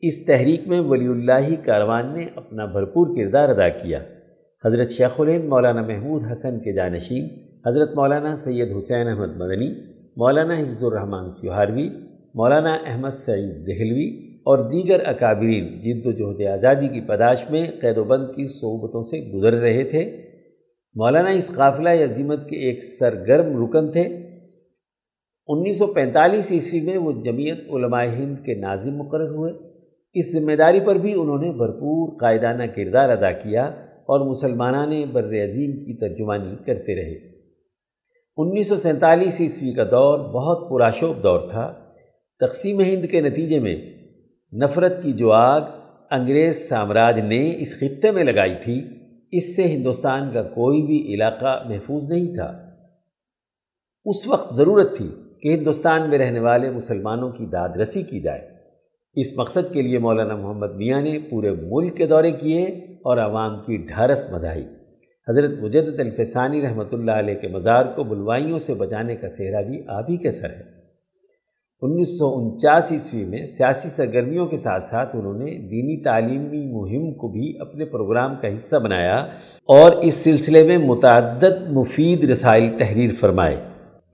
اس 0.00 0.26
تحریک 0.26 0.68
میں 0.68 0.80
ولی 0.80 1.06
اللہ 1.06 1.64
کاروان 1.64 2.14
نے 2.14 2.26
اپنا 2.36 2.64
بھرپور 2.64 3.16
کردار 3.16 3.48
ادا 3.48 3.68
کیا۔ 3.68 4.02
حضرت 4.64 4.90
شیخ 4.90 5.20
الہند، 5.20 5.44
مولانا 5.44 5.82
محمود 5.82 6.22
حسن 6.30 6.58
کے 6.58 6.72
جانشین، 6.72 7.28
حضرت 7.66 7.94
مولانا 7.96 8.34
سید 8.34 8.76
حسین 8.76 9.08
احمد 9.08 9.36
مدنی، 9.36 9.70
مولانا 10.16 10.54
حفظ 10.54 10.84
الرحمن 10.84 11.30
سیوہاروی، 11.30 11.88
مولانا 12.34 12.74
احمد 12.86 13.10
سعید 13.10 13.66
دہلوی 13.66 14.29
اور 14.40 14.70
دیگر 14.70 15.08
اکابرین 15.08 15.80
جد 15.80 16.06
و 16.06 16.12
جہد 16.12 16.46
آزادی 16.46 16.88
کی 16.88 17.00
پداش 17.00 17.50
میں 17.50 17.66
قید 17.80 17.98
و 17.98 18.04
بند 18.04 18.26
کی 18.26 18.46
صحبتوں 18.46 19.02
سے 19.02 19.32
گزر 19.32 19.52
رہے 19.52 19.84
تھے، 19.84 20.22
مولانا 20.94 21.30
اس 21.30 21.54
قافلہ 21.56 21.88
عظیمت 21.88 22.48
کے 22.48 22.56
ایک 22.56 22.84
سرگرم 22.84 23.64
رکن 23.64 23.90
تھے۔ 23.90 24.30
انیس 25.48 25.78
سو 25.78 25.86
پینتالیس 25.86 26.52
عیسوی 26.52 26.80
میں 26.80 26.98
وہ 26.98 27.12
جمعیت 27.12 27.58
علماء 27.70 28.04
ہند 28.04 28.36
کے 28.46 28.54
ناظم 28.54 28.96
مقرر 28.96 29.28
ہوئے۔ 29.28 29.52
اس 30.14 30.32
ذمہ 30.32 30.52
داری 30.52 30.80
پر 30.80 30.96
بھی 30.96 31.12
انہوں 31.12 31.38
نے 31.38 31.50
بھرپور 31.50 32.20
قائدانہ 32.20 32.62
کردار 32.76 33.08
ادا 33.08 33.32
کیا 33.32 33.64
اور 34.00 34.30
مسلمانان 34.30 35.04
بر 35.12 35.24
عظیم 35.24 35.70
کی 35.72 35.96
ترجمانی 35.96 36.56
کرتے 36.66 36.94
رہے۔ 36.94 37.36
انیس 38.36 38.68
سو 38.68 38.76
سینتالیس 38.76 39.40
عیسوی 39.40 39.72
کا 39.72 39.84
دور 39.84 40.18
بہت 40.18 40.70
پراشوب 40.70 41.22
دور 41.22 41.48
تھا۔ 41.50 41.72
تقسیم 42.40 42.80
ہند 42.80 43.06
کے 43.06 43.20
نتیجے 43.20 43.58
میں 43.58 43.99
نفرت 44.52 45.02
کی 45.02 45.12
جو 45.12 45.32
آگ 45.32 45.60
انگریز 46.10 46.68
سامراج 46.68 47.18
نے 47.18 47.56
اس 47.58 47.80
خطے 47.80 48.10
میں 48.10 48.24
لگائی 48.24 48.54
تھی، 48.64 48.88
اس 49.32 49.56
سے 49.56 49.62
ہندوستان 49.62 50.30
کا 50.34 50.42
کوئی 50.42 50.82
بھی 50.82 51.14
علاقہ 51.14 51.62
محفوظ 51.68 52.10
نہیں 52.10 52.34
تھا۔ 52.34 52.70
اس 54.04 54.26
وقت 54.26 54.54
ضرورت 54.54 54.96
تھی 54.96 55.10
کہ 55.42 55.54
ہندوستان 55.54 56.10
میں 56.10 56.18
رہنے 56.18 56.40
والے 56.40 56.70
مسلمانوں 56.70 57.30
کی 57.30 57.46
داد 57.46 57.68
رسی 57.76 58.02
کی 58.02 58.20
جائے۔ 58.20 58.48
اس 59.14 59.26
مقصد 59.38 59.72
کے 59.72 59.82
لیے 59.82 59.98
مولانا 59.98 60.36
محمد 60.36 60.74
میاں 60.74 61.02
نے 61.02 61.18
پورے 61.18 61.50
ملک 61.50 61.96
کے 61.96 62.06
دورے 62.06 62.32
کیے 62.32 62.64
اور 63.04 63.18
عوام 63.18 63.58
کی 63.66 63.76
ڈھارس 63.76 64.32
مدائی 64.32 64.64
حضرت 65.28 65.50
مجدد 65.60 66.00
الفسانی 66.00 66.62
رحمۃ 66.62 66.92
اللہ 66.92 67.10
علیہ 67.10 67.34
کے 67.34 67.48
مزار 67.48 67.84
کو 67.84 68.04
بلوائیوں 68.04 68.58
سے 68.58 68.74
بچانے 68.74 69.16
کا 69.16 69.28
سہرا 69.28 69.60
بھی 69.60 69.82
آپ 69.88 70.10
ہی 70.10 70.16
کے 70.16 70.30
سر 70.30 70.50
ہے۔ 70.50 70.79
انیس 71.82 72.18
سو 72.18 72.38
انچاس 72.38 72.92
عیسوی 72.92 73.24
میں 73.24 73.46
سیاسی 73.46 73.88
سرگرمیوں 73.88 74.46
کے 74.46 74.56
ساتھ 74.56 74.82
ساتھ 74.82 75.16
انہوں 75.16 75.34
نے 75.34 75.44
دینی 75.44 76.02
تعلیمی 76.02 76.66
مہم 76.66 77.12
کو 77.12 77.28
بھی 77.28 77.54
اپنے 77.60 77.84
پروگرام 77.84 78.34
کا 78.42 78.48
حصہ 78.56 78.76
بنایا 78.76 79.16
اور 79.66 79.92
اس 79.92 80.14
سلسلے 80.14 80.62
میں 80.62 80.78
متعدد 80.78 81.70
مفید 81.70 82.30
رسائل 82.30 82.68
تحریر 82.78 83.10
فرمائے۔ 83.20 83.56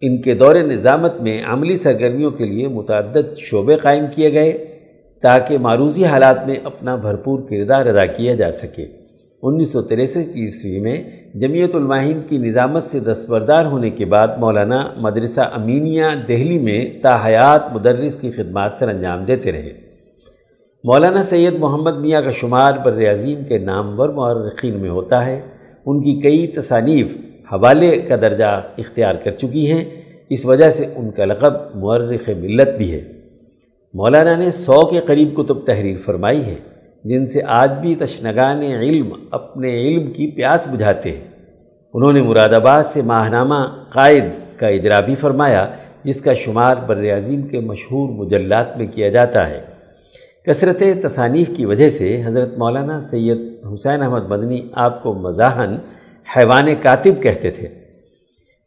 ان 0.00 0.22
کے 0.22 0.34
دور 0.34 0.54
نظامت 0.54 1.20
میں 1.20 1.44
عملی 1.44 1.76
سرگرمیوں 1.76 2.30
کے 2.30 2.44
لیے 2.44 2.68
متعدد 2.68 3.36
شعبے 3.36 3.76
قائم 3.76 4.04
کیے 4.14 4.32
گئے 4.32 4.52
تاکہ 5.22 5.58
معروضی 5.58 6.04
حالات 6.04 6.46
میں 6.46 6.56
اپنا 6.64 6.96
بھرپور 6.96 7.40
کردار 7.50 7.86
ادا 7.86 8.06
کیا 8.06 8.34
جا 8.34 8.50
سکے۔ 8.50 8.86
انیس 9.42 9.72
سو 9.72 9.82
تریسٹھ 9.82 10.36
عیسوی 10.36 10.80
میں 10.80 11.04
جمعیت 11.40 11.74
الماہین 11.74 12.20
کی 12.28 12.38
نظامت 12.38 12.82
سے 12.82 13.00
دستبردار 13.00 13.64
ہونے 13.64 13.90
کے 13.90 14.04
بعد 14.04 14.26
مولانا 14.38 14.92
مدرسہ 14.96 15.40
امینیہ 15.52 16.04
دہلی 16.28 16.58
میں 16.58 17.02
تاحیات 17.02 17.72
مدرس 17.72 18.16
کی 18.16 18.30
خدمات 18.30 18.76
سر 18.76 18.88
انجام 18.88 19.24
دیتے 19.24 19.52
رہے۔ 19.52 19.72
مولانا 20.84 21.22
سید 21.22 21.54
محمد 21.58 21.96
میاں 21.96 22.22
کا 22.22 22.30
شمار 22.30 22.72
بر 22.84 23.12
عظیم 23.12 23.44
کے 23.48 23.58
نامور 23.58 24.08
مورخین 24.08 24.74
میں 24.74 24.90
ہوتا 24.90 25.26
ہے۔ 25.26 25.40
ان 25.86 26.02
کی 26.02 26.20
کئی 26.20 26.46
تصانیف 26.46 27.06
حوالے 27.52 27.96
کا 27.96 28.16
درجہ 28.16 28.60
اختیار 28.78 29.14
کر 29.14 29.30
چکی 29.30 29.72
ہیں۔ 29.72 29.84
اس 30.30 30.46
وجہ 30.46 30.70
سے 30.70 30.84
ان 30.96 31.10
کا 31.10 31.24
لقب 31.24 31.52
مورخ 31.74 32.28
ملت 32.28 32.68
بھی 32.78 32.92
ہے۔ 32.92 33.00
مولانا 33.94 34.36
نے 34.36 34.50
سو 34.50 34.86
کے 34.86 35.00
قریب 35.06 35.36
کتب 35.36 35.66
تحریر 35.66 35.96
فرمائی 36.04 36.44
ہے۔ 36.44 36.75
جن 37.08 37.26
سے 37.26 37.40
آج 37.46 37.70
بھی 37.80 37.94
تشنگان 37.94 38.62
علم 38.62 39.12
اپنے 39.30 39.80
علم 39.80 40.12
کی 40.12 40.30
پیاس 40.30 40.68
بجھاتے 40.68 41.12
ہیں۔ 41.12 41.28
انہوں 41.94 42.12
نے 42.12 42.22
مراد 42.22 42.52
آباد 42.52 42.82
سے 42.82 43.02
ماہنامہ 43.02 43.54
قائد 43.92 44.24
کا 44.56 44.66
اجرا 44.66 45.00
بھی 45.00 45.14
فرمایا، 45.14 45.68
جس 46.04 46.20
کا 46.20 46.34
شمار 46.34 46.76
بر 46.76 47.16
عظیم 47.16 47.42
کے 47.42 47.60
مشہور 47.60 48.08
مجلات 48.08 48.76
میں 48.76 48.86
کیا 48.86 49.08
جاتا 49.08 49.48
ہے۔ 49.48 49.60
کثرت 50.46 50.82
تصانیف 51.02 51.50
کی 51.56 51.64
وجہ 51.64 51.88
سے 51.88 52.22
حضرت 52.24 52.58
مولانا 52.58 53.00
سید 53.00 53.38
حسین 53.72 54.02
احمد 54.02 54.28
مدنی 54.28 54.60
آپ 54.72 55.02
کو 55.02 55.14
مزاحن 55.14 55.76
حیوان 56.36 56.66
کاتب 56.82 57.22
کہتے 57.22 57.50
تھے۔ 57.50 57.68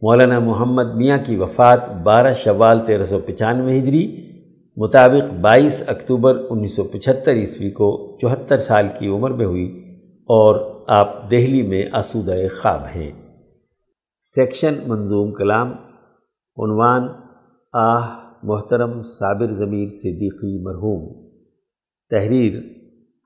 مولانا 0.02 0.40
محمد 0.40 0.96
میاں 0.96 1.18
کی 1.26 1.36
وفات 1.36 1.94
بارہ 1.94 2.34
شوال 2.34 2.86
تیرہ 2.86 3.04
سو 3.04 3.20
پچانوے 3.20 3.80
ہجری 3.80 4.29
مطابق 4.82 5.34
بائیس 5.42 5.90
اکتوبر 5.90 6.46
انیس 6.50 6.76
سو 6.76 6.84
پچہتر 6.84 7.32
عیسوی 7.32 7.70
کو 7.70 8.18
چوہتر 8.22 8.58
سال 8.58 8.88
کی 9.00 9.08
عمر 9.08 9.32
میں 9.32 9.46
ہوئی 9.46 9.96
اور 10.18 10.84
آپ 10.88 11.32
دہلی 11.32 11.62
میں 11.62 11.86
آسودہ 11.92 12.36
خواب 12.62 12.82
ہیں۔ 12.96 13.12
سیکشن 14.22 14.74
منظوم 14.88 15.34
کلام، 15.34 15.68
عنوان 16.58 17.08
آہ 17.74 18.32
محترم 18.44 19.02
صابر 19.02 19.52
ضمیر 19.52 19.88
صدیقی 19.88 20.64
مرحوم۔ 20.64 21.30
تحریر، 22.10 22.60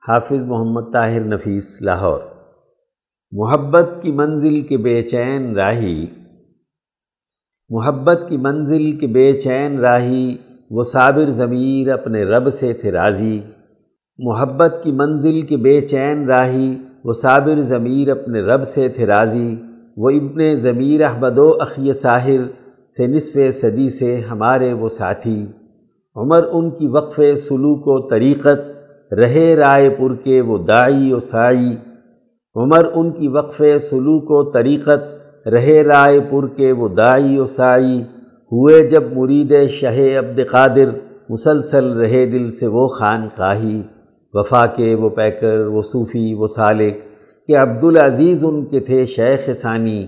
حافظ 0.08 0.42
محمد 0.42 0.92
طاہر 0.92 1.20
نفیس، 1.20 1.82
لاہور۔ 1.82 2.20
محبت 3.30 3.88
کی 4.02 4.12
منزل 4.12 4.60
کے 4.60 4.76
بے 4.76 5.02
چین 5.02 5.54
راہی۔ 5.54 6.06
محبت 7.68 8.24
کی 8.28 8.36
منزل 8.36 8.98
کے 8.98 9.06
بے 9.06 9.32
چین 9.32 9.78
راہی۔ 9.78 10.36
وہ 10.70 10.82
صابر 10.82 11.30
ضمیر 11.30 11.92
اپنے 11.92 12.24
رب 12.24 12.48
سے 12.48 12.72
تھے 12.72 12.92
راضی۔ 12.92 13.40
محبت 14.18 14.80
کی 14.82 14.92
منزل 14.92 15.42
کے 15.42 15.56
بے 15.56 15.80
چین 15.80 16.30
راہی، 16.30 16.76
وہ 17.04 17.12
صابر 17.12 17.60
ضمیر 17.60 18.10
اپنے 18.10 18.40
رب 18.40 18.64
سے 18.64 18.88
تھے 18.88 19.06
راضی۔ 19.06 19.56
وہ 19.96 20.10
ابن 20.10 20.54
ضمیر 20.54 21.04
احمد 21.04 21.38
و 21.38 21.54
اخی 21.60 21.92
ساحر 21.92 22.46
تھے 22.96 23.06
نصف 23.06 23.38
صدی 23.52 23.90
سے 23.90 24.20
ہمارے 24.30 24.72
وہ 24.72 24.88
ساتھی۔ 24.88 25.46
عمر 26.16 26.44
ان 26.52 26.70
کی 26.70 26.88
وقف 26.88 27.20
سلوک 27.36 27.82
و 27.86 28.08
طریقت، 28.08 28.60
رہے 29.14 29.56
رائے 29.56 29.90
پور 29.90 30.10
کے 30.24 30.40
وہ 30.40 30.58
دائی 30.58 31.12
و 31.12 31.18
سائی۔ 31.18 31.76
عمر 32.56 32.84
ان 32.94 33.10
کی 33.10 33.28
وقف 33.28 33.62
سلوک 33.80 34.30
و 34.30 34.50
طریقت، 34.50 35.24
رہے 35.48 35.82
رائے 35.82 36.20
پور 36.20 36.48
کے 36.48 36.72
وہ 36.72 36.88
دائی 36.88 37.38
و 37.38 37.44
سائی۔ 37.44 38.02
ہوئے 38.54 38.88
جب 38.88 39.02
مرید 39.12 39.54
شہ 39.70 40.18
عبد 40.18 40.40
قادر 40.50 40.90
مسلسل 41.28 41.92
رہے 41.92 42.26
دل 42.26 42.50
سے 42.50 42.66
وہ 42.66 42.88
خان 42.88 43.28
قاہی 43.36 43.82
وفا 44.32 44.66
کے 44.66 44.94
وہ 44.94 45.08
پیکر، 45.08 45.66
وہ 45.66 45.82
صوفی، 45.82 46.34
وہ 46.34 46.46
سالک، 46.46 46.94
کہ 47.46 47.56
عبدالعزیز 47.56 48.44
ان 48.44 48.64
کے 48.64 48.80
تھے 48.80 49.04
شیخ 49.04 49.50
ثانی۔ 49.56 50.06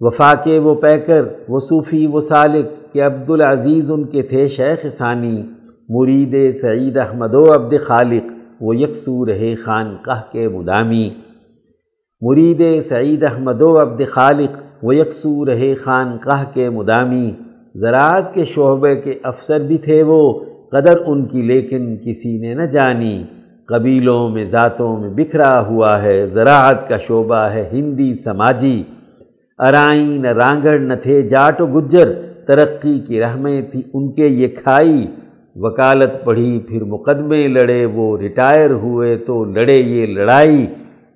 وفا 0.00 0.34
کے 0.34 0.58
وہ 0.58 0.74
پیکر، 0.74 1.24
وہ 1.48 1.58
صوفی، 1.58 2.06
وہ 2.06 2.20
سالک، 2.20 2.92
کہ 2.92 3.02
عبدالعزیز 3.02 3.90
ان 3.90 4.04
کے 4.04 4.22
تھے 4.22 4.48
شیخ 4.48 4.86
ثانی۔ 4.86 5.42
مرید 5.88 6.54
سعید 6.54 6.96
احمد 6.96 7.34
و 7.34 7.54
عبد 7.54 7.74
خالق، 7.80 8.32
وہ 8.60 8.76
یکسو 8.76 9.26
رہے 9.26 9.54
خان 9.54 9.96
قہ 10.04 10.32
کے 10.32 10.48
مدامی۔ 10.48 11.10
مرید 12.20 12.80
سعید 12.80 13.24
احمد 13.24 13.62
و 13.62 13.82
عبد 13.82 14.02
خالق 14.08 14.69
وہ 14.82 14.96
یکسو 14.96 15.46
رہے 15.46 15.74
خانقاہ 15.74 16.44
کے 16.54 16.70
مدامی۔ 16.70 17.30
زراعت 17.74 18.34
کے 18.34 18.44
شعبے 18.44 18.96
کے 18.96 19.14
افسر 19.22 19.60
بھی 19.60 19.78
تھے 19.78 20.02
وہ، 20.02 20.40
قدر 20.70 20.94
ان 21.06 21.24
کی، 21.24 21.42
لیکن 21.42 21.96
کسی 22.04 22.38
نے 22.38 22.54
نہ 22.54 22.62
جانی۔ 22.62 23.24
قبیلوں 23.66 24.28
میں، 24.28 24.44
ذاتوں 24.44 24.98
میں 24.98 25.08
بکھرا 25.08 25.66
ہوا 25.66 26.02
ہے، 26.02 26.26
زراعت 26.26 26.88
کا 26.88 26.96
شعبہ 26.96 27.36
ہے 27.36 27.68
ہندی 27.72 28.14
سماجی۔ 28.14 28.82
ارائیں 29.58 30.18
نہ 30.18 30.28
رانگڑ 30.28 30.78
نہ 30.78 30.94
تھے 30.94 31.22
جاٹ 31.22 31.60
و 31.60 31.66
گجر، 31.66 32.12
ترقی 32.46 33.00
کی 33.08 33.20
رحمیں 33.20 33.62
تھی 33.62 33.82
ان 33.94 34.12
کے 34.12 34.26
یہ 34.26 34.48
کھائی۔ 34.48 35.06
وکالت 35.56 36.24
پڑھی، 36.24 36.60
پھر 36.68 36.84
مقدمے 36.84 37.48
لڑے، 37.48 37.84
وہ 37.84 38.18
ریٹائر 38.18 38.70
ہوئے 38.70 39.16
تو 39.16 39.44
لڑے 39.44 39.76
یہ 39.76 40.06
لڑائی۔ 40.06 40.66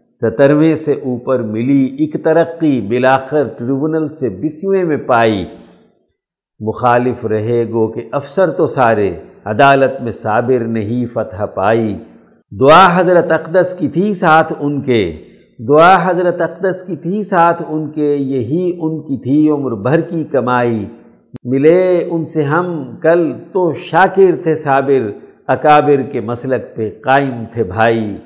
سترویں 0.09 0.75
سے 0.75 0.93
اوپر 0.93 1.43
ملی 1.43 1.97
ایک 1.99 2.25
ترقی 2.25 2.81
بلاخر 2.81 3.49
ٹریبونل 3.59 4.09
سے 4.09 4.29
بسویں 4.29 4.85
میں 4.85 4.97
پائی۔ 4.97 5.45
مخالف 6.61 7.27
رہے 7.27 7.65
گو 7.65 7.93
کہ 7.93 8.09
افسر 8.13 8.51
تو 8.51 8.67
سارے، 8.67 9.15
عدالت 9.45 10.03
میں 10.03 10.13
صابر 10.13 10.65
نہیں 10.65 11.07
فتح 11.13 11.45
پائی۔ 11.45 11.99
دعا 12.61 13.01
حضرت 13.01 13.33
اقدس 13.33 13.77
کی 13.79 13.89
تھی 13.89 14.15
ساتھ 14.15 14.53
ان 14.61 14.81
کے۔ 14.81 15.17
دعا 15.69 16.11
حضرت 16.11 16.41
اقدس 16.41 16.83
کی 16.83 16.97
تھی 16.97 17.23
ساتھ 17.23 17.63
ان 17.69 17.91
کے، 17.91 18.15
یہی 18.15 18.73
ان 18.81 19.01
کی 19.03 19.23
تھی 19.23 19.51
عمر 19.51 19.71
بھر 19.71 20.01
کی 20.01 20.25
کمائی۔ 20.25 20.87
ملے 21.45 22.05
ان 22.11 22.25
سے 22.25 22.43
ہم 22.43 22.97
کل 23.03 23.33
تو 23.53 23.73
شاکر 23.73 24.43
تھے 24.43 24.55
صابر، 24.55 25.11
اکابر 25.47 26.03
کے 26.03 26.21
مسلک 26.21 26.77
پہ 26.77 26.91
قائم 27.03 27.45
تھے 27.53 27.65
بھائی۔ 27.65 28.17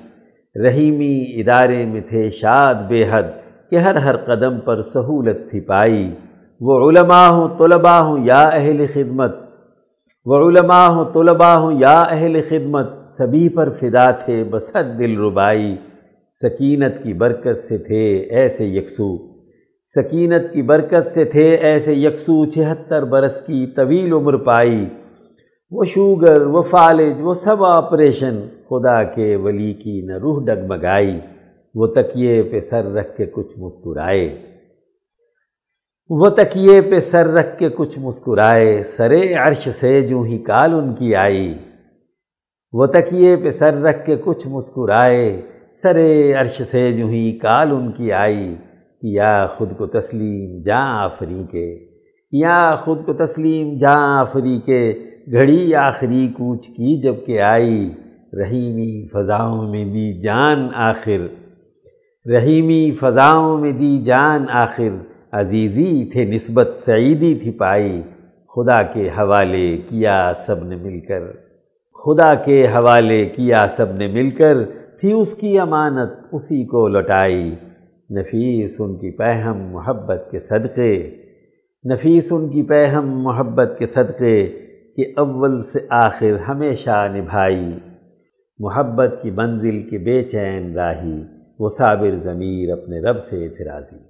رحیمی 0.57 1.41
ادارے 1.41 1.85
میں 1.85 2.01
تھے 2.01 2.31
شاد 2.31 2.75
بے 2.89 3.03
حد 3.11 3.23
کہ 3.70 3.77
ہر 3.77 3.95
ہر 3.95 4.16
قدم 4.16 4.61
پر 4.61 4.81
سہولت 4.81 5.51
تھی 5.51 5.61
پائی۔ 5.61 6.15
وہ 6.61 6.91
علماء 6.91 7.29
ہوں، 7.29 7.49
طلباء 7.59 7.99
ہوں، 7.99 8.25
یا 8.25 8.43
اہل 8.43 8.87
خدمت۔ 8.95 9.37
وہ 10.25 10.49
علماء 10.49 10.87
ہوں، 10.87 11.05
طلباء 11.05 11.55
ہوں، 11.55 11.73
یا 11.73 12.01
اہل 12.01 12.41
خدمت۔ 12.49 13.11
سبھی 13.11 13.49
پر 13.49 13.70
فدا 13.70 14.11
تھے 14.11 14.45
بسد 14.45 14.99
دل 14.99 15.20
ربائی۔ 15.20 15.77
سکینت 16.33 17.03
کی 17.03 17.12
برکت 17.12 17.57
سے 17.57 17.79
تھے 17.79 18.16
ایسے 18.16 18.65
یکسو۔ 18.65 19.16
سکینت 19.85 20.53
کی 20.53 20.62
برکت 20.62 21.07
سے 21.07 21.25
تھے 21.25 21.55
ایسے 21.55 21.95
یکسو۔ 21.95 22.47
چھہتر 22.47 23.05
برس 23.05 23.41
کی 23.41 23.66
طویل 23.66 24.12
عمر 24.12 24.37
پائی۔ 24.37 24.89
وہ 25.70 25.85
شوگر، 25.85 26.47
وہ 26.47 26.62
فالج، 26.62 27.16
وہ 27.20 27.35
سب 27.35 27.65
آپریشن 27.65 28.40
خدا 28.69 29.05
کے 29.05 29.36
ولی 29.36 29.73
کی 29.73 30.01
نہ 30.07 30.12
روح 30.12 30.45
ڈگمگائی، 30.45 31.20
وہ 31.74 31.86
تکیے 31.86 32.43
پہ 32.43 32.61
سر 32.61 32.93
رکھ 32.93 33.16
کے 33.16 33.27
کچھ 33.27 33.59
مسکرائے۔ 33.59 34.39
وہ 36.11 36.28
تکیے 36.28 36.81
پہ 36.81 37.01
سر 37.01 37.27
رکھ 37.27 37.59
کے 37.59 37.69
کچھ 37.69 37.99
مسکرائے، 37.99 38.82
سرے 38.82 39.35
عرش 39.35 39.69
سے 39.69 40.01
جو 40.01 40.20
ہی 40.20 40.39
کال 40.39 40.74
ان 40.74 40.95
کی 40.95 41.15
آئی۔ 41.15 41.55
وہ 42.73 42.86
تکیے 42.86 43.36
پہ 43.36 43.51
سر 43.51 43.74
رکھ 43.74 44.07
کے 44.07 44.16
کچھ 44.24 44.47
مسکرائے، 44.47 45.43
سرے 45.82 46.32
عرش 46.32 46.62
سے 46.62 46.93
جو 46.93 47.07
ہی 47.07 47.39
کال 47.39 47.70
ان 47.70 47.93
کی 47.93 48.12
آئی۔ 48.12 48.55
یا 49.03 49.47
خود 49.47 49.77
کو 49.78 49.86
تسلیم 49.86 50.62
جاں 50.62 51.05
آفری 51.05 51.43
کے 51.51 51.86
یا 52.32 52.77
خود 52.77 53.07
کو 53.07 53.12
تسلیم 53.12 53.78
جاں 53.78 54.20
آفری 54.20 54.61
کے 54.66 54.93
گھڑی 55.32 55.74
آخری 55.74 56.28
کوچ 56.28 56.66
کی 56.66 57.00
جبکہ 57.00 57.40
آئی، 57.40 57.90
رحیمی 58.32 59.09
فضاؤں 59.09 59.70
میں 59.70 59.84
دی 59.84 60.20
جان 60.20 60.68
آخر۔ 60.74 61.26
رحیمی 62.30 62.90
فضاؤں 63.00 63.60
میں 63.60 63.72
دی 63.72 63.98
جان 63.98 64.44
آخر۔ 64.48 64.88
عزیزی 65.32 66.05
تھے 66.12 66.24
نسبت، 66.24 66.68
سعیدی 66.76 67.34
تھی 67.34 67.50
پائی۔ 67.50 68.02
خدا 68.56 68.82
کے 68.82 69.09
حوالے 69.09 69.76
کیا 69.88 70.32
سب 70.46 70.64
نے 70.64 70.76
مل 70.76 71.00
کر۔ 71.00 71.22
خدا 72.05 72.34
کے 72.34 72.66
حوالے 72.66 73.24
کیا 73.26 73.66
سب 73.68 73.96
نے 73.96 74.06
مل 74.06 74.30
کر۔ 74.30 74.64
تھی 75.00 75.12
اس 75.12 75.34
کی 75.34 75.59
امانت، 75.59 76.10
اسی 76.32 76.64
کو 76.64 76.88
لوٹائی۔ 76.88 77.55
نفیس 78.10 78.76
ان 78.80 78.94
کی 78.94 79.10
پہم 79.10 79.70
محبت 79.72 80.28
کے 80.30 80.38
صدقے۔ 80.38 81.10
نفیس 81.92 82.32
ان 82.32 82.48
کی 82.48 82.62
پہم 82.62 83.20
محبت 83.22 83.78
کے 83.78 83.86
صدقے۔ 83.86 84.68
کہ 84.99 85.05
اول 85.16 85.62
سے 85.62 85.81
آخر 85.91 86.37
ہمیشہ 86.49 87.09
نبھائی، 87.15 87.79
محبت 88.59 89.15
کی 89.23 89.31
منزل 89.31 89.89
کے 89.89 89.99
بے 89.99 90.23
چین 90.23 90.75
راہی، 90.75 91.23
وہ 91.59 91.69
صابر 91.69 92.16
ضمیر 92.16 92.73
اپنے 92.73 93.01
رب 93.01 93.19
سے 93.19 93.45
اعتراضی۔ 93.45 94.07